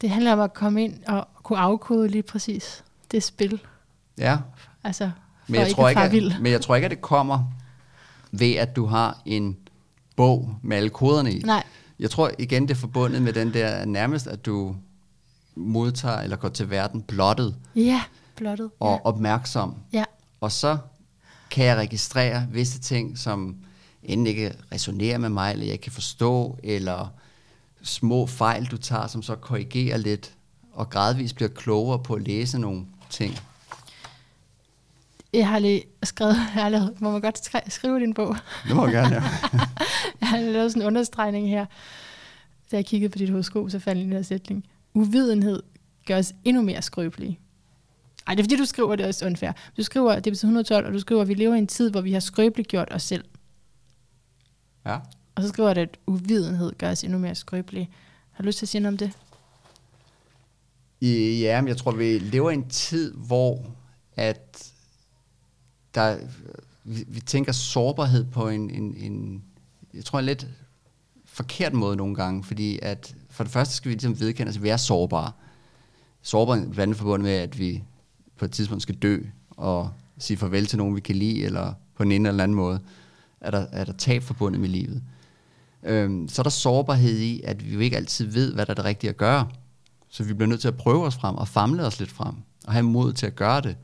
[0.00, 3.60] Det handler om at komme ind og kunne afkode lige præcis det spil.
[4.18, 4.38] ja,
[4.84, 5.10] Altså,
[5.46, 7.44] men jeg, ikke tror ikke, at, men jeg tror ikke, at det kommer
[8.30, 9.56] ved, at du har en
[10.16, 11.42] bog med alle koderne i.
[11.42, 11.64] Nej,
[12.02, 14.76] Jeg tror igen, det er forbundet med den der nærmest, at du
[15.54, 18.02] modtager eller går til verden blottet ja,
[18.36, 18.70] blottet.
[18.80, 19.74] og opmærksom.
[19.92, 20.04] Ja.
[20.40, 20.78] Og så
[21.50, 23.56] kan jeg registrere visse ting, som
[24.02, 27.08] enten ikke resonerer med mig, eller jeg kan forstå, eller
[27.82, 30.32] små fejl, du tager, som så korrigerer lidt,
[30.72, 33.38] og gradvist bliver klogere på at læse nogle ting.
[35.32, 38.36] Jeg har lige skrevet, jeg har lavet, må man godt skri- skrive din bog?
[38.68, 39.22] Det må jeg gerne, ja.
[40.20, 41.66] Jeg har lavet sådan en understregning her.
[42.70, 44.64] Da jeg kiggede på dit horoskop, så fandt jeg den her sætning.
[44.94, 45.62] Uvidenhed
[46.06, 47.38] gør os endnu mere skrøbelige.
[48.26, 49.52] Ej, det er fordi, du skriver det er også unfair.
[49.76, 51.66] Du skriver, det er på side 112, og du skriver, at vi lever i en
[51.66, 53.24] tid, hvor vi har skrøbeligt gjort os selv.
[54.86, 54.98] ja.
[55.34, 57.90] Og så skriver det, at uvidenhed gør os endnu mere skrøbelige.
[58.32, 59.12] Har du lyst til at sige noget om det?
[61.00, 63.64] I, ja, men jeg tror, vi lever i en tid, hvor
[64.16, 64.71] at
[65.94, 66.18] der,
[66.84, 69.42] vi, vi tænker sårbarhed på en, en, en,
[69.94, 70.46] jeg tror en lidt
[71.24, 74.62] forkert måde nogle gange, fordi at for det første skal vi ligesom vedkende os, at
[74.62, 75.32] vi er sårbare.
[76.22, 77.82] Sårbare er blandt forbundet med, at vi
[78.38, 79.18] på et tidspunkt skal dø
[79.50, 82.80] og sige farvel til nogen, vi kan lide, eller på en ene eller anden måde
[83.40, 85.02] er der, er der tab forbundet med livet.
[85.82, 88.74] Øhm, så er der sårbarhed i, at vi jo ikke altid ved, hvad der er
[88.74, 89.48] det rigtige at gøre.
[90.08, 92.34] Så vi bliver nødt til at prøve os frem og famle os lidt frem
[92.66, 93.76] og have mod til at gøre det.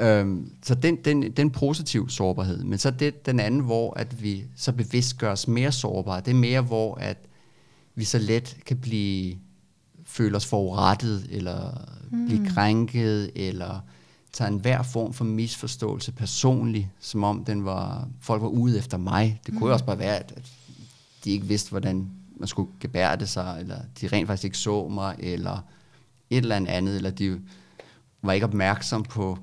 [0.00, 2.64] Øhm, så den, den, den positiv sårbarhed.
[2.64, 6.20] Men så det den anden, hvor at vi så bevidst gør os mere sårbare.
[6.20, 7.18] Det er mere, hvor at
[7.94, 9.36] vi så let kan blive
[10.06, 12.26] føle os forurettet, eller mm.
[12.26, 13.80] blive krænket, eller
[14.32, 18.96] tager en hver form for misforståelse personligt, som om den var, folk var ude efter
[18.96, 19.40] mig.
[19.46, 19.72] Det kunne mm.
[19.72, 20.52] også bare være, at, at
[21.24, 25.16] de ikke vidste, hvordan man skulle gebærde sig, eller de rent faktisk ikke så mig,
[25.18, 25.64] eller
[26.30, 27.40] et eller andet, eller de
[28.22, 29.38] var ikke opmærksom på,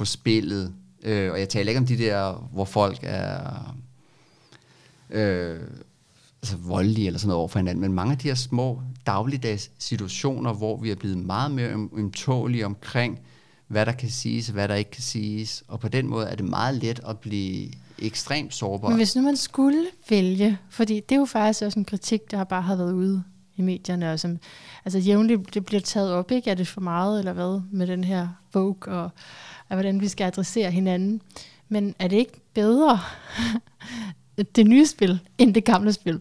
[0.00, 0.74] på spillet.
[1.02, 3.76] Øh, og jeg taler ikke om de der, hvor folk er
[5.10, 5.60] øh,
[6.42, 9.70] altså voldelige eller sådan noget over for hinanden, men mange af de her små dagligdags
[9.78, 13.18] situationer, hvor vi er blevet meget mere øm- ømtålige omkring,
[13.66, 15.64] hvad der kan siges, og hvad der ikke kan siges.
[15.68, 18.88] Og på den måde er det meget let at blive ekstremt sårbar.
[18.88, 22.44] Men hvis nu man skulle vælge, fordi det er jo faktisk også en kritik, der
[22.44, 23.22] bare har været ude
[23.56, 24.38] i medierne, og som
[24.84, 26.50] altså jævnligt det bliver taget op, ikke?
[26.50, 29.10] Er det for meget, eller hvad, med den her Vogue, og,
[29.70, 31.22] og hvordan vi skal adressere hinanden.
[31.68, 33.00] Men er det ikke bedre,
[34.56, 36.20] det nye spil, end det gamle spil?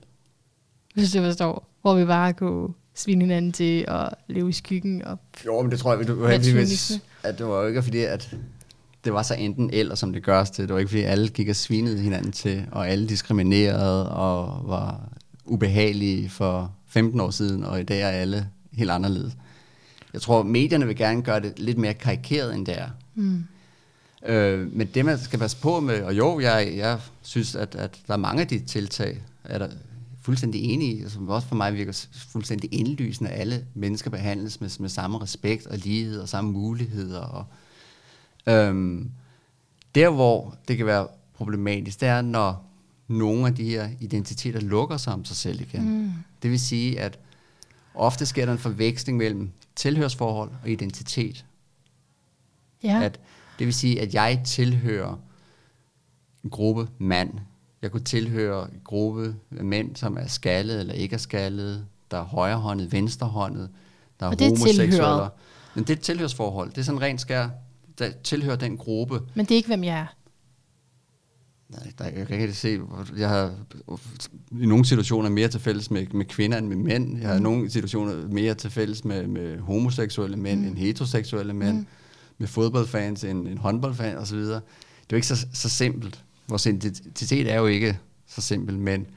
[0.93, 2.69] Hvis du forstår, hvor vi bare kunne
[2.99, 5.05] svine hinanden til og leve i skyggen.
[5.05, 8.35] Og Jo, men det tror jeg, du, heldigvis, at det var jo ikke fordi, at
[9.03, 10.63] det var så enten eller, som det gørs til.
[10.67, 15.09] Det var ikke fordi, alle gik og svinede hinanden til, og alle diskriminerede og var
[15.45, 19.33] ubehagelige for 15 år siden, og i dag er alle helt anderledes.
[20.13, 22.89] Jeg tror, medierne vil gerne gøre det lidt mere karikeret, end det er.
[23.19, 23.43] Mm.
[24.25, 27.99] Øh, men det, man skal passe på med, og jo, jeg, jeg synes, at, at
[28.07, 29.69] der er mange af de tiltag, er der
[30.21, 34.69] fuldstændig enig i, som også for mig virker fuldstændig indlysende, at alle mennesker behandles med,
[34.79, 37.19] med samme respekt og lighed og samme muligheder.
[37.19, 37.45] Og,
[38.53, 39.11] øhm,
[39.95, 42.65] der, hvor det kan være problematisk, det er, når
[43.07, 46.01] nogle af de her identiteter lukker sig om sig selv igen.
[46.01, 46.11] Mm.
[46.43, 47.19] Det vil sige, at
[47.95, 51.45] ofte sker der en forveksling mellem tilhørsforhold og identitet.
[52.83, 53.01] Ja.
[53.03, 53.19] At,
[53.59, 55.19] det vil sige, at jeg tilhører
[56.43, 57.33] en gruppe mand.
[57.81, 61.85] Jeg kunne tilhøre en gruppe mænd, som er skaldet eller ikke er skaldet.
[62.11, 63.69] Der er højrehåndet, venstrehåndet.
[64.19, 65.29] Der er, og det er homoseksuelle.
[65.75, 66.69] Men det er et tilhørsforhold.
[66.69, 67.49] Det er sådan rent skær,
[67.99, 69.19] der tilhører den gruppe.
[69.35, 70.15] Men det er ikke, hvem jeg er.
[71.69, 72.79] Nej, der, jeg kan ikke se,
[73.17, 73.53] jeg har
[74.51, 77.19] i nogle situationer mere til fælles med, med kvinder end med mænd.
[77.19, 77.39] Jeg har mm.
[77.39, 80.67] i nogle situationer mere til fælles med, med homoseksuelle mænd mm.
[80.67, 81.77] end heteroseksuelle mænd.
[81.77, 81.85] Mm.
[82.39, 84.39] Med fodboldfans end, end håndboldfans osv.
[84.39, 84.61] Det er
[85.11, 86.23] jo ikke så, så simpelt.
[86.47, 89.07] Vores identitet er jo ikke så simpelt, men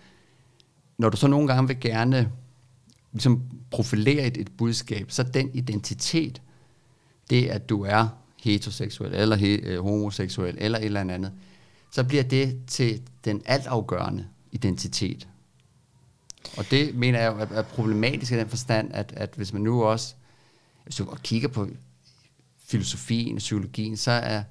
[0.98, 2.32] når du så nogle gange vil gerne
[3.12, 6.42] ligesom profilere et, et budskab, så den identitet,
[7.30, 8.08] det at du er
[8.42, 11.32] heteroseksuel, eller he, øh, homoseksuel, eller et eller andet,
[11.90, 15.28] så bliver det til den altafgørende identitet.
[16.56, 20.14] Og det mener jeg er problematisk i den forstand, at, at hvis man nu også
[20.84, 21.68] hvis du kigger på
[22.72, 24.42] filosofien og psykologien, så er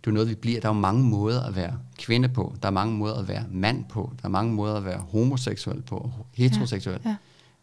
[0.00, 0.60] det jo noget, vi bliver.
[0.60, 2.54] Der er jo mange måder at være kvinde på.
[2.62, 4.12] Der er mange måder at være mand på.
[4.22, 7.00] Der er mange måder at være homoseksuel på, heteroseksuel.
[7.04, 7.16] Ja, ja.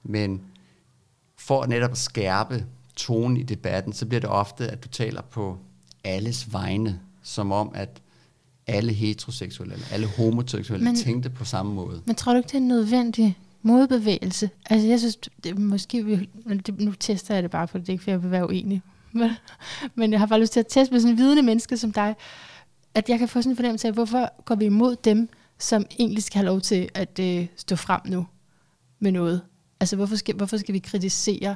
[0.03, 0.41] Men
[1.37, 5.57] for netop at skærpe tonen i debatten, så bliver det ofte, at du taler på
[6.03, 8.01] alles vegne, som om, at
[8.67, 12.01] alle heteroseksuelle, eller alle homoseksuelle men, tænkte på samme måde.
[12.05, 14.49] Men tror du ikke, det er en nødvendig modbevægelse?
[14.69, 16.29] Altså jeg synes, det, måske, vi,
[16.65, 18.81] det, nu tester jeg det bare, for det er ikke, for jeg vil være uenig.
[19.11, 19.31] Men,
[19.95, 22.15] men jeg har bare lyst til at teste med sådan en vidende menneske som dig,
[22.93, 25.29] at jeg kan få sådan en fornemmelse af, hvorfor går vi imod dem,
[25.59, 28.27] som egentlig skal have lov til at øh, stå frem nu
[28.99, 29.41] med noget?
[29.79, 31.55] Altså hvorfor skal, hvorfor skal vi kritisere,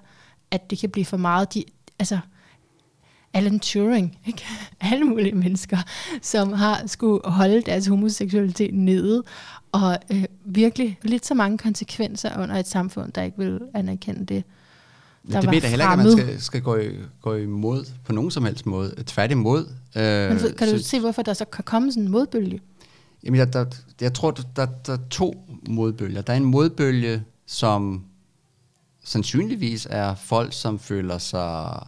[0.51, 1.53] at det kan blive for meget?
[1.53, 1.63] De,
[1.99, 2.19] altså,
[3.33, 4.45] Alan Turing, ikke?
[4.91, 5.77] alle mulige mennesker,
[6.21, 9.23] som har skulle holde deres homoseksualitet nede,
[9.71, 14.43] og øh, virkelig lidt så mange konsekvenser under et samfund, der ikke vil anerkende det.
[15.23, 16.89] Men det mener heller ikke, at man skal, skal gå, i,
[17.21, 19.03] gå imod på nogen som helst måde.
[19.05, 19.65] Tværtimod.
[19.95, 22.59] Øh, Men kan du så, se, hvorfor der så kan komme sådan en modbølge?
[23.23, 23.65] Jamen, jeg, der,
[24.01, 26.21] jeg tror, der, der, der er to modbølger.
[26.21, 28.03] Der er en modbølge, som
[29.03, 31.79] sandsynligvis er folk, som føler sig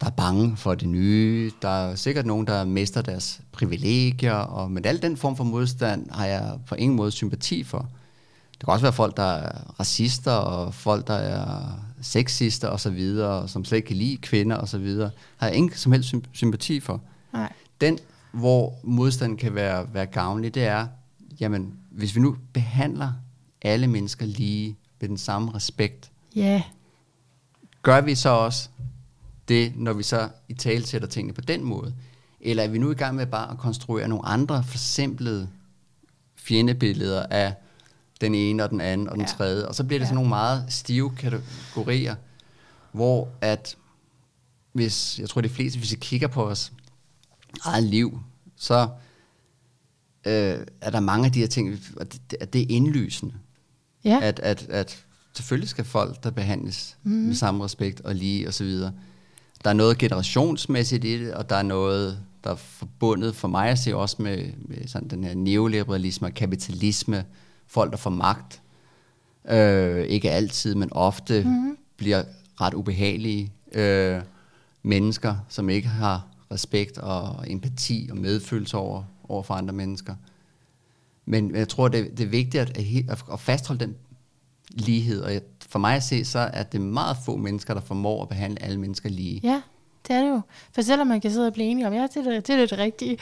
[0.00, 1.50] der er bange for det nye.
[1.62, 6.10] Der er sikkert nogen, der mister deres privilegier, og med al den form for modstand
[6.10, 7.88] har jeg på ingen måde sympati for.
[8.52, 12.90] Det kan også være folk, der er racister, og folk, der er sexister og så
[12.90, 16.14] videre, som slet ikke kan lide kvinder og så videre, har jeg ingen som helst
[16.32, 17.02] sympati for.
[17.32, 17.52] Nej.
[17.80, 17.98] Den,
[18.32, 20.86] hvor modstand kan være, være gavnlig, det er,
[21.40, 23.12] jamen, hvis vi nu behandler
[23.62, 26.62] alle mennesker lige med den samme respekt, yeah.
[27.82, 28.68] gør vi så også
[29.48, 31.94] det, når vi så i tale sætter tingene på den måde?
[32.40, 35.48] Eller er vi nu i gang med bare at konstruere nogle andre forsimplede
[36.36, 37.54] fjendebilleder af
[38.20, 39.28] den ene og den anden og den ja.
[39.28, 40.06] tredje, og så bliver det ja.
[40.06, 42.14] sådan nogle meget stive kategorier,
[42.92, 43.76] hvor at,
[44.72, 46.72] hvis, jeg tror de fleste, hvis vi kigger på vores
[47.64, 48.20] eget liv,
[48.56, 48.88] så
[50.26, 53.34] øh, er der mange af de her ting, at det, at det er indlysende.
[54.04, 54.18] Ja.
[54.22, 57.10] At, at, at selvfølgelig skal folk, der behandles mm.
[57.12, 58.92] med samme respekt og lige og så videre,
[59.64, 63.68] der er noget generationsmæssigt i det, og der er noget, der er forbundet for mig
[63.68, 67.24] at se også med, med sådan den her neoliberalisme og kapitalisme,
[67.70, 68.62] folk der får magt,
[69.50, 71.76] øh, ikke altid, men ofte mm-hmm.
[71.96, 72.22] bliver
[72.60, 74.22] ret ubehagelige øh,
[74.82, 80.14] mennesker, som ikke har respekt og empati og medfølelse over, over for andre mennesker.
[81.24, 82.78] Men jeg tror, det, det er vigtigt at,
[83.10, 83.96] at, at fastholde den
[84.70, 85.32] lighed, og
[85.68, 88.80] for mig at se, så er det meget få mennesker, der formår at behandle alle
[88.80, 89.40] mennesker lige.
[89.42, 89.62] Ja,
[90.08, 90.40] det er det jo.
[90.72, 92.66] For selvom man kan sidde og blive enige om, ja, det er det, det, er
[92.66, 93.18] det rigtige,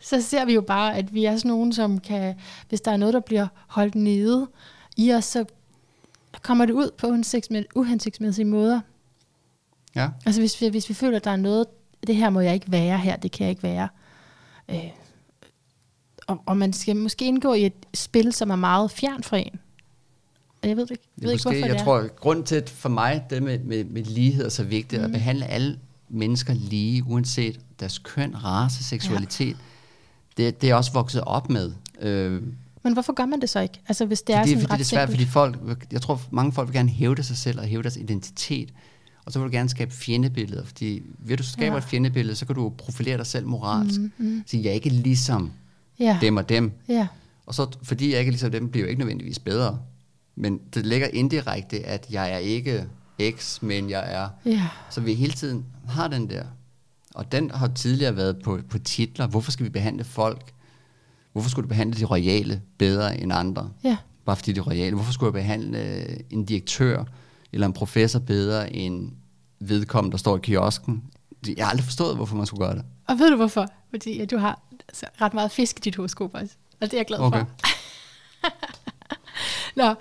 [0.00, 2.34] så ser vi jo bare, at vi er sådan nogen, som kan,
[2.68, 4.46] hvis der er noget, der bliver holdt nede
[4.96, 5.44] i os, så
[6.42, 7.06] kommer det ud på
[7.74, 8.80] uhensigtsmæssige måder.
[9.96, 10.08] Ja.
[10.26, 11.66] Altså hvis vi, hvis vi føler, at der er noget,
[12.06, 13.88] det her må jeg ikke være her, det kan jeg ikke være.
[14.68, 14.90] Øh,
[16.26, 19.60] og, og man skal måske indgå i et spil, som er meget fjern fra en.
[20.62, 21.84] Jeg ved, det, jeg ved måske, ikke, hvorfor Jeg det er.
[21.84, 25.04] tror, grund til, at for mig, det med, med, med lighed er så vigtigt, mm.
[25.04, 25.78] at behandle alle
[26.08, 29.56] mennesker lige, uanset deres køn, race, seksualitet.
[29.56, 29.75] Ja.
[30.36, 31.72] Det, det er også vokset op med.
[32.00, 32.42] Øh,
[32.82, 33.80] men hvorfor gør man det så ikke?
[33.88, 35.58] Altså, hvis det er, er sådan fordi det er svært, fordi folk,
[35.92, 38.72] jeg tror, mange folk vil gerne hævde sig selv og hæve deres identitet.
[39.24, 41.78] og så vil du gerne skabe fjendebilleder, fordi ved du skaber ja.
[41.78, 44.00] et fjendebillede, så kan du profilere dig selv moralsk.
[44.00, 44.42] Mm, mm.
[44.46, 45.52] Så jeg er ikke ligesom
[45.98, 46.18] ja.
[46.20, 46.72] dem og dem.
[46.88, 47.06] Ja.
[47.46, 49.78] Og så, fordi jeg ikke er ligesom dem, bliver jeg ikke nødvendigvis bedre.
[50.36, 52.84] Men det ligger indirekte, at jeg er ikke
[53.30, 54.28] X, men jeg er.
[54.44, 54.68] Ja.
[54.90, 56.44] Så vi hele tiden har den der.
[57.16, 59.26] Og den har tidligere været på, på titler.
[59.26, 60.52] Hvorfor skal vi behandle folk?
[61.32, 63.70] Hvorfor skulle du behandle de royale bedre end andre?
[63.84, 63.96] Ja.
[64.24, 64.94] Bare fordi de er royale.
[64.94, 67.04] Hvorfor skulle jeg behandle en direktør
[67.52, 69.12] eller en professor bedre end
[69.60, 71.04] vedkommende, der står i kiosken?
[71.46, 72.84] Jeg har aldrig forstået, hvorfor man skulle gøre det.
[73.08, 73.66] Og ved du hvorfor?
[73.90, 76.54] Fordi at du har altså, ret meget fisk i dit horoskop også.
[76.80, 77.40] Og det er jeg glad okay.
[77.40, 77.48] for.
[79.82, 79.94] Nå,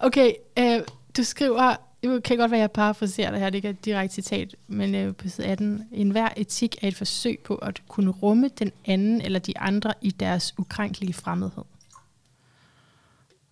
[0.00, 0.32] okay.
[0.58, 0.80] Øh,
[1.16, 1.76] du skriver,
[2.14, 4.54] det kan godt være, at jeg parafraserer det her, det er ikke et direkte citat,
[4.68, 5.88] men øh, på side 18.
[5.92, 9.94] En hver etik er et forsøg på at kunne rumme den anden eller de andre
[10.00, 11.64] i deres ukrænkelige fremmedhed.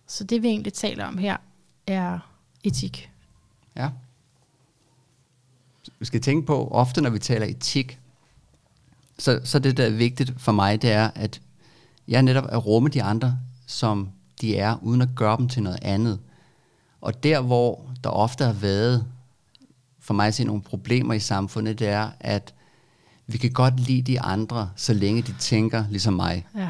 [0.07, 1.37] Så det vi egentlig taler om her,
[1.87, 2.19] er
[2.63, 3.11] etik.
[3.75, 3.89] Ja.
[5.99, 7.99] Vi skal tænke på, ofte når vi taler etik,
[9.19, 11.41] så, så det, der er vigtigt for mig, det er, at
[12.07, 13.37] jeg netop er rumme de andre,
[13.67, 14.09] som
[14.41, 16.19] de er, uden at gøre dem til noget andet.
[17.05, 19.05] Og der, hvor der ofte har været,
[19.99, 22.53] for mig at se, nogle problemer i samfundet, det er, at
[23.27, 26.47] vi kan godt lide de andre, så længe de tænker ligesom mig.
[26.55, 26.69] Ja.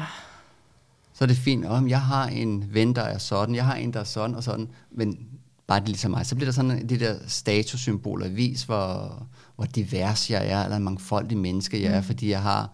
[1.14, 3.92] Så er det fint, om jeg har en ven, der er sådan, jeg har en,
[3.92, 5.18] der er sådan og sådan, men
[5.66, 6.26] bare det ligesom mig.
[6.26, 9.22] Så bliver der sådan de der statussymboler, vis hvor,
[9.56, 12.06] hvor divers jeg er, eller mangfoldig menneske jeg er, mm.
[12.06, 12.70] fordi jeg har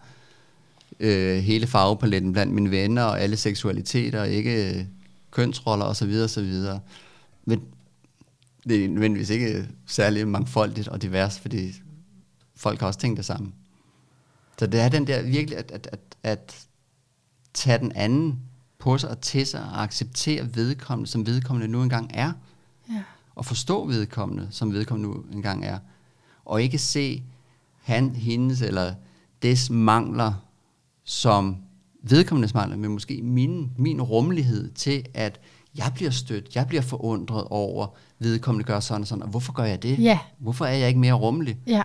[0.99, 4.85] øh, hele farvepaletten blandt mine venner, og alle seksualiteter, ikke øh,
[5.31, 6.21] kønsroller osv.
[6.23, 6.53] osv.
[7.45, 7.61] Men
[8.67, 11.73] det er nødvendigvis ikke særlig mangfoldigt og divers, fordi
[12.55, 13.51] folk har også tænkt det samme.
[14.59, 16.67] Så det er den der virkelig, at, at, at, at
[17.53, 18.39] tage den anden
[18.79, 22.33] på sig og til sig og acceptere vedkommende, som vedkommende nu engang er.
[22.89, 23.03] Ja.
[23.35, 25.79] Og forstå vedkommende, som vedkommende nu engang er.
[26.45, 27.23] Og ikke se
[27.81, 28.93] han, hendes eller
[29.41, 30.33] des mangler
[31.03, 31.57] som
[32.03, 35.39] vedkommendes mangler, men måske min, min rummelighed til, at
[35.77, 37.87] jeg bliver stødt, jeg bliver forundret over,
[38.19, 39.99] vedkommende gør sådan og sådan, og hvorfor gør jeg det?
[39.99, 40.19] Ja.
[40.37, 41.57] Hvorfor er jeg ikke mere rummelig?
[41.67, 41.81] Ja.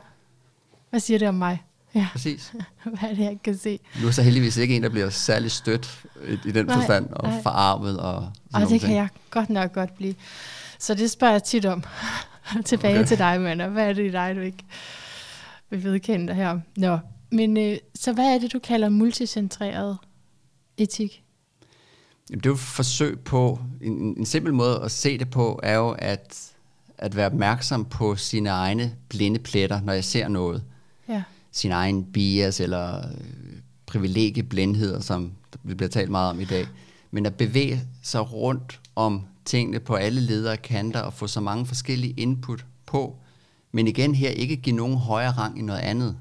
[0.90, 1.62] Hvad siger det om mig?
[1.94, 2.08] Ja.
[2.12, 2.52] Præcis.
[2.84, 3.78] Hvad er det, jeg kan se?
[4.02, 7.08] Nu er så heldigvis ikke en, der bliver særlig stødt i, i den nej, forstand,
[7.10, 7.42] og nej.
[7.42, 8.00] forarvet.
[8.00, 8.80] Og, og det ting.
[8.80, 10.14] kan jeg godt nok godt blive.
[10.78, 11.84] Så det spørger jeg tit om.
[12.64, 13.08] Tilbage okay.
[13.08, 13.68] til dig, Manna.
[13.68, 14.64] Hvad er det i dig, du ikke
[15.70, 16.58] vil vedkende dig her?
[16.76, 16.98] Nå,
[17.30, 19.98] men øh, så hvad er det, du kalder multicentreret
[20.76, 21.22] etik?
[22.30, 25.60] Jamen, det er jo et forsøg på, en, en simpel måde at se det på,
[25.62, 26.52] er jo at,
[26.98, 30.64] at være opmærksom på sine egne blinde pletter, når jeg ser noget.
[31.08, 31.22] Ja.
[31.52, 33.14] Sin egen bias eller øh,
[33.86, 36.66] privilegieblindheder, som vi bliver talt meget om i dag.
[37.10, 41.66] Men at bevæge sig rundt om tingene på alle ledere kanter og få så mange
[41.66, 43.16] forskellige input på.
[43.72, 46.16] Men igen her ikke give nogen højere rang i noget andet.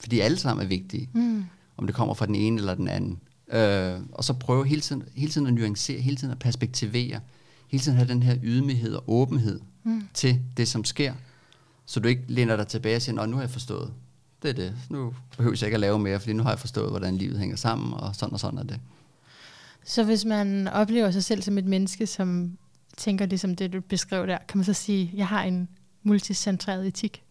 [0.00, 1.10] Fordi alle sammen er vigtige.
[1.12, 1.44] Mm.
[1.76, 3.20] Om det kommer fra den ene eller den anden.
[3.54, 7.20] Øh, og så prøve hele tiden, hele tiden at nuancere, hele tiden at perspektivere,
[7.68, 10.08] hele tiden have den her ydmyghed og åbenhed mm.
[10.14, 11.14] til det, som sker,
[11.86, 13.92] så du ikke læner dig tilbage og siger, nu har jeg forstået.
[14.42, 14.74] Det er det.
[14.90, 17.56] Nu behøver jeg ikke at lave mere, fordi nu har jeg forstået, hvordan livet hænger
[17.56, 18.80] sammen, og sådan og sådan er det.
[19.84, 22.58] Så hvis man oplever sig selv som et menneske, som
[22.96, 25.68] tænker det som det, du beskrev der, kan man så sige, jeg har en
[26.02, 27.22] multicentreret etik?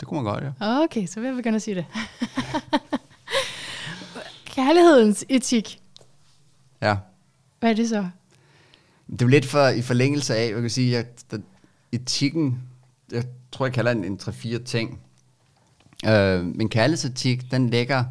[0.00, 0.82] Det kunne man godt, ja.
[0.84, 1.86] Okay, så vil jeg begynde at sige det.
[4.58, 5.80] Kærlighedens etik.
[6.82, 6.96] Ja.
[7.60, 8.08] Hvad er det så?
[9.10, 11.38] Det er lidt for, i forlængelse af, jeg kan sige, at der,
[11.92, 12.62] etikken,
[13.12, 15.00] jeg tror, jeg kalder den en 3-4 ting.
[16.06, 18.04] Øh, men kærlighedsetik, den lægger,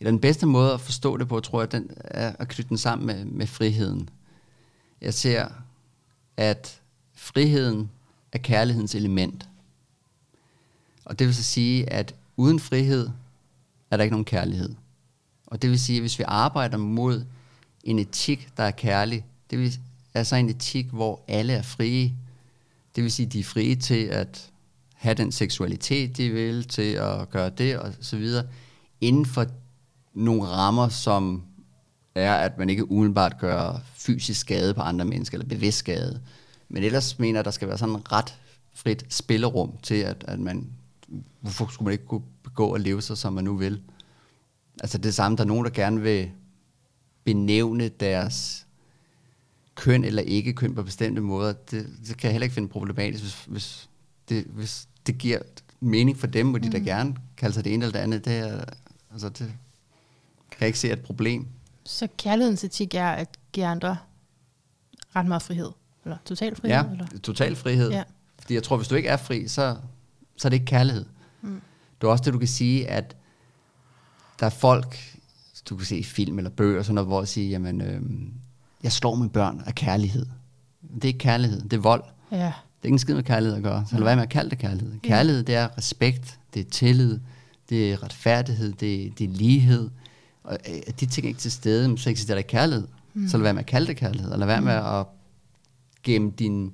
[0.00, 2.78] eller den bedste måde at forstå det på, tror jeg, den er at knytte den
[2.78, 4.08] sammen med, med friheden.
[5.00, 5.48] Jeg ser,
[6.36, 6.80] at
[7.14, 7.90] friheden
[8.32, 9.48] er kærlighedens element.
[11.04, 13.10] Og det vil så sige, at uden frihed
[13.90, 14.74] er der ikke nogen kærlighed.
[15.52, 17.24] Og det vil sige, at hvis vi arbejder mod
[17.84, 19.78] en etik, der er kærlig, det vil,
[20.14, 22.12] altså en etik, hvor alle er frie.
[22.96, 24.50] Det vil sige, at de er frie til at
[24.94, 28.46] have den seksualitet, de vil, til at gøre det og så videre,
[29.00, 29.46] inden for
[30.14, 31.42] nogle rammer, som
[32.14, 36.20] er, at man ikke umiddelbart gør fysisk skade på andre mennesker, eller bevidst skade.
[36.68, 38.38] Men ellers mener jeg, at der skal være sådan en ret
[38.74, 40.70] frit spillerum til, at, at man,
[41.40, 43.82] hvorfor skulle man ikke kunne begå og leve sig, som man nu vil?
[44.82, 46.30] Altså det samme, der er nogen, der gerne vil
[47.24, 48.66] benævne deres
[49.74, 51.52] køn eller ikke køn på bestemte måder.
[51.52, 53.88] Det, det kan jeg heller ikke finde problematisk, hvis, hvis,
[54.28, 55.38] det, hvis det giver
[55.80, 56.72] mening for dem, hvor de mm.
[56.72, 58.24] da gerne kalder sig det ene eller det andet.
[58.24, 58.64] Det, er,
[59.12, 59.52] altså det
[60.50, 61.46] kan jeg ikke se et problem.
[61.84, 63.96] Så kærlighedens etik er at give andre
[65.16, 65.70] ret meget frihed?
[66.04, 66.76] Eller total frihed?
[66.76, 67.06] Ja, eller?
[67.22, 67.90] total frihed.
[67.90, 68.02] Ja.
[68.38, 69.76] Fordi jeg tror, hvis du ikke er fri, så,
[70.36, 71.04] så er det ikke kærlighed.
[71.42, 71.60] Mm.
[72.00, 73.16] Det er også det, du kan sige, at
[74.42, 74.98] der er folk,
[75.68, 78.00] du kan se i film eller bøger, sådan noget, hvor de siger, jamen, øh,
[78.82, 80.26] jeg slår mine børn af kærlighed.
[80.94, 82.04] Det er ikke kærlighed, det er vold.
[82.32, 82.36] Ja.
[82.36, 82.42] Det
[82.82, 83.84] er ikke en skid med kærlighed at gøre.
[83.90, 85.00] Så lad være med at kalde det kærlighed.
[85.02, 87.18] Kærlighed, det er respekt, det er tillid,
[87.68, 89.90] det er retfærdighed, det er, det er lighed.
[90.44, 92.88] Og øh, er de ting ikke til stede, så eksisterer der ikke kærlighed.
[93.14, 93.28] Mm.
[93.28, 95.06] Så lad være med at kalde det kærlighed, og lad være med at
[96.02, 96.70] gemme dine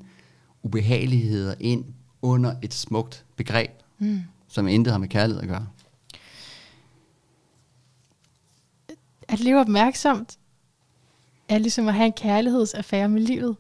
[0.63, 1.85] ubehageligheder ind
[2.23, 4.23] under et smukt begreb, mm.
[4.49, 5.67] som intet har med kærlighed at gøre.
[9.29, 10.39] At leve opmærksomt
[11.49, 13.57] er ligesom at have en kærlighedsaffære med livet,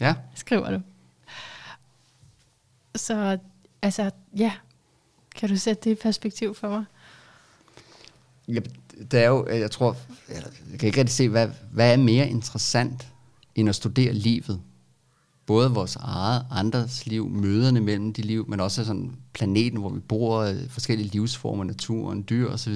[0.00, 0.80] Ja, skriver du.
[2.94, 3.38] Så
[3.82, 4.52] altså, ja,
[5.34, 6.84] kan du sætte det i perspektiv for mig?
[8.48, 8.60] ja
[9.10, 9.96] det er jo, jeg tror,
[10.28, 10.42] jeg
[10.78, 13.08] kan ikke rigtig se, hvad, hvad er mere interessant,
[13.54, 14.60] end at studere livet.
[15.46, 20.00] Både vores eget, andres liv, møderne mellem de liv, men også sådan planeten, hvor vi
[20.00, 22.74] bor, øh, forskellige livsformer, naturen, dyr osv.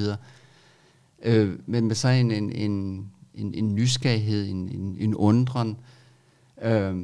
[1.22, 5.76] Øh, men med så en, en, en, en, en nysgerrighed, en, en, en undren,
[6.62, 6.96] øh,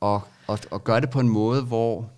[0.00, 2.10] og, og, og gøre det på en måde, hvor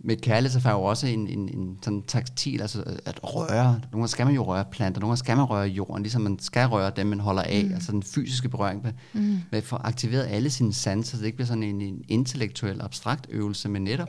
[0.00, 3.64] med kærlighedsaffære er jo også en, en, en sådan taktil, altså at røre.
[3.64, 6.38] Nogle gange skal man jo røre planter, nogle gange skal man røre jorden, ligesom man
[6.38, 7.74] skal røre dem, man holder af, mm.
[7.74, 9.38] altså den fysiske berøring mm.
[9.52, 13.26] at få aktiveret alle sine sanser, så det ikke bliver sådan en, en intellektuel, abstrakt
[13.30, 14.08] øvelse, men netop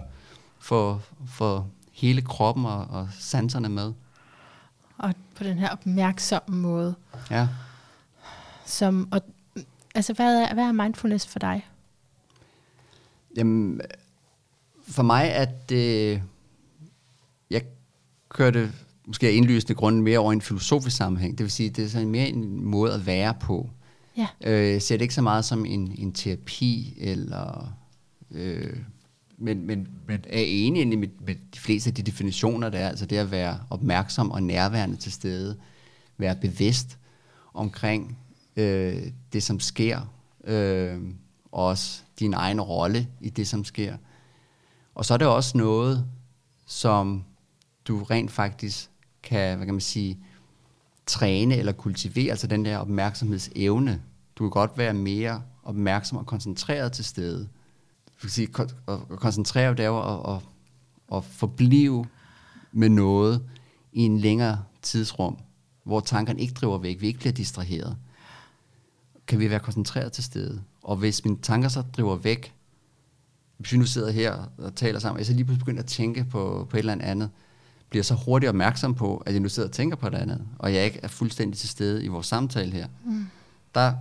[0.60, 3.94] for, for hele kroppen og, og sanserne med.
[5.40, 6.96] På den her opmærksomme måde.
[7.32, 7.48] Ja.
[8.66, 9.22] Som, og,
[9.96, 11.68] altså, hvad er, hvad er mindfulness for dig?
[13.38, 13.82] Jamen,
[14.88, 16.22] for mig at det...
[17.50, 17.62] Jeg
[18.30, 18.72] kørte
[19.08, 21.38] måske af indlysende grund mere over en filosofisk sammenhæng.
[21.38, 23.70] Det vil sige, det er sådan mere en måde at være på.
[24.18, 24.28] Ja.
[24.42, 27.74] Øh, jeg ser det ikke så meget som en, en terapi, eller...
[28.32, 28.78] Øh,
[29.40, 32.90] men, men, men er enig med, med de fleste af de definitioner, der er.
[32.90, 35.58] Altså det at være opmærksom og nærværende til stede.
[36.18, 36.98] Være bevidst
[37.54, 38.18] omkring
[38.56, 40.14] øh, det, som sker.
[40.44, 41.00] Øh,
[41.52, 43.98] og også din egen rolle i det, som sker.
[44.96, 46.06] Og så er det også noget,
[46.66, 47.24] som
[47.88, 48.90] du rent faktisk
[49.24, 50.20] kan, hvad kan man sige,
[51.06, 54.02] træne eller kultivere, altså den der opmærksomhedsevne.
[54.36, 57.50] Du kan godt være mere opmærksom og koncentreret til stede.
[58.24, 58.48] Du sige,
[58.88, 60.42] at koncentrere er jo at, at,
[61.18, 62.06] at forblive
[62.72, 63.44] med noget
[63.94, 65.38] i en længere tidsrum,
[65.84, 67.98] hvor tankerne ikke driver væk, vi ikke bliver distraheret.
[69.28, 70.62] Kan vi være koncentreret til stede?
[70.84, 72.54] Og hvis mine tanker så driver væk,
[73.58, 75.90] hvis vi nu sidder her og taler sammen, og jeg så lige pludselig begynder at
[75.90, 77.30] tænke på, på et eller andet,
[77.90, 80.74] bliver så hurtigt opmærksom på, at jeg nu sidder og tænker på det andet, og
[80.74, 82.88] jeg ikke er fuldstændig til stede i vores samtale her.
[83.06, 83.26] Mm.
[83.76, 83.94] Der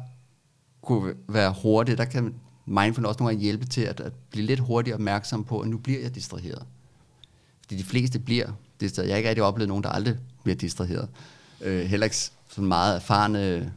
[0.83, 2.35] kunne være hurtigt, der kan
[2.69, 5.79] mindfulness også nogle gange hjælpe til at, at blive lidt hurtigt opmærksom på, at nu
[5.79, 6.63] bliver jeg distraheret.
[7.63, 8.47] Fordi de fleste bliver
[8.81, 9.09] distraheret.
[9.09, 11.09] Jeg har ikke rigtig oplevet nogen, der aldrig bliver distraheret.
[11.61, 12.17] Øh, heller ikke
[12.49, 13.73] sådan meget erfarne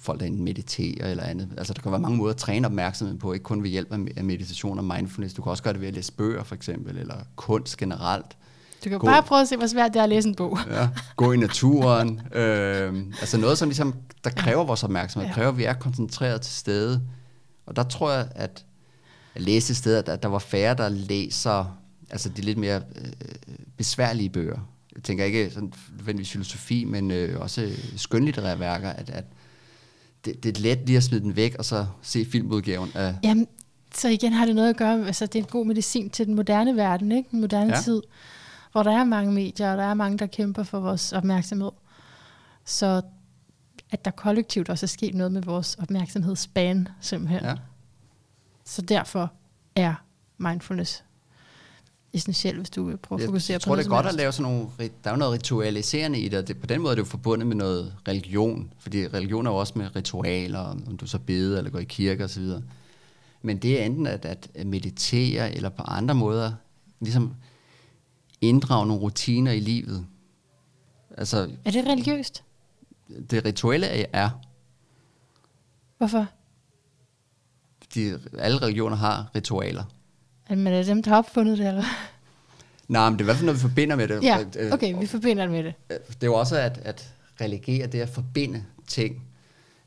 [0.00, 1.48] folk, der mediterer eller andet.
[1.58, 4.24] Altså, der kan være mange måder at træne opmærksomheden på, ikke kun ved hjælp af
[4.24, 5.34] meditation og mindfulness.
[5.34, 8.36] Du kan også gøre det ved at læse bøger, for eksempel, eller kunst generelt.
[8.84, 10.58] Du kan gå, bare prøve at se, hvor svært det er at læse en bog.
[10.70, 12.20] ja, gå i naturen.
[12.32, 13.94] øh, altså noget, som ligesom,
[14.24, 15.34] der kræver vores opmærksomhed, ja.
[15.34, 17.02] kræver, at vi er koncentreret til stede.
[17.70, 18.64] Og der tror jeg, at
[19.34, 21.78] jeg læste et sted, at, der var færre, der læser
[22.10, 23.12] altså de lidt mere øh,
[23.76, 24.58] besværlige bøger.
[24.94, 29.24] Jeg tænker ikke sådan nødvendigvis filosofi, men øh, også skønlitterære værker, at, at
[30.24, 33.14] det, det er let lige at smide den væk, og så se filmudgaven af...
[33.24, 33.46] Jamen,
[33.94, 36.34] så igen har det noget at gøre, altså det er en god medicin til den
[36.34, 37.28] moderne verden, ikke?
[37.30, 37.80] Den moderne ja.
[37.80, 38.02] tid,
[38.72, 41.70] hvor der er mange medier, og der er mange, der kæmper for vores opmærksomhed.
[42.64, 43.02] Så
[43.92, 47.44] at der kollektivt også er sket noget med vores opmærksomhedsspan, simpelthen.
[47.44, 47.54] Ja.
[48.64, 49.32] Så derfor
[49.76, 49.94] er
[50.38, 51.04] mindfulness
[52.12, 53.78] essentielt, hvis du vil prøve at fokusere jeg på noget.
[53.78, 56.38] Jeg tror, det er godt at lave sådan nogle, der er noget ritualiserende i det,
[56.38, 59.50] og det, på den måde er det jo forbundet med noget religion, fordi religion er
[59.50, 62.48] jo også med ritualer, om du så beder eller går i kirke osv.
[63.42, 66.52] Men det er enten at, at meditere, eller på andre måder,
[67.00, 67.34] ligesom
[68.40, 70.06] inddrage nogle rutiner i livet.
[71.16, 72.44] Altså, er det religiøst?
[73.30, 74.30] Det rituelle er.
[75.98, 76.26] Hvorfor?
[77.82, 79.84] Fordi alle religioner har ritualer.
[80.48, 81.84] Men er det dem, der har opfundet det, eller
[82.88, 84.22] Nej, men det er i hvert fald noget, vi forbinder med det.
[84.22, 84.38] Ja,
[84.72, 85.74] okay, vi forbinder det med det.
[85.88, 89.22] Det er jo også at, at religere, det er at forbinde ting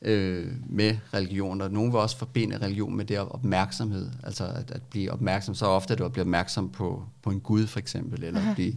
[0.02, 4.82] øh, med religion, og nogen vil også forbinde religion med det opmærksomhed, altså at, at
[4.82, 8.50] blive opmærksom, så ofte at blive opmærksom på, på en Gud for eksempel, eller Aha.
[8.50, 8.76] at blive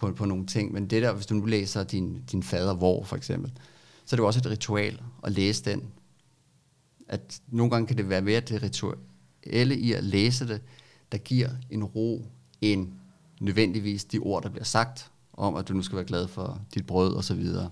[0.00, 3.04] på, på nogle ting, men det der, hvis du nu læser din, din fader hvor
[3.04, 3.52] for eksempel,
[4.04, 5.84] så er det jo også et ritual at læse den,
[7.08, 10.60] at nogle gange kan det være ved, at det rituelle i at læse det,
[11.12, 12.26] der giver en ro,
[12.60, 12.94] en
[13.40, 16.86] nødvendigvis de ord, der bliver sagt, om at du nu skal være glad for dit
[16.86, 17.70] brød og så videre.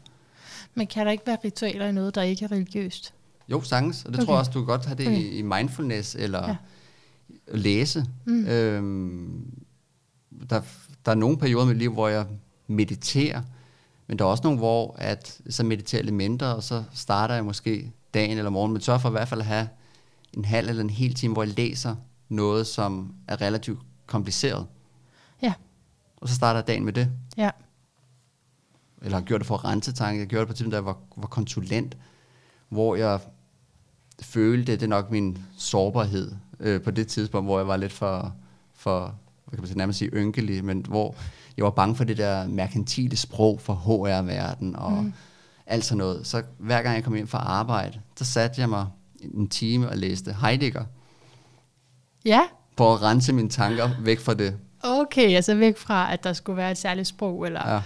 [0.74, 3.14] Men kan der ikke være ritualer i noget, der ikke er religiøst?
[3.48, 4.04] Jo, sagtens.
[4.04, 4.26] Og det okay.
[4.26, 5.18] tror jeg også, du kan godt have det okay.
[5.18, 6.56] i, i mindfulness, eller ja.
[7.48, 8.06] læse.
[8.24, 8.46] Mm.
[8.46, 9.64] Øhm,
[10.50, 10.62] der,
[11.08, 12.26] der er nogle perioder i mit liv, hvor jeg
[12.66, 13.42] mediterer,
[14.06, 17.44] men der er også nogle, hvor at, så mediterer lidt mindre, og så starter jeg
[17.44, 19.68] måske dagen eller morgen, men sørger for i hvert fald at have
[20.32, 21.96] en halv eller en hel time, hvor jeg læser
[22.28, 24.66] noget, som er relativt kompliceret.
[25.42, 25.52] Ja.
[26.16, 27.10] Og så starter jeg dagen med det.
[27.36, 27.50] Ja.
[29.02, 30.20] Eller har gjort det for at rense tanker.
[30.20, 31.96] Jeg gjorde det på tiden, da jeg var, var konsulent,
[32.68, 33.20] hvor jeg
[34.22, 38.34] følte, det er nok min sårbarhed øh, på det tidspunkt, hvor jeg var lidt for,
[38.74, 39.14] for
[39.48, 41.14] hvad kan man sige, nærmest sige ynkelig, men hvor
[41.56, 45.12] jeg var bange for det der merkantile sprog for HR-verden og mm.
[45.66, 46.26] alt sådan noget.
[46.26, 48.86] Så hver gang jeg kom hjem fra arbejde, så satte jeg mig
[49.20, 50.84] en time og læste Heidegger.
[52.24, 52.40] Ja.
[52.76, 54.56] For at rense mine tanker væk fra det.
[54.82, 57.72] Okay, altså væk fra, at der skulle være et særligt sprog, eller...
[57.74, 57.80] Ja.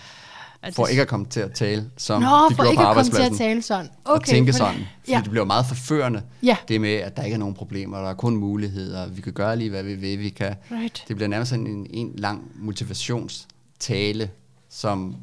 [0.62, 0.90] At for det...
[0.90, 3.22] ikke at komme til at tale, som Nå, de for ikke på at komme til
[3.22, 3.90] at tale sådan.
[4.04, 4.74] Okay, og tænke for sådan.
[4.74, 5.20] Fordi Ja.
[5.24, 6.22] det bliver meget forførende.
[6.42, 6.56] Ja.
[6.68, 9.56] Det med, at der ikke er nogen problemer, der er kun muligheder, vi kan gøre
[9.56, 10.18] lige, hvad vi vil.
[10.18, 11.04] Vi kan, Right.
[11.08, 14.30] det bliver nærmest sådan en, en lang motivationstale,
[14.68, 15.16] som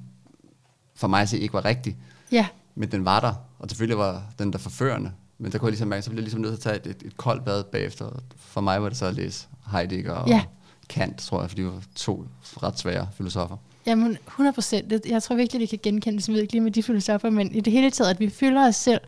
[0.96, 1.98] for mig at se ikke var rigtig.
[2.32, 5.12] Ja, Men den var der, og selvfølgelig var den der forførende.
[5.38, 7.02] Men der kunne jeg ligesom mærke, så blev jeg ligesom nødt til at tage et,
[7.02, 8.10] et, et koldt bad bagefter.
[8.38, 10.42] For mig var det så at læse Heidegger og Ja.
[10.90, 12.26] Kant, tror jeg, fordi det var to
[12.64, 13.58] ret svære filosofer.
[13.90, 15.06] Jamen, 100 procent.
[15.06, 18.10] Jeg tror virkelig, det kan genkendes virkelig med de filosofer, men i det hele taget,
[18.10, 19.02] at vi fylder os selv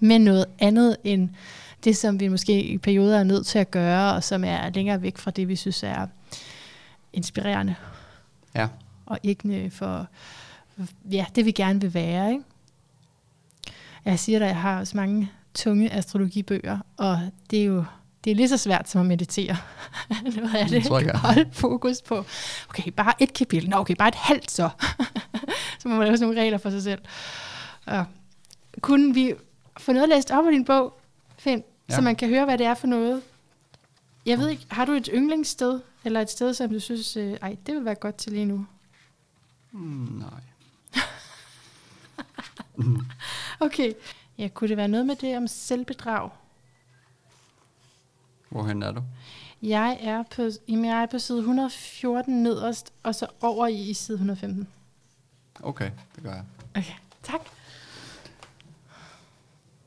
[0.00, 1.28] med noget andet end
[1.84, 5.02] det, som vi måske i perioder er nødt til at gøre, og som er længere
[5.02, 6.06] væk fra det, vi synes er
[7.12, 7.74] inspirerende,
[8.54, 8.68] Ja,
[9.06, 10.06] og ikke for
[11.10, 12.30] ja, det, vi gerne vil være.
[12.30, 12.44] Ikke?
[14.04, 17.18] Jeg siger dig, jeg har også mange tunge astrologibøger, og
[17.50, 17.84] det er jo
[18.28, 19.56] det er lige så svært som at meditere.
[20.36, 20.84] Noget af Det det.
[20.84, 21.18] tror jeg.
[21.18, 22.24] Hold fokus på,
[22.68, 23.70] okay, bare et kapitel.
[23.70, 24.68] Nå, okay, bare et halvt så.
[25.80, 27.00] så må man lave sådan nogle regler for sig selv.
[27.86, 28.04] Og
[28.80, 29.34] kunne vi
[29.78, 31.00] få noget læst op af din bog,
[31.38, 31.94] Finn, ja.
[31.94, 33.22] så man kan høre, hvad det er for noget?
[34.26, 37.56] Jeg ved ikke, har du et yndlingssted, eller et sted, som du synes, øh, ej,
[37.66, 38.66] det vil være godt til lige nu?
[39.72, 40.40] mm, nej.
[43.60, 43.92] Okay.
[44.38, 46.30] Ja, kunne det være noget med det om selvbedrag?
[48.48, 49.02] Hvorhen er du?
[49.62, 53.94] Jeg er på, jamen, jeg er på side 114 nederst, og så over i, i
[53.94, 54.68] side 115.
[55.62, 56.44] Okay, det gør jeg.
[56.76, 57.40] Okay, tak.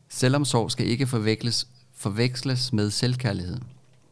[0.09, 3.59] Selvomsorg skal ikke forveksles, forveksles med selvkærlighed.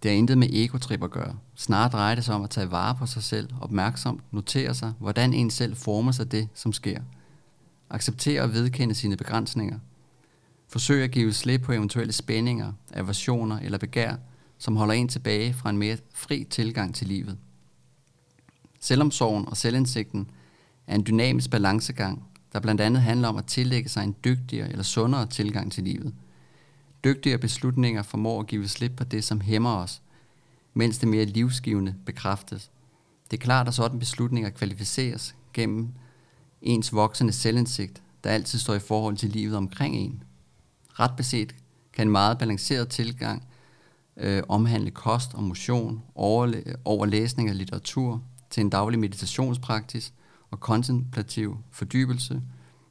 [0.03, 1.35] Det har intet med egotrip at gøre.
[1.55, 5.33] Snarere drejer det sig om at tage vare på sig selv, opmærksomt notere sig, hvordan
[5.33, 7.01] en selv former sig det, som sker.
[7.89, 9.79] Acceptere og vedkende sine begrænsninger.
[10.67, 14.15] Forsøg at give slip på eventuelle spændinger, aversioner eller begær,
[14.59, 17.37] som holder en tilbage fra en mere fri tilgang til livet.
[18.79, 20.29] Selvomsorgen og selvindsigten
[20.87, 24.83] er en dynamisk balancegang, der blandt andet handler om at tillægge sig en dygtigere eller
[24.83, 26.13] sundere tilgang til livet.
[27.03, 30.01] Dygtigere beslutninger formår at give slip på det, som hæmmer os,
[30.73, 32.71] mens det mere livsgivende bekræftes.
[33.31, 35.89] Det er klart, at sådan beslutninger kvalificeres gennem
[36.61, 40.23] ens voksende selvindsigt, der altid står i forhold til livet omkring en.
[40.99, 41.55] Ret beset
[41.93, 43.48] kan en meget balanceret tilgang
[44.19, 50.13] øh, omhandle kost og motion, overlæ- over læsning af litteratur, til en daglig meditationspraksis
[50.51, 52.41] og kontemplativ fordybelse.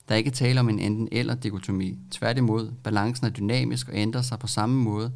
[0.09, 1.98] Der er ikke tale om en enten eller dikotomi.
[2.10, 5.12] Tværtimod, balancen er dynamisk og ændrer sig på samme måde,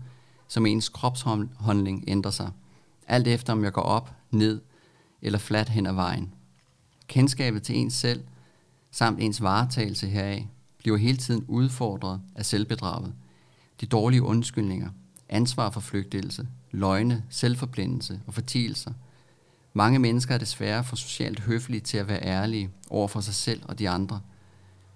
[0.48, 2.51] som ens kropsholdning ændrer sig.
[3.09, 4.60] Alt efter om jeg går op, ned
[5.22, 6.34] eller fladt hen ad vejen.
[7.06, 8.24] Kendskabet til ens selv,
[8.90, 10.47] samt ens varetagelse heraf,
[10.78, 13.14] bliver hele tiden udfordret af selvbedraget.
[13.80, 14.90] De dårlige undskyldninger,
[15.33, 18.93] ansvar for flygtelse, løgne, selvforblindelse og fortielser.
[19.75, 23.63] Mange mennesker er desværre for socialt høflige til at være ærlige over for sig selv
[23.65, 24.21] og de andre.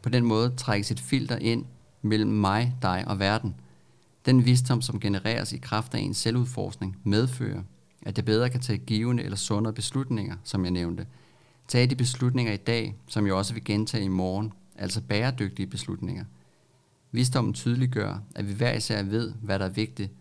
[0.03, 1.65] På den måde trækkes et filter ind
[2.03, 3.55] mellem mig, dig og verden.
[4.27, 7.63] Den visdom, som genereres i kraft af ens selvudforskning, medfører,
[8.03, 11.07] at jeg bedre kan tage givende eller sundere beslutninger, som jeg nævnte.
[11.69, 16.25] Tage de beslutninger i dag, som jeg også vil gentage i morgen, altså bæredygtige beslutninger.
[17.13, 20.13] Visdommen tydeliggør, at vi hver især ved, hvad der er vigtigt.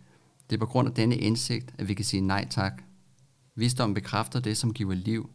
[0.50, 2.82] Det er på grund af denne indsigt, at vi kan sige nej tak.
[3.54, 5.30] Visdom bekræfter det, som giver liv,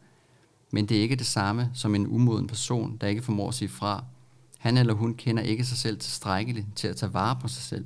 [0.72, 3.70] men det er ikke det samme som en umoden person, der ikke formår at sige
[3.70, 4.04] fra.
[4.58, 7.86] Han eller hun kender ikke sig selv tilstrækkeligt til at tage vare på sig selv.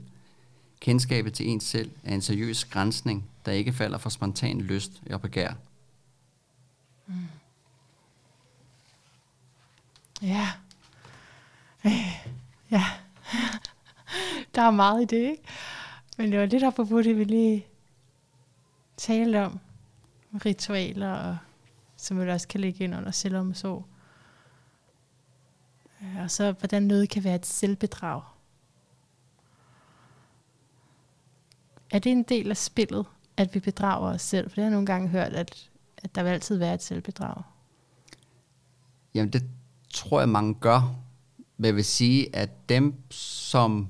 [0.80, 5.22] Kendskabet til ens selv er en seriøs grænsning, der ikke falder for spontan lyst og
[5.22, 5.54] begær.
[7.08, 7.14] Mm.
[10.22, 10.48] Ja.
[11.86, 12.26] Øh,
[12.72, 12.86] Ja.
[14.56, 15.44] Der er meget i det, ikke?
[16.18, 17.68] Men det var lidt apropos det, vi lige
[18.98, 19.60] talte om.
[20.46, 21.38] Ritualer og
[21.96, 23.86] som vi også kan ligge ind under selvomsorg.
[26.02, 28.22] Øh, og så, hvordan noget kan være et selvbedrag.
[31.92, 33.06] Er det en del af spillet,
[33.38, 34.50] at vi bedrager os selv?
[34.50, 37.44] For det har jeg nogle gange hørt, at, at der vil altid være et selvbedrag.
[39.14, 39.46] Jamen, det
[39.94, 40.96] tror jeg, mange gør.
[41.58, 43.90] Men jeg vil sige, at dem, som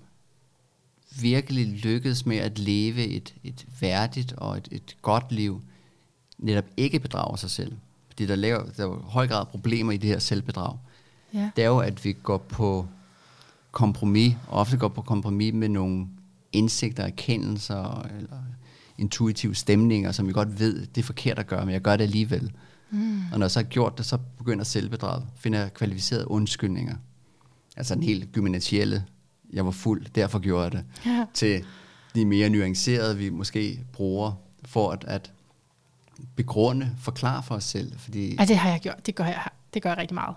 [1.21, 5.61] virkelig lykkedes med at leve et, et værdigt og et, et godt liv,
[6.37, 7.73] netop ikke bedrager sig selv.
[8.09, 10.77] Fordi der, laver, der er jo høj grad problemer i det her selvbedrag.
[11.33, 11.49] Ja.
[11.55, 12.87] Det er jo, at vi går på
[13.71, 16.07] kompromis, og ofte går på kompromis med nogle
[16.51, 18.37] indsigter, erkendelser eller
[18.97, 22.03] intuitive stemninger, som vi godt ved, det er forkert at gøre, men jeg gør det
[22.03, 22.51] alligevel.
[22.89, 23.21] Mm.
[23.31, 25.25] Og når jeg så har gjort det, så begynder selvbedraget.
[25.35, 26.95] Finder jeg kvalificerede undskyldninger.
[27.77, 29.05] Altså den helt gymnasielle,
[29.53, 30.85] jeg var fuld, derfor gjorde jeg det.
[31.05, 31.25] Ja.
[31.33, 31.65] Til
[32.15, 34.31] de mere nuancerede, vi måske bruger
[34.65, 35.31] for at, at
[36.35, 37.99] begrunde, forklare for os selv.
[37.99, 39.05] Fordi ja, det har jeg gjort.
[39.05, 40.35] Det gør jeg, det gør jeg rigtig meget.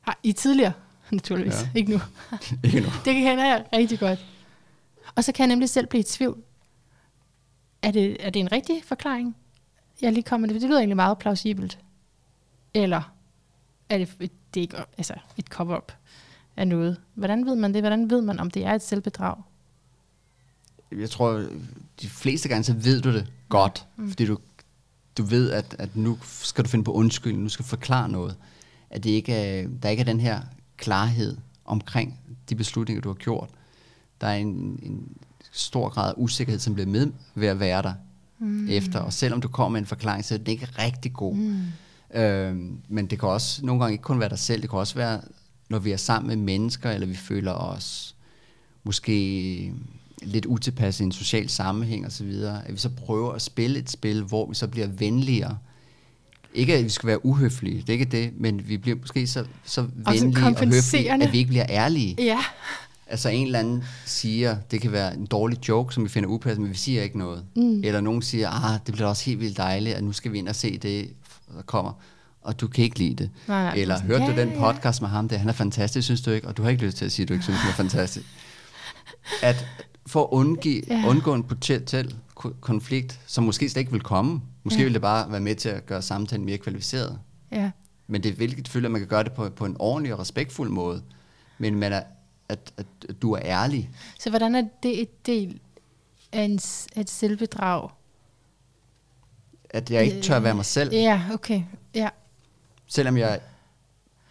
[0.00, 0.72] Har I tidligere?
[1.10, 1.54] Naturligvis.
[1.62, 1.78] Ja.
[1.78, 2.00] Ikke nu.
[2.64, 2.86] Ikke nu.
[3.04, 4.26] det kender jeg rigtig godt.
[5.14, 6.42] Og så kan jeg nemlig selv blive i tvivl.
[7.82, 9.36] Er det, er det en rigtig forklaring?
[10.02, 11.78] Jeg lige kommer det, det lyder egentlig meget plausibelt.
[12.74, 13.14] Eller
[13.88, 15.92] er det, det er ikke, altså et cover-up
[16.56, 16.96] af noget?
[17.14, 17.82] Hvordan ved man det?
[17.82, 19.36] Hvordan ved man, om det er et selvbedrag?
[20.92, 21.46] Jeg tror,
[22.02, 23.86] de fleste gange, så ved du det godt.
[23.96, 24.08] Mm.
[24.08, 24.38] Fordi du,
[25.18, 28.36] du ved, at, at nu skal du finde på undskyldning, nu skal du forklare noget.
[28.90, 30.40] At det ikke er, der ikke er den her
[30.76, 33.48] klarhed omkring de beslutninger, du har gjort.
[34.20, 35.16] Der er en, en
[35.52, 37.94] stor grad af usikkerhed, som bliver med ved at være der
[38.38, 38.68] mm.
[38.68, 38.98] efter.
[38.98, 41.34] Og selvom du kommer med en forklaring, så er den ikke rigtig god.
[41.34, 41.66] Mm.
[42.14, 44.94] Øhm, men det kan også nogle gange ikke kun være dig selv, det kan også
[44.94, 45.20] være,
[45.70, 48.14] når vi er sammen med mennesker, eller vi føler os
[48.84, 49.72] måske
[50.22, 52.32] lidt utilpasset i en social sammenhæng osv.,
[52.66, 55.58] at vi så prøver at spille et spil, hvor vi så bliver venligere.
[56.54, 59.44] Ikke at vi skal være uhøflige, det er ikke det, men vi bliver måske så,
[59.64, 62.16] så venlige og, og høflige, at vi ikke bliver ærlige.
[62.18, 62.38] Ja.
[63.06, 66.62] Altså en eller anden siger, det kan være en dårlig joke, som vi finder upassende,
[66.62, 67.44] men vi siger ikke noget.
[67.56, 67.84] Mm.
[67.84, 70.48] Eller nogen siger, ah, det bliver også helt vildt dejligt, at nu skal vi ind
[70.48, 71.10] og se det,
[71.56, 71.92] der kommer.
[72.42, 73.30] Og du kan ikke lide det.
[73.48, 75.04] Nej, nej, Eller hørte ja, du den podcast ja.
[75.04, 76.48] med ham der, han er fantastisk, synes du ikke?
[76.48, 78.26] Og du har ikke lyst til at sige, at du ikke synes, han er fantastisk.
[79.42, 79.66] At
[80.06, 81.04] for at undgive, ja.
[81.06, 82.16] undgå en potentiel
[82.60, 84.40] konflikt, som måske slet ikke vil komme.
[84.62, 84.84] Måske ja.
[84.84, 87.18] vil det bare være med til at gøre samtalen mere kvalificeret.
[87.52, 87.70] Ja.
[88.06, 90.20] Men det er hvilket føler, at man kan gøre det på, på en ordentlig og
[90.20, 91.02] respektfuld måde.
[91.58, 92.02] Men man er
[92.48, 93.90] at, at, at du er ærlig.
[94.18, 95.60] Så hvordan er det et del
[96.32, 96.54] af, en,
[96.96, 97.90] et selvbedrag?
[99.70, 100.92] At jeg ikke tør være mig selv.
[100.92, 101.62] Ja, okay.
[101.94, 102.08] Ja.
[102.90, 103.40] Selvom jeg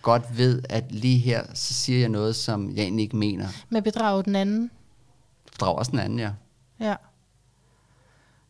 [0.02, 3.48] godt ved, at lige her, så siger jeg noget, som jeg egentlig ikke mener.
[3.69, 4.72] Med bedrag den anden?
[5.52, 6.31] Bedrag også den anden, ja.
[6.80, 6.95] Ja.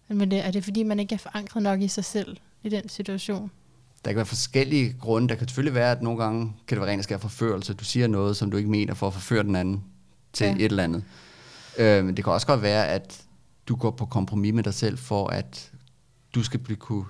[0.07, 2.90] Men det, er det fordi, man ikke er forankret nok i sig selv i den
[2.90, 3.52] situation?
[4.06, 5.30] der kan være forskellige grunde.
[5.30, 7.73] Der kan selvfølgelig være, at nogle gange kan det være rent skær forførelse.
[7.73, 9.84] Du siger noget, som du ikke mener, for at forføre den anden
[10.34, 10.56] til ja.
[10.56, 11.03] et eller andet.
[11.77, 13.22] Øh, men det kan også godt være, at
[13.68, 15.72] du går på kompromis med dig selv, for at
[16.36, 17.06] du skal blive kunne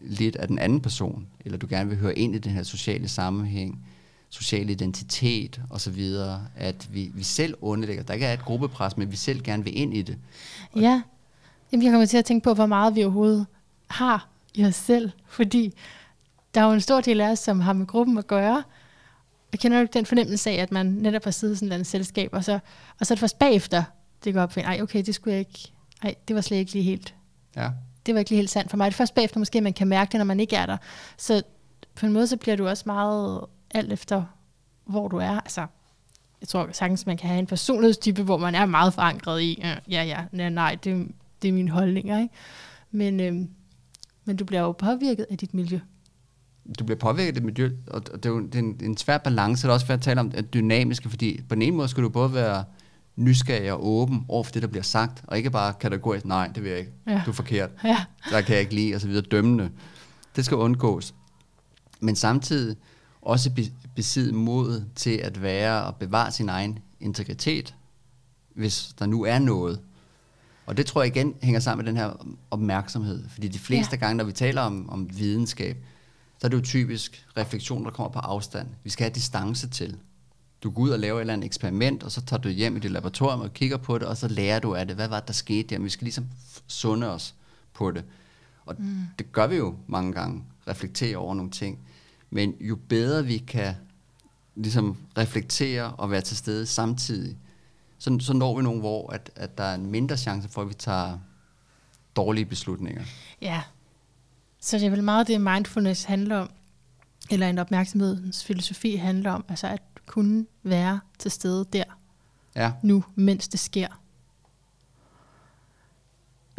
[0.00, 3.08] lidt af den anden person, eller du gerne vil høre ind i den her sociale
[3.08, 3.86] sammenhæng,
[4.28, 6.14] social identitet osv.,
[6.56, 9.78] at vi, vi selv underlægger, der ikke er et gruppepres, men vi selv gerne vil
[9.78, 10.18] ind i det.
[10.76, 11.02] Ja,
[11.72, 13.46] Jamen, jeg kommer til at tænke på, hvor meget vi overhovedet
[13.86, 15.74] har i os selv, fordi
[16.54, 18.62] der er jo en stor del af os, som har med gruppen at gøre.
[19.52, 22.30] Jeg kender jo den fornemmelse af, at man netop har siddet i sådan et selskab,
[22.32, 22.58] og så,
[22.98, 23.82] og så er det først bagefter,
[24.24, 25.72] det går op for en, ej okay, det skulle jeg ikke,
[26.02, 27.14] ej, det var slet ikke lige helt,
[27.56, 27.70] ja
[28.06, 28.86] det var ikke lige helt sandt for mig.
[28.86, 30.76] Det er først bagefter måske, man kan mærke det, når man ikke er der.
[31.16, 31.42] Så
[31.94, 33.40] på en måde, så bliver du også meget
[33.70, 34.24] alt efter,
[34.84, 35.40] hvor du er.
[35.40, 35.66] Altså,
[36.40, 39.92] jeg tror sagtens, man kan have en personlighedstype, hvor man er meget forankret i, øh,
[39.92, 41.08] ja, ja, nej, nej, det,
[41.42, 42.34] det er mine holdninger, ikke?
[42.90, 43.50] Men, øhm,
[44.24, 45.80] men du bliver jo påvirket af dit miljø
[46.78, 49.18] du bliver påvirket af det miljø, og det er jo det er en, en svær
[49.18, 51.88] balance, det er også svært at tale om at dynamiske, fordi på den ene måde
[51.88, 52.64] skal du både være
[53.20, 56.62] nysgerrig og åben over for det, der bliver sagt, og ikke bare kategorisk, nej, det
[56.62, 57.22] vil jeg ikke, ja.
[57.26, 58.04] du er forkert, ja.
[58.30, 59.70] der kan jeg ikke lide, og så videre, dømmende.
[60.36, 61.14] Det skal undgås.
[62.00, 62.76] Men samtidig
[63.22, 67.74] også besidde mod til at være og bevare sin egen integritet,
[68.54, 69.80] hvis der nu er noget.
[70.66, 74.00] Og det tror jeg igen hænger sammen med den her opmærksomhed, fordi de fleste ja.
[74.00, 75.76] gange, når vi taler om, om videnskab,
[76.38, 78.68] så er det jo typisk refleksion, der kommer på afstand.
[78.84, 79.96] Vi skal have distance til.
[80.62, 82.80] Du går ud og laver et eller andet eksperiment, og så tager du hjem i
[82.80, 84.96] dit laboratorium og kigger på det, og så lærer du af det.
[84.96, 85.82] Hvad var det, der skete der?
[85.82, 86.26] Vi skal ligesom
[86.66, 87.34] sunde os
[87.72, 88.04] på det.
[88.66, 89.04] Og mm.
[89.18, 91.78] det gør vi jo mange gange, reflektere over nogle ting.
[92.30, 93.74] Men jo bedre vi kan
[94.54, 97.36] ligesom reflektere og være til stede samtidig,
[97.98, 100.68] så, så når vi nogle, hvor at, at der er en mindre chance for, at
[100.68, 101.18] vi tager
[102.16, 103.02] dårlige beslutninger.
[103.40, 103.62] Ja,
[104.60, 106.50] Så det er vel meget det, mindfulness handler om,
[107.30, 111.84] eller en opmærksomhedens filosofi handler om, altså at kunne være til stede der,
[112.56, 112.72] Ja.
[112.82, 113.86] nu, mens det sker.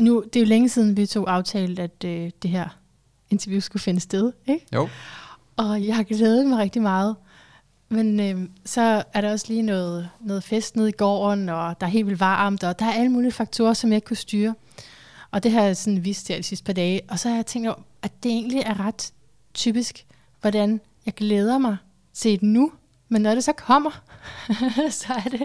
[0.02, 2.78] Nu, det er jo længe siden, vi to aftalte, at øh, det her
[3.30, 4.66] interview skulle finde sted, ikke?
[4.74, 4.90] Jo.
[5.58, 7.16] Og jeg har glædet mig rigtig meget.
[7.90, 11.88] Men øh, så er der også lige noget, noget fest nede i gården, og der
[11.88, 14.56] er helt vildt varmt, og der er alle mulige faktorer, som jeg ikke kunne styre.
[15.32, 17.02] Og det har jeg sådan vist her de sidste par dage.
[17.10, 19.14] Og så har jeg tænkt over, at det egentlig er ret
[19.54, 20.06] typisk,
[20.42, 21.78] hvordan jeg glæder mig
[22.14, 22.72] til et nu.
[23.12, 23.92] Men når det så kommer,
[25.02, 25.44] så, er det,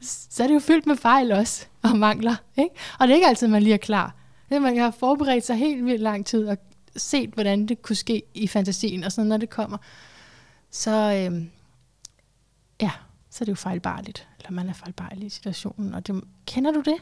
[0.00, 2.34] så er det jo fyldt med fejl også, og mangler.
[2.56, 2.74] Ikke?
[2.98, 4.14] Og det er ikke altid, man lige er klar.
[4.48, 6.58] Det er, man har forberedt sig helt vildt lang tid, og
[6.96, 9.78] set, hvordan det kunne ske i fantasien, og sådan når det kommer,
[10.70, 11.42] så, øh,
[12.80, 12.90] ja,
[13.30, 14.28] så er det jo fejlbarligt.
[14.38, 15.94] Eller man er fejlbarlig i situationen.
[15.94, 16.96] Og det, kender du det?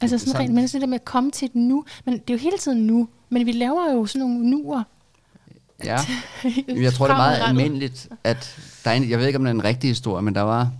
[0.00, 1.84] Altså sådan rent menneskeligt, det med at komme til et nu.
[2.04, 3.08] Men det er jo hele tiden nu.
[3.28, 4.82] Men vi laver jo sådan nogle nuer.
[5.84, 5.98] Ja.
[6.82, 9.50] Jeg tror, det er meget almindeligt, at der er en, jeg ved ikke, om det
[9.50, 10.70] er en rigtig historie, men der var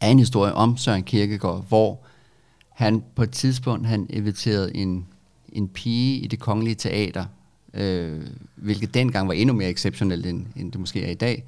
[0.00, 2.00] er en historie om Søren Kierkegaard, hvor
[2.68, 5.06] han på et tidspunkt, han inviterede en,
[5.52, 7.24] en pige i det kongelige teater,
[7.74, 11.44] øh, hvilket dengang var endnu mere exceptionelt, end, end det måske er i dag,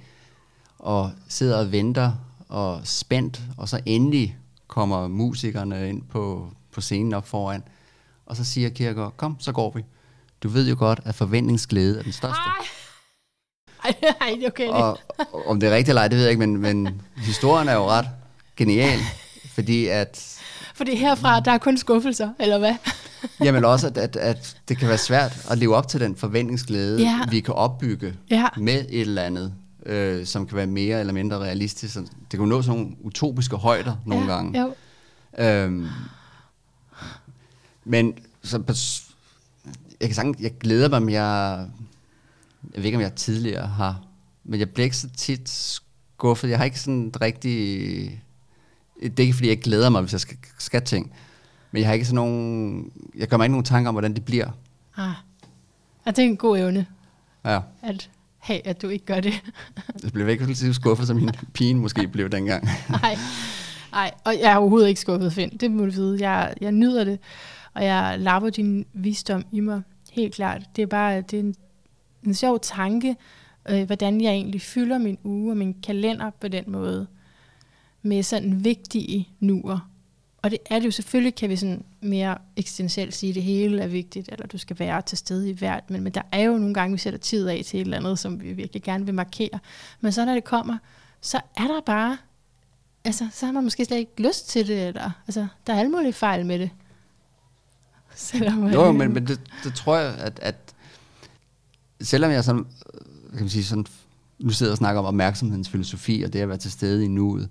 [0.78, 2.12] og sidder og venter
[2.48, 4.36] og spændt, og så endelig
[4.66, 7.62] kommer musikerne ind på, på scenen op foran,
[8.27, 9.82] og så siger Kierkegaard, kom, så går vi.
[10.43, 12.41] Du ved jo godt, at forventningsglæde er den største.
[13.85, 14.69] Ej, ej, okay.
[14.69, 14.99] Og,
[15.33, 17.75] og om det er rigtigt eller ej, det ved jeg ikke, men, men historien er
[17.75, 18.07] jo ret
[18.57, 18.99] genial,
[19.55, 20.41] fordi at,
[20.75, 22.75] Fordi herfra, der er kun skuffelser, eller hvad?
[23.45, 27.01] jamen også, at, at, at det kan være svært at leve op til den forventningsglæde,
[27.03, 27.21] Ja.
[27.31, 28.47] vi kan opbygge Ja.
[28.57, 29.55] med et eller andet,
[29.87, 31.95] øh, som kan være mere eller mindre realistisk.
[31.95, 34.61] Det kan jo nå sådan nogle utopiske højder nogle ja, gange.
[34.61, 34.75] Jo.
[35.45, 35.87] Øhm,
[37.85, 38.59] men så,
[40.01, 41.66] jeg kan sagtens, jeg glæder mig, men jeg,
[42.74, 44.02] jeg ved ikke, om jeg tidligere har,
[44.44, 46.48] men jeg bliver ikke så tit skuffet.
[46.48, 48.23] Jeg har ikke sådan rigtig,
[49.02, 51.12] det er ikke fordi, jeg glæder mig, hvis jeg skal, skal ting,
[51.70, 54.24] men jeg har ikke sådan nogen, jeg gør mig ikke nogen tanker om, hvordan det
[54.24, 54.51] bliver.
[54.97, 55.10] Ah.
[56.05, 56.86] Og det er en god evne,
[57.44, 59.32] Ja, at have, at du ikke gør det.
[60.02, 62.68] jeg bliver ikke så skuffet, som min pigen måske blev dengang.
[63.02, 63.16] Nej,
[63.93, 65.56] nej, og jeg er overhovedet ikke skuffet, Finn.
[65.56, 66.31] Det må du vide.
[66.31, 67.18] Jeg, jeg nyder det,
[67.77, 69.82] og jeg lapper din visdom i mig.
[70.12, 70.62] Helt klart.
[70.77, 71.55] Det er bare det er en,
[72.27, 73.16] en sjov tanke,
[73.69, 77.07] øh, hvordan jeg egentlig fylder min uge og min kalender på den måde,
[78.03, 79.90] med sådan vigtige nuer.
[80.43, 83.82] Og det er det jo selvfølgelig, kan vi sådan mere eksistentielt sige, at det hele
[83.82, 86.59] er vigtigt, eller du skal være til stede i hvert, men, men der er jo
[86.59, 89.15] nogle gange, vi sætter tid af til et eller andet, som vi virkelig gerne vil
[89.15, 89.59] markere.
[90.01, 90.78] Men så når det kommer,
[91.20, 92.16] så er der bare
[93.05, 95.90] altså, så har man måske slet ikke lyst til det, eller, altså, der er alle
[95.90, 96.70] mulige fejl med det.
[98.16, 100.74] Selvom Jo, men, men det, det tror jeg, at, at
[102.01, 102.66] selvom jeg sådan,
[103.30, 103.86] kan man sige, sådan,
[104.38, 107.09] nu sidder jeg og snakker om opmærksomhedens filosofi, og det at være til stede i
[107.09, 107.48] nuet,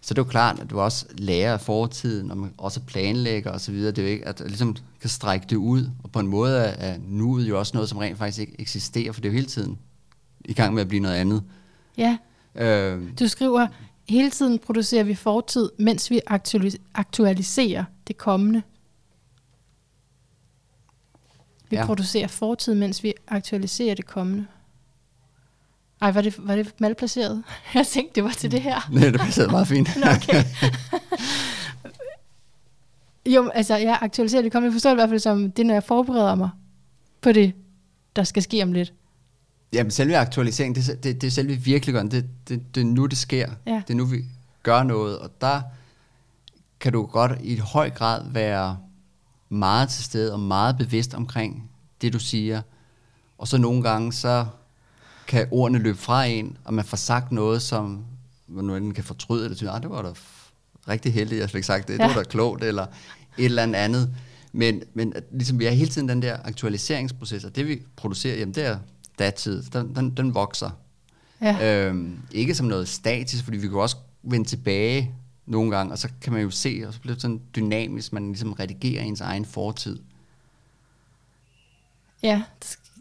[0.00, 3.50] så det er jo klart, at du også lærer af fortiden, og man også planlægger
[3.52, 3.74] osv.
[3.74, 6.56] Det er jo ikke, at du ligesom kan strække det ud, og på en måde
[6.58, 9.36] er, er nuet jo også noget, som rent faktisk ikke eksisterer, for det er jo
[9.36, 9.78] hele tiden
[10.44, 11.42] i gang med at blive noget andet.
[11.98, 12.16] Ja,
[12.54, 13.66] Øh, du skriver,
[14.08, 18.62] hele tiden producerer vi fortid, mens vi aktualis- aktualiserer det kommende.
[21.72, 21.86] Vi Ja.
[21.86, 24.46] producerer fortid, mens vi aktualiserer det kommende.
[26.02, 27.42] Ej, var det, var det malplaceret?
[27.74, 28.88] Jeg tænkte, det var til det her.
[28.92, 29.88] nej, det passer meget fint.
[29.96, 30.44] Nå, okay.
[33.26, 34.66] jo, altså, jeg aktualiserer det kommende.
[34.70, 36.50] Jeg forstår det i hvert fald som, det når jeg forbereder mig
[37.20, 37.52] på det,
[38.16, 38.92] der skal ske om lidt.
[39.72, 42.10] Jamen, selve aktualiseringen, det, er- det, det er selve virkeliggøren.
[42.10, 43.50] Det, det, det er nu, det sker.
[43.66, 43.82] Ja.
[43.88, 44.24] Det er nu, vi
[44.62, 45.18] gør noget.
[45.18, 45.60] Og der
[46.80, 48.78] kan du godt i høj grad være
[49.52, 51.70] meget til stede og meget bevidst omkring
[52.00, 52.62] det, du siger.
[53.38, 54.46] Og så nogle gange, så
[55.26, 58.04] kan ordene løbe fra en, og man får sagt noget, som
[58.48, 60.12] man nu enten kan fortryde, eller sige, ah, det var da
[60.88, 62.08] rigtig heldigt, jeg fik ikke sagt det, ja.
[62.08, 62.86] Det var da klogt, eller
[63.38, 64.14] et eller andet andet.
[64.52, 68.54] Men, men ligesom vi har hele tiden den der aktualiseringsproces, og det vi producerer, jamen
[68.54, 68.78] det er
[69.18, 70.70] datid, den, den, den vokser.
[71.40, 71.86] Ja.
[71.86, 75.14] Øhm, ikke som noget statisk, fordi vi kan også vende tilbage
[75.46, 78.26] nogle gange, og så kan man jo se, og så bliver det sådan dynamisk, man
[78.26, 79.98] ligesom redigerer ens egen fortid.
[82.22, 82.42] Ja,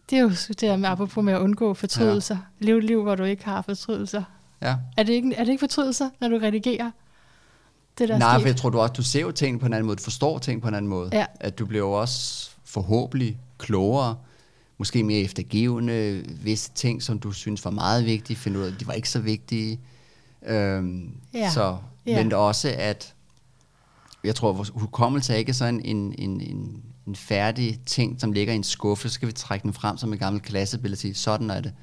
[0.10, 2.36] det- er jo det der med, apropos med at undgå fortrydelser.
[2.62, 2.66] Ja.
[2.66, 4.24] Lev et liv, hvor du ikke har fortrydelser.
[4.62, 4.76] Ja.
[4.98, 6.92] Er det ikke, er det ikke fortrydelser, når du redigerer?
[7.98, 8.40] Det der Nej, sker?
[8.42, 10.40] for jeg tror du også, du ser jo ting på en anden måde, du forstår
[10.40, 11.10] ting på en anden måde.
[11.14, 11.26] Ja.
[11.40, 14.16] At du bliver jo også forhåbentlig klogere,
[14.78, 18.80] måske mere eftergivende, visse ting, som du synes var meget vigtige, finder ud af, at
[18.80, 19.80] de var ikke så vigtige.
[20.48, 21.50] Øhm, Ja.
[21.50, 22.24] Så, Ja.
[22.24, 23.14] men også at
[24.24, 28.54] jeg tror, vores hukommelse er ikke sådan en, en, en, en færdig ting, som ligger
[28.54, 31.14] i en skuffe, så skal vi trække den frem som et gammelt klassebillede og sige,
[31.16, 31.74] sådan er det.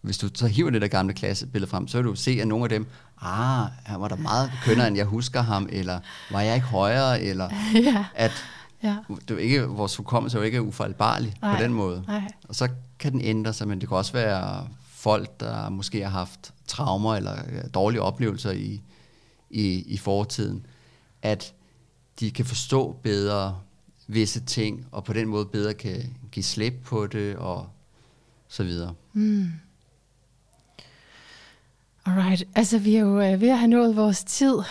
[0.00, 2.64] Hvis du så hiver det der gamle klassebillede frem, så vil du se, at nogle
[2.64, 2.86] af dem,
[3.22, 6.00] ah, her var der meget kønnere, end jeg husker ham, eller
[6.30, 7.48] var jeg ikke højere, eller
[7.84, 8.04] ja.
[8.14, 8.32] at
[8.82, 8.96] ja.
[9.28, 12.04] det er ikke, vores hukommelse er jo ikke ufejlbarlig på den måde.
[12.08, 12.22] Nej.
[12.48, 12.68] Og så
[12.98, 14.66] kan den ændre sig, men det kan også være
[15.06, 18.82] folk, der måske har haft traumer eller øh, dårlige oplevelser i,
[19.50, 20.66] i, i fortiden,
[21.22, 21.54] at
[22.20, 23.60] de kan forstå bedre
[24.06, 27.68] visse ting, og på den måde bedre kan give slip på det, og
[28.48, 28.94] så videre.
[29.12, 29.52] Mm.
[32.06, 34.58] Alright, altså vi er jo øh, ved at have nået vores tid.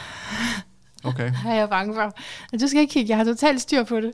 [1.04, 1.32] Okay.
[1.32, 2.14] Har jeg bange for.
[2.52, 4.12] Men du skal ikke kigge, jeg har totalt styr på det.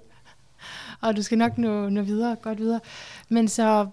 [1.02, 2.80] Og du skal nok nå, nå videre, godt videre.
[3.30, 3.88] Men så,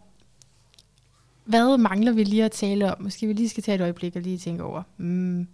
[1.49, 3.03] hvad mangler vi lige at tale om?
[3.03, 4.83] Måske vi lige skal tage et øjeblik og lige tænke over.
[4.97, 5.49] Mm,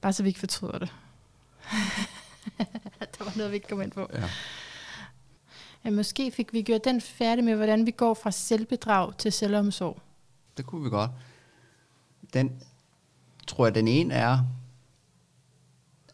[0.00, 0.94] bare så vi ikke fortryder det.
[3.18, 4.06] der var noget, vi ikke kom ind på.
[4.12, 4.28] Ja.
[5.84, 10.02] Ja, måske fik vi gjort den færdig med, hvordan vi går fra selvbedrag til selvomsorg.
[10.56, 11.10] Det kunne vi godt.
[12.34, 12.62] Den,
[13.46, 14.38] tror jeg, den ene er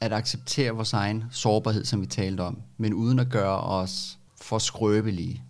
[0.01, 4.59] at acceptere vores egen sårbarhed, som vi talte om, men uden at gøre os for
[4.59, 5.43] skrøbelige.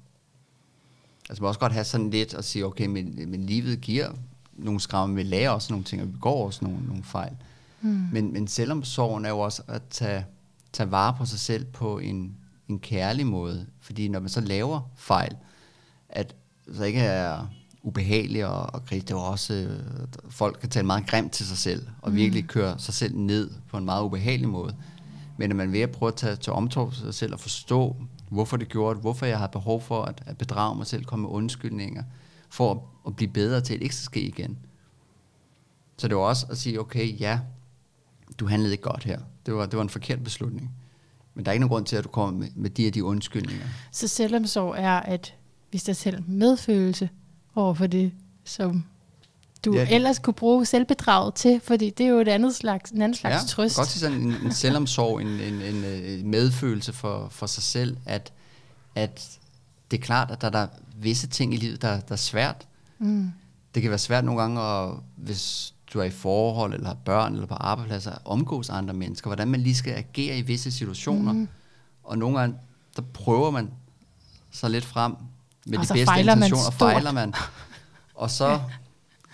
[1.29, 4.09] Altså man også godt have sådan lidt at sige, okay, men, men livet giver
[4.53, 7.33] nogle skram, vi lærer også nogle ting, og vi begår også nogle, nogle fejl.
[7.81, 8.09] Mm.
[8.13, 8.49] Men, men
[8.85, 10.25] sorgen er jo også at tage,
[10.73, 12.37] tage vare på sig selv på en,
[12.69, 13.67] en kærlig måde.
[13.81, 15.37] Fordi når man så laver fejl,
[16.09, 16.35] at
[16.75, 17.47] så ikke er
[17.83, 19.81] ubehageligt og, og det var også, øh,
[20.29, 22.17] folk kan tale meget grimt til sig selv, og mm.
[22.17, 24.77] virkelig køre sig selv ned på en meget ubehagelig måde.
[25.37, 27.97] Men at man ved at prøve at tage til omtog sig selv og forstå,
[28.29, 31.23] hvorfor det gjorde det, hvorfor jeg har behov for at, at bedrage mig selv, komme
[31.23, 32.03] med undskyldninger,
[32.49, 34.59] for at, at blive bedre til, at det ikke skal ske igen.
[35.99, 37.41] Så det var også at sige, okay, ja,
[38.39, 39.21] du handlede ikke godt her.
[39.47, 40.71] Det var, det var en forkert beslutning.
[41.35, 43.05] Men der er ikke nogen grund til, at du kommer med, med de her de
[43.05, 43.67] undskyldninger.
[43.93, 45.35] Så selvomsorg er at
[45.73, 47.09] vise dig selv medfølelse
[47.55, 48.13] over for det,
[48.45, 48.85] som
[49.67, 53.03] du ja, ellers kunne bruge selvbedraget til, fordi det er jo et andet slags, en
[53.03, 53.77] anden slags ja, trøst.
[53.77, 57.97] godt sige sådan en, en selvomsorg, en, en, en, en medfølelse for, for sig selv,
[58.05, 58.33] at,
[58.95, 59.39] at
[59.91, 62.67] det er klart, at der, der er visse ting i livet, der, der er svært.
[62.99, 63.33] Mm.
[63.75, 67.35] Det kan være svært nogle gange, at, hvis du er i forhold, eller har børn,
[67.35, 71.33] eller på arbejdspladser, omgås andre mennesker, hvordan man lige skal agere i visse situationer.
[71.33, 71.49] Mm.
[72.05, 72.57] Og nogle gange,
[72.97, 73.71] der prøver man
[74.51, 75.17] så lidt frem
[75.67, 77.35] med og de bedste intentioner, og fejler man.
[78.15, 78.61] Og så.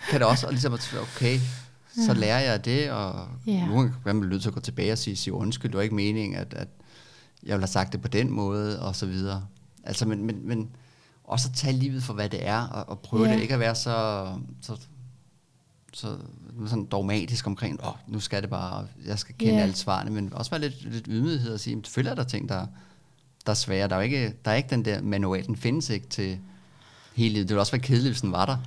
[0.09, 1.39] Kan det også ligesom at okay,
[1.95, 2.13] så ja.
[2.13, 3.65] lærer jeg det, og ja.
[3.65, 5.95] nu kan man nødt til at gå tilbage og sige, sige undskyld, det var ikke
[5.95, 6.67] meningen, at, at
[7.43, 9.45] jeg ville have sagt det på den måde, og så videre.
[9.83, 10.69] Altså, men, men, men
[11.23, 13.33] også at tage livet for, hvad det er, og, og prøve ja.
[13.33, 14.27] det, ikke at være så,
[14.61, 14.77] så
[15.93, 16.17] så
[16.67, 19.63] sådan dogmatisk omkring, åh, oh, nu skal det bare, jeg skal kende yeah.
[19.63, 22.67] alle svarene, men også være lidt, lidt ydmyghed og sige, selvfølgelig er der ting, der,
[23.45, 23.87] der er svære.
[23.87, 26.39] Der er, ikke, der er ikke den der manual, den findes ikke til
[27.15, 27.47] hele livet.
[27.47, 28.57] Det ville også være kedeligt, hvis den var der.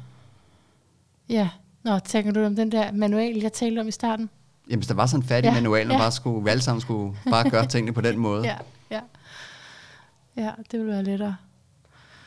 [1.28, 1.48] Ja,
[1.86, 4.30] Nå, tænker du om den der manual, jeg talte om i starten?
[4.70, 5.54] Jamen, der var sådan en færdig ja.
[5.54, 5.98] manual, og ja.
[5.98, 8.44] bare skulle, vi alle sammen skulle bare gøre tingene på den måde.
[8.44, 8.56] Ja,
[8.90, 9.00] ja.
[10.36, 11.36] Ja, det ville være lettere.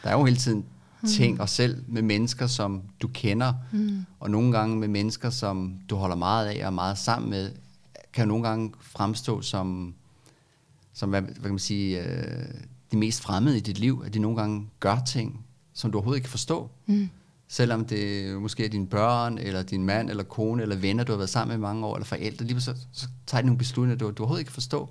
[0.04, 0.66] Der er jo hele tiden
[1.08, 1.40] ting mm.
[1.40, 4.06] og selv med mennesker, som du kender, mm.
[4.20, 7.52] og nogle gange med mennesker, som du holder meget af og meget sammen med,
[8.14, 9.96] kan jo nogle gange fremstå som,
[10.94, 12.46] som hvad, hvad kan man sige, øh,
[12.92, 16.18] de mest fremmede i dit liv, at de nogle gange gør ting, som du overhovedet
[16.18, 16.70] ikke kan forstå.
[16.86, 17.10] Mm.
[17.52, 21.18] Selvom det måske er dine børn, eller din mand, eller kone, eller venner, du har
[21.18, 24.12] været sammen med mange år, eller forældre, lige så, så tager de nogle beslutninger, du,
[24.12, 24.90] du overhovedet ikke kan forstå,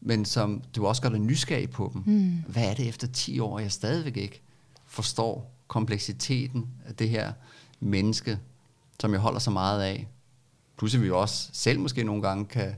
[0.00, 2.02] men som du også gør dig nysgerrig på dem.
[2.06, 2.42] Mm.
[2.48, 4.42] Hvad er det efter 10 år, jeg stadigvæk ikke
[4.86, 7.32] forstår kompleksiteten af det her
[7.80, 8.38] menneske,
[9.00, 10.08] som jeg holder så meget af.
[10.78, 12.74] Pludselig vi også selv måske nogle gange kan,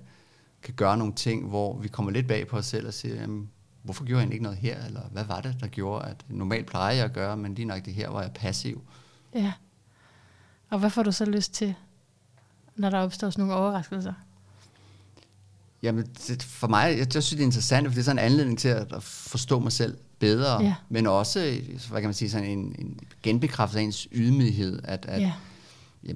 [0.63, 3.51] kan gøre nogle ting, hvor vi kommer lidt bag på os selv og siger, jamen,
[3.83, 6.95] hvorfor gjorde jeg ikke noget her, eller hvad var det, der gjorde, at normalt plejer
[6.95, 8.83] jeg at gøre, men lige nok det her var jeg passiv.
[9.35, 9.53] Ja.
[10.71, 11.75] Og hvad får du så lyst til,
[12.77, 14.13] når der opstår sådan nogle overraskelser?
[15.83, 18.25] Jamen, det, for mig, jeg, jeg synes, det er interessant, for det er sådan en
[18.25, 20.75] anledning til at, at forstå mig selv bedre, ja.
[20.89, 25.23] men også, hvad kan man sige, sådan en, en genbekræftelse af ens ydmyghed, at, at
[25.23, 25.33] ja.
[26.05, 26.13] Ja,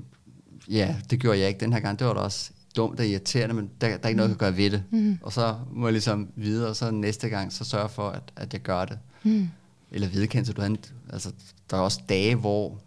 [0.69, 3.55] ja, det gjorde jeg ikke den her gang, det var da også dumt og irriterende,
[3.55, 4.85] men der, der er ikke noget, jeg kan gøre ved det.
[4.91, 5.19] Mm.
[5.23, 8.53] Og så må jeg ligesom videre, og så næste gang, så sørge for, at, at
[8.53, 8.99] jeg gør det.
[9.23, 9.49] Mm.
[9.91, 10.77] Eller vedkendelse, du har,
[11.13, 11.33] altså,
[11.71, 12.79] der er også dage, hvor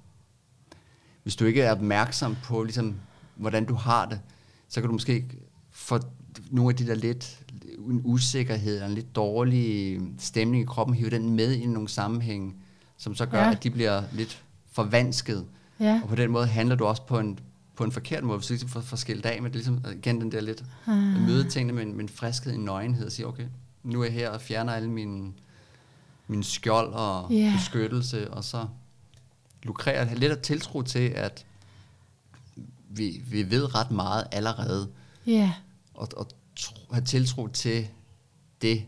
[1.23, 2.95] hvis du ikke er opmærksom på, ligesom,
[3.35, 4.19] hvordan du har det,
[4.69, 5.25] så kan du måske
[5.71, 5.99] få
[6.51, 7.39] nogle af de der lidt
[7.89, 12.55] en usikkerhed, en lidt dårlig stemning i kroppen, hive den med i nogle sammenhæng,
[12.97, 13.51] som så gør, ja.
[13.51, 15.45] at de bliver lidt forvansket.
[15.79, 15.99] Ja.
[16.03, 17.39] Og på den måde handler du også på en
[17.77, 20.21] på en forkert måde, hvis du ligesom får, får skilt af med det, ligesom igen
[20.21, 21.15] den der lidt, ah.
[21.15, 23.47] at møde tingene med en, med en friskhed, en nøgenhed, og sige, okay,
[23.83, 25.33] nu er jeg her og fjerner alle mine,
[26.27, 27.53] mine skjold og yeah.
[27.53, 28.67] beskyttelse, og så
[29.63, 31.45] lukrere lidt af tiltro til, at
[32.89, 34.89] vi, vi ved ret meget allerede.
[35.27, 35.49] Yeah.
[35.93, 37.87] Og, og tro, have tiltro til
[38.61, 38.85] det.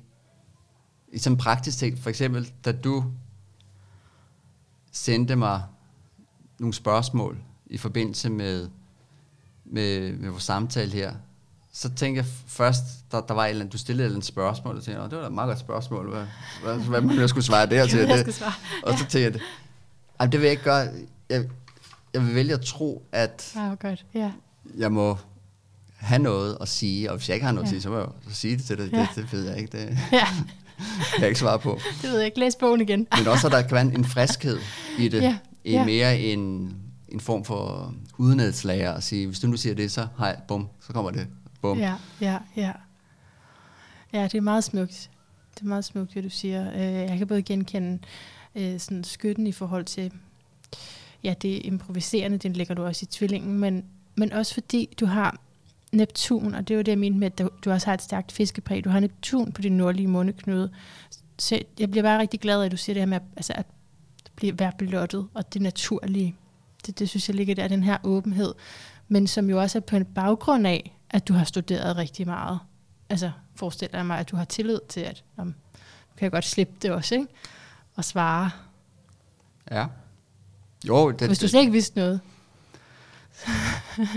[1.14, 3.04] I sådan praktisk ting, for eksempel, da du
[4.92, 5.64] sendte mig
[6.60, 8.70] nogle spørgsmål i forbindelse med,
[9.70, 11.14] med, med vores samtale her,
[11.74, 14.28] så tænkte jeg først, der, der var et eller andet, du stillede et eller andet
[14.28, 16.26] spørgsmål, og tænkte, det var da et meget godt spørgsmål, hvad,
[16.64, 18.36] hvad, hvad man jeg skulle svare der til det.
[18.36, 18.54] Svare.
[18.84, 19.34] Og så tænkte jeg,
[20.20, 20.88] ej, det vil jeg ikke gøre.
[21.30, 21.46] Jeg,
[22.14, 24.06] jeg vil vælge at tro, at oh, godt.
[24.16, 24.32] Yeah.
[24.78, 25.18] jeg må
[25.98, 27.68] have noget at sige, og hvis jeg ikke har noget ja.
[27.68, 28.90] at sige, så må jeg så sige det til dig.
[28.94, 29.00] Ja.
[29.00, 29.78] Det, det ved jeg ikke.
[29.78, 31.80] Det kan jeg ikke svare på.
[32.02, 32.40] Det ved jeg ikke.
[32.40, 33.08] Læs bogen igen.
[33.18, 34.60] Men også, at der kan være en friskhed
[35.00, 35.40] i det.
[35.64, 35.86] I ja.
[35.86, 36.76] mere en,
[37.12, 40.94] en form for udenadslager og sige, hvis du nu siger det, så hej, bum, så
[40.94, 41.28] kommer det.
[41.62, 41.80] Bum.
[41.80, 42.72] Ja, ja, ja.
[44.14, 45.10] Ja, det er meget smukt.
[45.56, 46.72] Det er meget smukt, det du siger.
[46.74, 48.00] Øh, jeg kan både genkende
[48.56, 50.12] øh, sådan skytten i forhold til,
[51.24, 55.38] ja, det improviserende, den lægger du også i tvillingen, men, men også fordi du har
[55.92, 58.84] Neptun, og det var det, jeg mente med, at du også har et stærkt fiskepræg.
[58.84, 60.72] Du har Neptun på din nordlige måneknude.
[61.40, 63.66] Så jeg bliver bare rigtig glad af, at du siger det her med, altså at
[64.36, 66.36] blive, være blottet, og det naturlige.
[66.86, 68.54] Det, det synes jeg ligger der, den her åbenhed.
[69.08, 72.60] Men som jo også er på en baggrund af, at du har studeret rigtig meget.
[73.10, 75.56] Altså forestiller jeg mig, at du har tillid til, at um,
[76.18, 77.28] kan jeg godt slippe det også, ikke?
[77.96, 78.52] Og svare.
[79.72, 79.86] Ja.
[80.88, 82.20] Jo, det, Hvis du slet ikke vidste noget.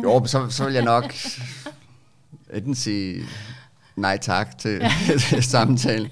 [0.05, 1.15] jo, så, så vil jeg nok
[2.53, 3.25] enten sige
[3.97, 4.93] nej tak til, ja.
[5.29, 6.11] til samtalen.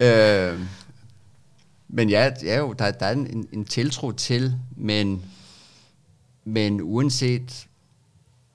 [0.00, 0.60] Øh,
[1.88, 5.22] men ja, ja jo, der, der er en, en tiltro til, men,
[6.44, 7.66] men uanset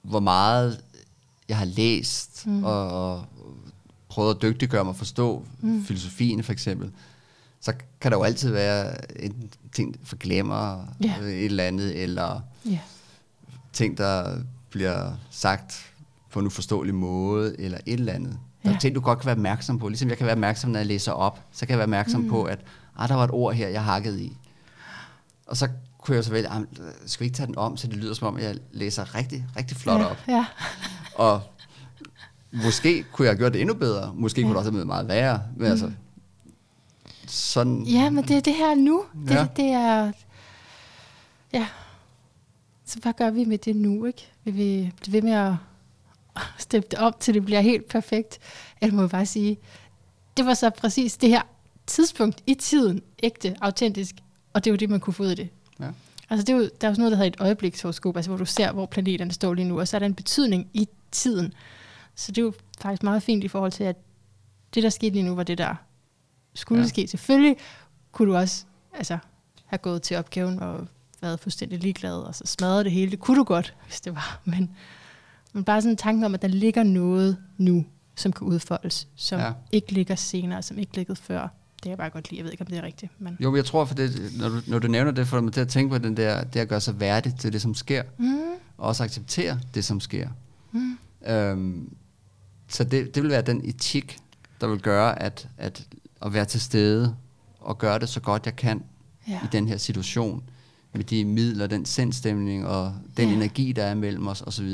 [0.01, 0.81] hvor meget
[1.49, 2.63] jeg har læst mm.
[2.63, 3.25] og, og
[4.09, 5.85] prøvet at dygtiggøre mig at forstå mm.
[5.85, 6.91] filosofien for eksempel,
[7.61, 11.19] så kan der jo altid være en ting, forglemmer yeah.
[11.19, 12.79] et eller andet, eller yeah.
[13.73, 14.37] ting, der
[14.69, 15.93] bliver sagt
[16.31, 18.39] på en uforståelig måde, eller et eller andet.
[18.63, 19.87] Der er ting, du godt kan være opmærksom på.
[19.87, 22.29] Ligesom jeg kan være opmærksom, når jeg læser op, så kan jeg være opmærksom mm.
[22.29, 22.59] på, at
[22.97, 24.37] ah, der var et ord her, jeg hakkede i.
[25.45, 25.69] Og så
[26.01, 26.49] kunne jeg så vælge,
[27.05, 29.77] skal vi ikke tage den om, så det lyder som om, jeg læser rigtig, rigtig
[29.77, 30.17] flot ja, op.
[30.27, 30.45] Ja.
[31.15, 31.41] Og
[32.51, 34.13] måske kunne jeg have gjort det endnu bedre.
[34.15, 34.45] Måske ja.
[34.45, 35.41] kunne det også have været meget værre.
[35.55, 35.71] Men mm.
[35.71, 35.91] altså,
[37.27, 37.83] sådan...
[37.83, 39.05] Ja, men det er det her nu.
[39.27, 39.47] Det, ja.
[39.55, 40.11] det er...
[41.53, 41.67] Ja.
[42.85, 44.31] Så hvad gør vi med det nu, ikke?
[44.43, 45.53] Vil vi blive ved med at
[46.57, 48.39] steppe det op, til det bliver helt perfekt?
[48.81, 49.57] Eller må vi bare sige,
[50.37, 51.41] det var så præcis det her
[51.87, 54.15] tidspunkt i tiden, ægte, autentisk,
[54.53, 55.49] og det var det, man kunne få ud af det.
[56.29, 58.37] Altså det er jo, der er jo sådan noget, der hedder et øjeblikshoroskop, altså hvor
[58.37, 61.53] du ser, hvor planeterne står lige nu, og så er der en betydning i tiden.
[62.15, 63.95] Så det er jo faktisk meget fint i forhold til, at
[64.73, 65.75] det, der skete lige nu, var det, der
[66.53, 66.87] skulle ja.
[66.87, 67.07] ske.
[67.07, 67.57] Selvfølgelig
[68.11, 69.17] kunne du også altså,
[69.65, 70.87] have gået til opgaven og
[71.21, 73.11] været fuldstændig ligeglad, og så smadret det hele.
[73.11, 74.41] Det kunne du godt, hvis det var.
[74.45, 74.75] Men,
[75.53, 77.85] men bare sådan en tanke om, at der ligger noget nu,
[78.15, 79.51] som kan udfoldes, som ja.
[79.71, 81.47] ikke ligger senere, som ikke ligger før.
[81.79, 82.37] Det kan jeg bare godt lide.
[82.37, 83.11] Jeg ved ikke, om det er rigtigt.
[83.19, 83.37] Men.
[83.39, 85.67] Jo, jeg tror, for det, når, du, når du nævner det, får mig til at
[85.67, 88.03] tænke på den der, det at gøre sig værdig til det, som sker.
[88.17, 88.39] Mm.
[88.77, 90.29] Og også acceptere det, som sker.
[90.71, 90.97] Mm.
[91.27, 91.93] Øhm,
[92.67, 94.17] så det, det vil være den etik,
[94.61, 95.87] der vil gøre, at, at
[96.21, 97.15] at være til stede
[97.59, 98.83] og gøre det så godt jeg kan
[99.27, 99.39] ja.
[99.43, 100.43] i den her situation
[100.93, 103.35] med de midler, den sindstemning og den ja.
[103.35, 104.69] energi, der er mellem os osv.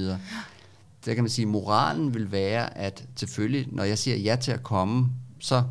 [1.05, 4.51] Der kan man sige, at moralen vil være, at selvfølgelig, når jeg siger ja til
[4.51, 5.09] at komme,
[5.39, 5.63] så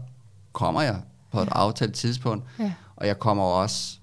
[0.52, 1.00] kommer jeg
[1.34, 1.52] på et ja.
[1.52, 2.72] aftalt tidspunkt, ja.
[2.96, 3.96] og jeg kommer også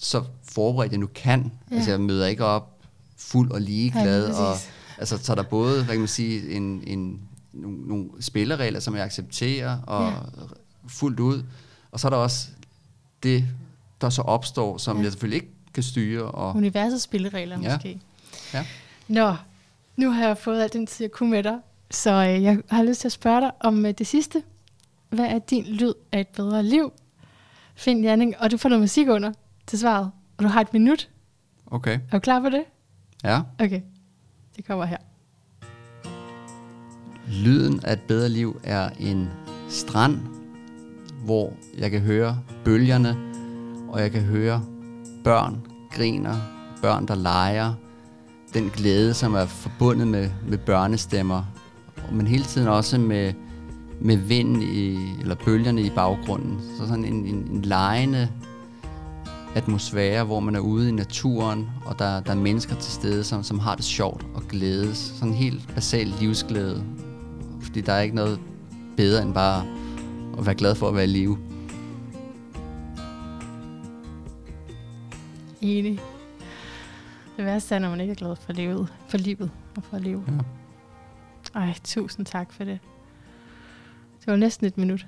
[0.00, 1.52] så forberedt, jeg nu kan.
[1.70, 1.76] Ja.
[1.76, 2.72] Altså jeg møder ikke op
[3.16, 4.56] fuld og ligeglad, ja, og
[4.98, 7.20] altså, så er der både, hvad kan man sige, en, en,
[7.52, 10.12] nogle, nogle spilleregler, som jeg accepterer, og ja
[10.88, 11.42] fuldt ud.
[11.90, 12.48] Og så er der også
[13.22, 13.44] det,
[14.00, 15.02] der så opstår, som ja.
[15.02, 16.22] jeg selvfølgelig ikke kan styre.
[16.22, 17.74] Og Universets spilleregler ja.
[17.74, 18.00] måske.
[18.54, 18.66] Ja.
[19.08, 19.36] Nå,
[19.96, 21.58] nu har jeg fået alt den tid, jeg kunne med dig.
[21.90, 24.42] Så øh, jeg har lyst til at spørge dig om øh, det sidste.
[25.08, 26.92] Hvad er din lyd af et bedre liv?
[27.74, 29.32] Find Janning, og du får noget musik under
[29.66, 30.10] til svaret.
[30.36, 31.10] Og du har et minut.
[31.66, 31.94] Okay.
[31.94, 32.64] Er du klar på det?
[33.24, 33.40] Ja.
[33.58, 33.80] Okay.
[34.56, 34.96] Det kommer her.
[37.28, 39.30] Lyden af et bedre liv er en
[39.68, 40.20] strand
[41.26, 43.16] hvor jeg kan høre bølgerne,
[43.88, 44.64] og jeg kan høre
[45.24, 46.34] børn griner,
[46.82, 47.74] børn der leger,
[48.54, 51.44] den glæde, som er forbundet med, med børnestemmer,
[52.12, 53.32] men hele tiden også med,
[54.00, 56.60] med vind i, eller bølgerne i baggrunden.
[56.78, 58.28] Så sådan en, en, en lejende
[59.54, 63.42] atmosfære, hvor man er ude i naturen, og der, der er mennesker til stede, som,
[63.42, 64.98] som har det sjovt og glædes.
[64.98, 66.84] Sådan en helt basal livsglæde.
[67.60, 68.40] Fordi der er ikke noget
[68.96, 69.66] bedre end bare
[70.38, 71.38] at være glad for at være i live.
[75.60, 76.00] Enig.
[77.36, 80.02] Det værste er, når man ikke er glad for livet, for livet og for at
[80.02, 80.24] leve.
[80.28, 81.60] Ja.
[81.60, 82.78] Ej, tusind tak for det.
[84.26, 85.06] Det var næsten et minut.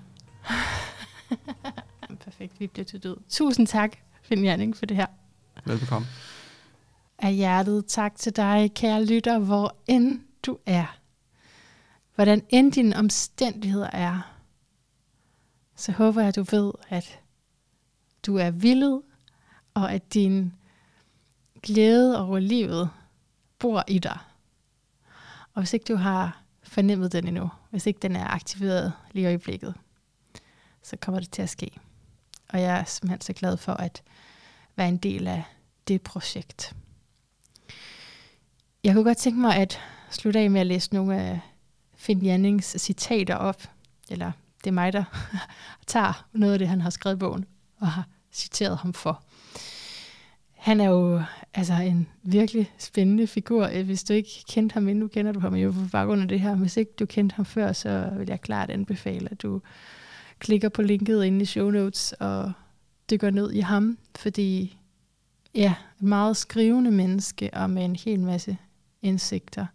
[2.24, 3.16] Perfekt, vi bliver til død.
[3.28, 5.06] Tusind tak, Finn Janning, for det her.
[5.64, 6.08] Velbekomme.
[7.18, 10.98] Af hjertet tak til dig, kære lytter, hvor end du er.
[12.14, 14.34] Hvordan end dine omstændigheder er,
[15.76, 17.20] så håber jeg, at du ved, at
[18.26, 19.02] du er villet,
[19.74, 20.52] og at din
[21.62, 22.90] glæde over livet
[23.58, 24.18] bor i dig.
[25.54, 26.42] Og hvis ikke du har
[26.78, 29.74] fornemmet den endnu, hvis ikke den er aktiveret lige i øjeblikket,
[30.82, 31.70] så kommer det til at ske.
[32.48, 34.02] Og jeg er simpelthen så glad for at
[34.76, 35.44] være en del af
[35.88, 36.76] det projekt.
[38.84, 39.80] Jeg kunne godt tænke mig at
[40.10, 41.40] slutte af med at læse nogle af
[41.96, 43.62] Finn Jannings citater op.
[44.08, 44.32] Eller
[44.64, 45.04] det er mig, der
[45.86, 47.44] tager noget af det, han har skrevet i bogen,
[47.80, 49.22] og har citeret ham for.
[50.58, 51.22] Han er jo
[51.54, 53.68] altså en virkelig spændende figur.
[53.72, 56.40] Øh, hvis du ikke kendte ham endnu, kender du ham jo på baggrund af det
[56.40, 56.54] her.
[56.54, 59.60] Hvis ikke du kendte ham før, så vil jeg klart anbefale, at du
[60.38, 62.52] klikker på linket inde i show notes og
[63.10, 64.78] dykker ned i ham, fordi
[65.54, 68.56] ja, et meget skrivende menneske og med en hel masse
[69.02, 69.66] indsigter.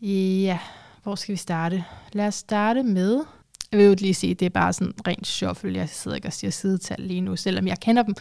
[0.00, 0.58] Ja,
[1.02, 1.84] hvor skal vi starte?
[2.12, 3.24] Lad os starte med
[3.72, 5.74] jeg vil jo lige sige, det er bare sådan rent shuffle.
[5.74, 7.36] Jeg sidder ikke og siger sidetal lige nu.
[7.36, 8.14] Selvom jeg kender dem,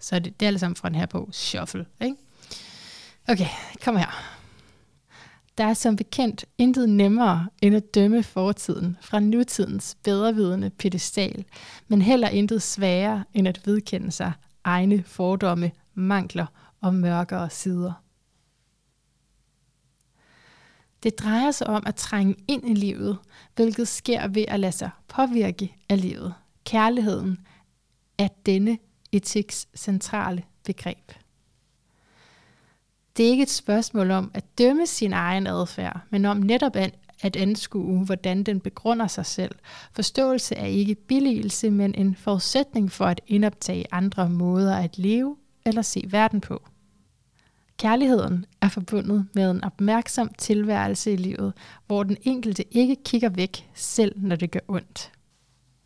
[0.00, 1.86] så er det, det er alle sammen fra den her bog, Shuffle.
[2.00, 2.16] Ikke?
[3.28, 3.46] Okay,
[3.84, 4.34] kom her.
[5.58, 11.44] Der er som bekendt intet nemmere end at dømme fortiden fra nutidens bedrevidende pedestal,
[11.88, 14.32] men heller intet sværere end at vedkende sig
[14.64, 16.46] egne fordomme, mangler
[16.80, 18.03] og mørkere sider.
[21.04, 23.18] Det drejer sig om at trænge ind i livet,
[23.54, 26.34] hvilket sker ved at lade sig påvirke af livet.
[26.64, 27.38] Kærligheden
[28.18, 28.78] er denne
[29.12, 31.12] etiks centrale begreb.
[33.16, 37.36] Det er ikke et spørgsmål om at dømme sin egen adfærd, men om netop at,
[37.36, 39.54] anskue, hvordan den begrunder sig selv.
[39.92, 45.82] Forståelse er ikke billigelse, men en forudsætning for at indoptage andre måder at leve eller
[45.82, 46.62] se verden på.
[47.78, 51.52] Kærligheden er forbundet med en opmærksom tilværelse i livet,
[51.86, 55.12] hvor den enkelte ikke kigger væk, selv når det gør ondt.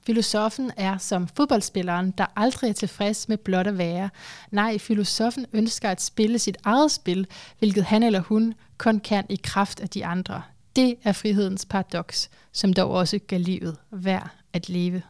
[0.07, 4.11] Filosofen er som fodboldspilleren, der aldrig er tilfreds med blot at være.
[4.51, 7.27] Nej, filosofen ønsker at spille sit eget spil,
[7.59, 10.43] hvilket han eller hun kun kan i kraft af de andre.
[10.77, 15.03] Det er frihedens paradoks, som dog også gør livet værd at leve.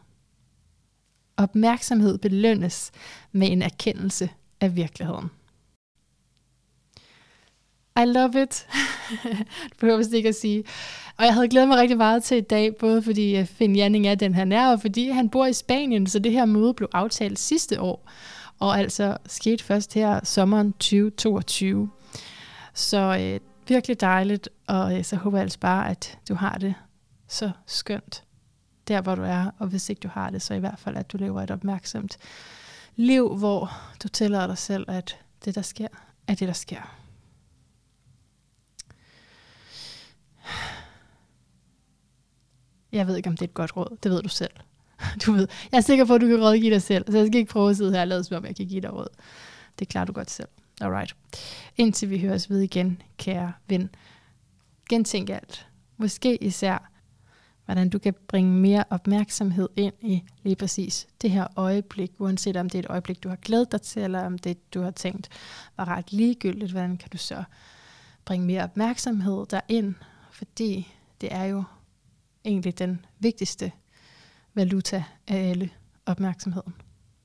[1.37, 2.91] Opmærksomhed belønnes
[3.31, 4.29] med en erkendelse
[4.61, 5.29] af virkeligheden.
[7.97, 8.67] I love it.
[9.69, 10.63] det behøver ikke at sige.
[11.17, 14.07] Og jeg havde glædet mig rigtig meget til i dag, både fordi øh, Finn Janning
[14.07, 16.89] er den han er, og fordi han bor i Spanien, så det her møde blev
[16.93, 18.09] aftalt sidste år,
[18.59, 21.89] og altså skete først her sommeren 2022.
[22.73, 26.73] Så øh, virkelig dejligt, og øh, så håber jeg altså bare, at du har det
[27.27, 28.23] så skønt
[28.87, 31.11] der, hvor du er, og hvis ikke du har det, så i hvert fald, at
[31.11, 32.17] du lever et opmærksomt
[32.95, 33.71] liv, hvor
[34.03, 35.87] du tillader dig selv, at det, der sker,
[36.27, 36.98] er det, der sker.
[42.91, 43.97] Jeg ved ikke, om det er et godt råd.
[44.03, 44.51] Det ved du selv.
[45.25, 47.39] Du ved, jeg er sikker på, at du kan rådgive dig selv, så jeg skal
[47.39, 49.07] ikke prøve at sidde her og lade som om, jeg kan give dig råd.
[49.79, 50.47] Det klarer du godt selv.
[50.81, 51.15] Alright.
[51.77, 53.89] Indtil vi høres ved igen, kære ven.
[54.89, 55.67] Gentænk alt.
[55.97, 56.91] Måske især,
[57.65, 62.69] hvordan du kan bringe mere opmærksomhed ind i lige præcis det her øjeblik, uanset om
[62.69, 65.29] det er et øjeblik, du har glædet dig til, eller om det, du har tænkt
[65.77, 67.43] var ret ligegyldigt, hvordan kan du så
[68.25, 69.95] bringe mere opmærksomhed derind,
[70.39, 71.63] fordi det er jo
[72.45, 73.71] egentlig den vigtigste
[74.53, 75.69] valuta af alle
[76.05, 76.73] opmærksomheden.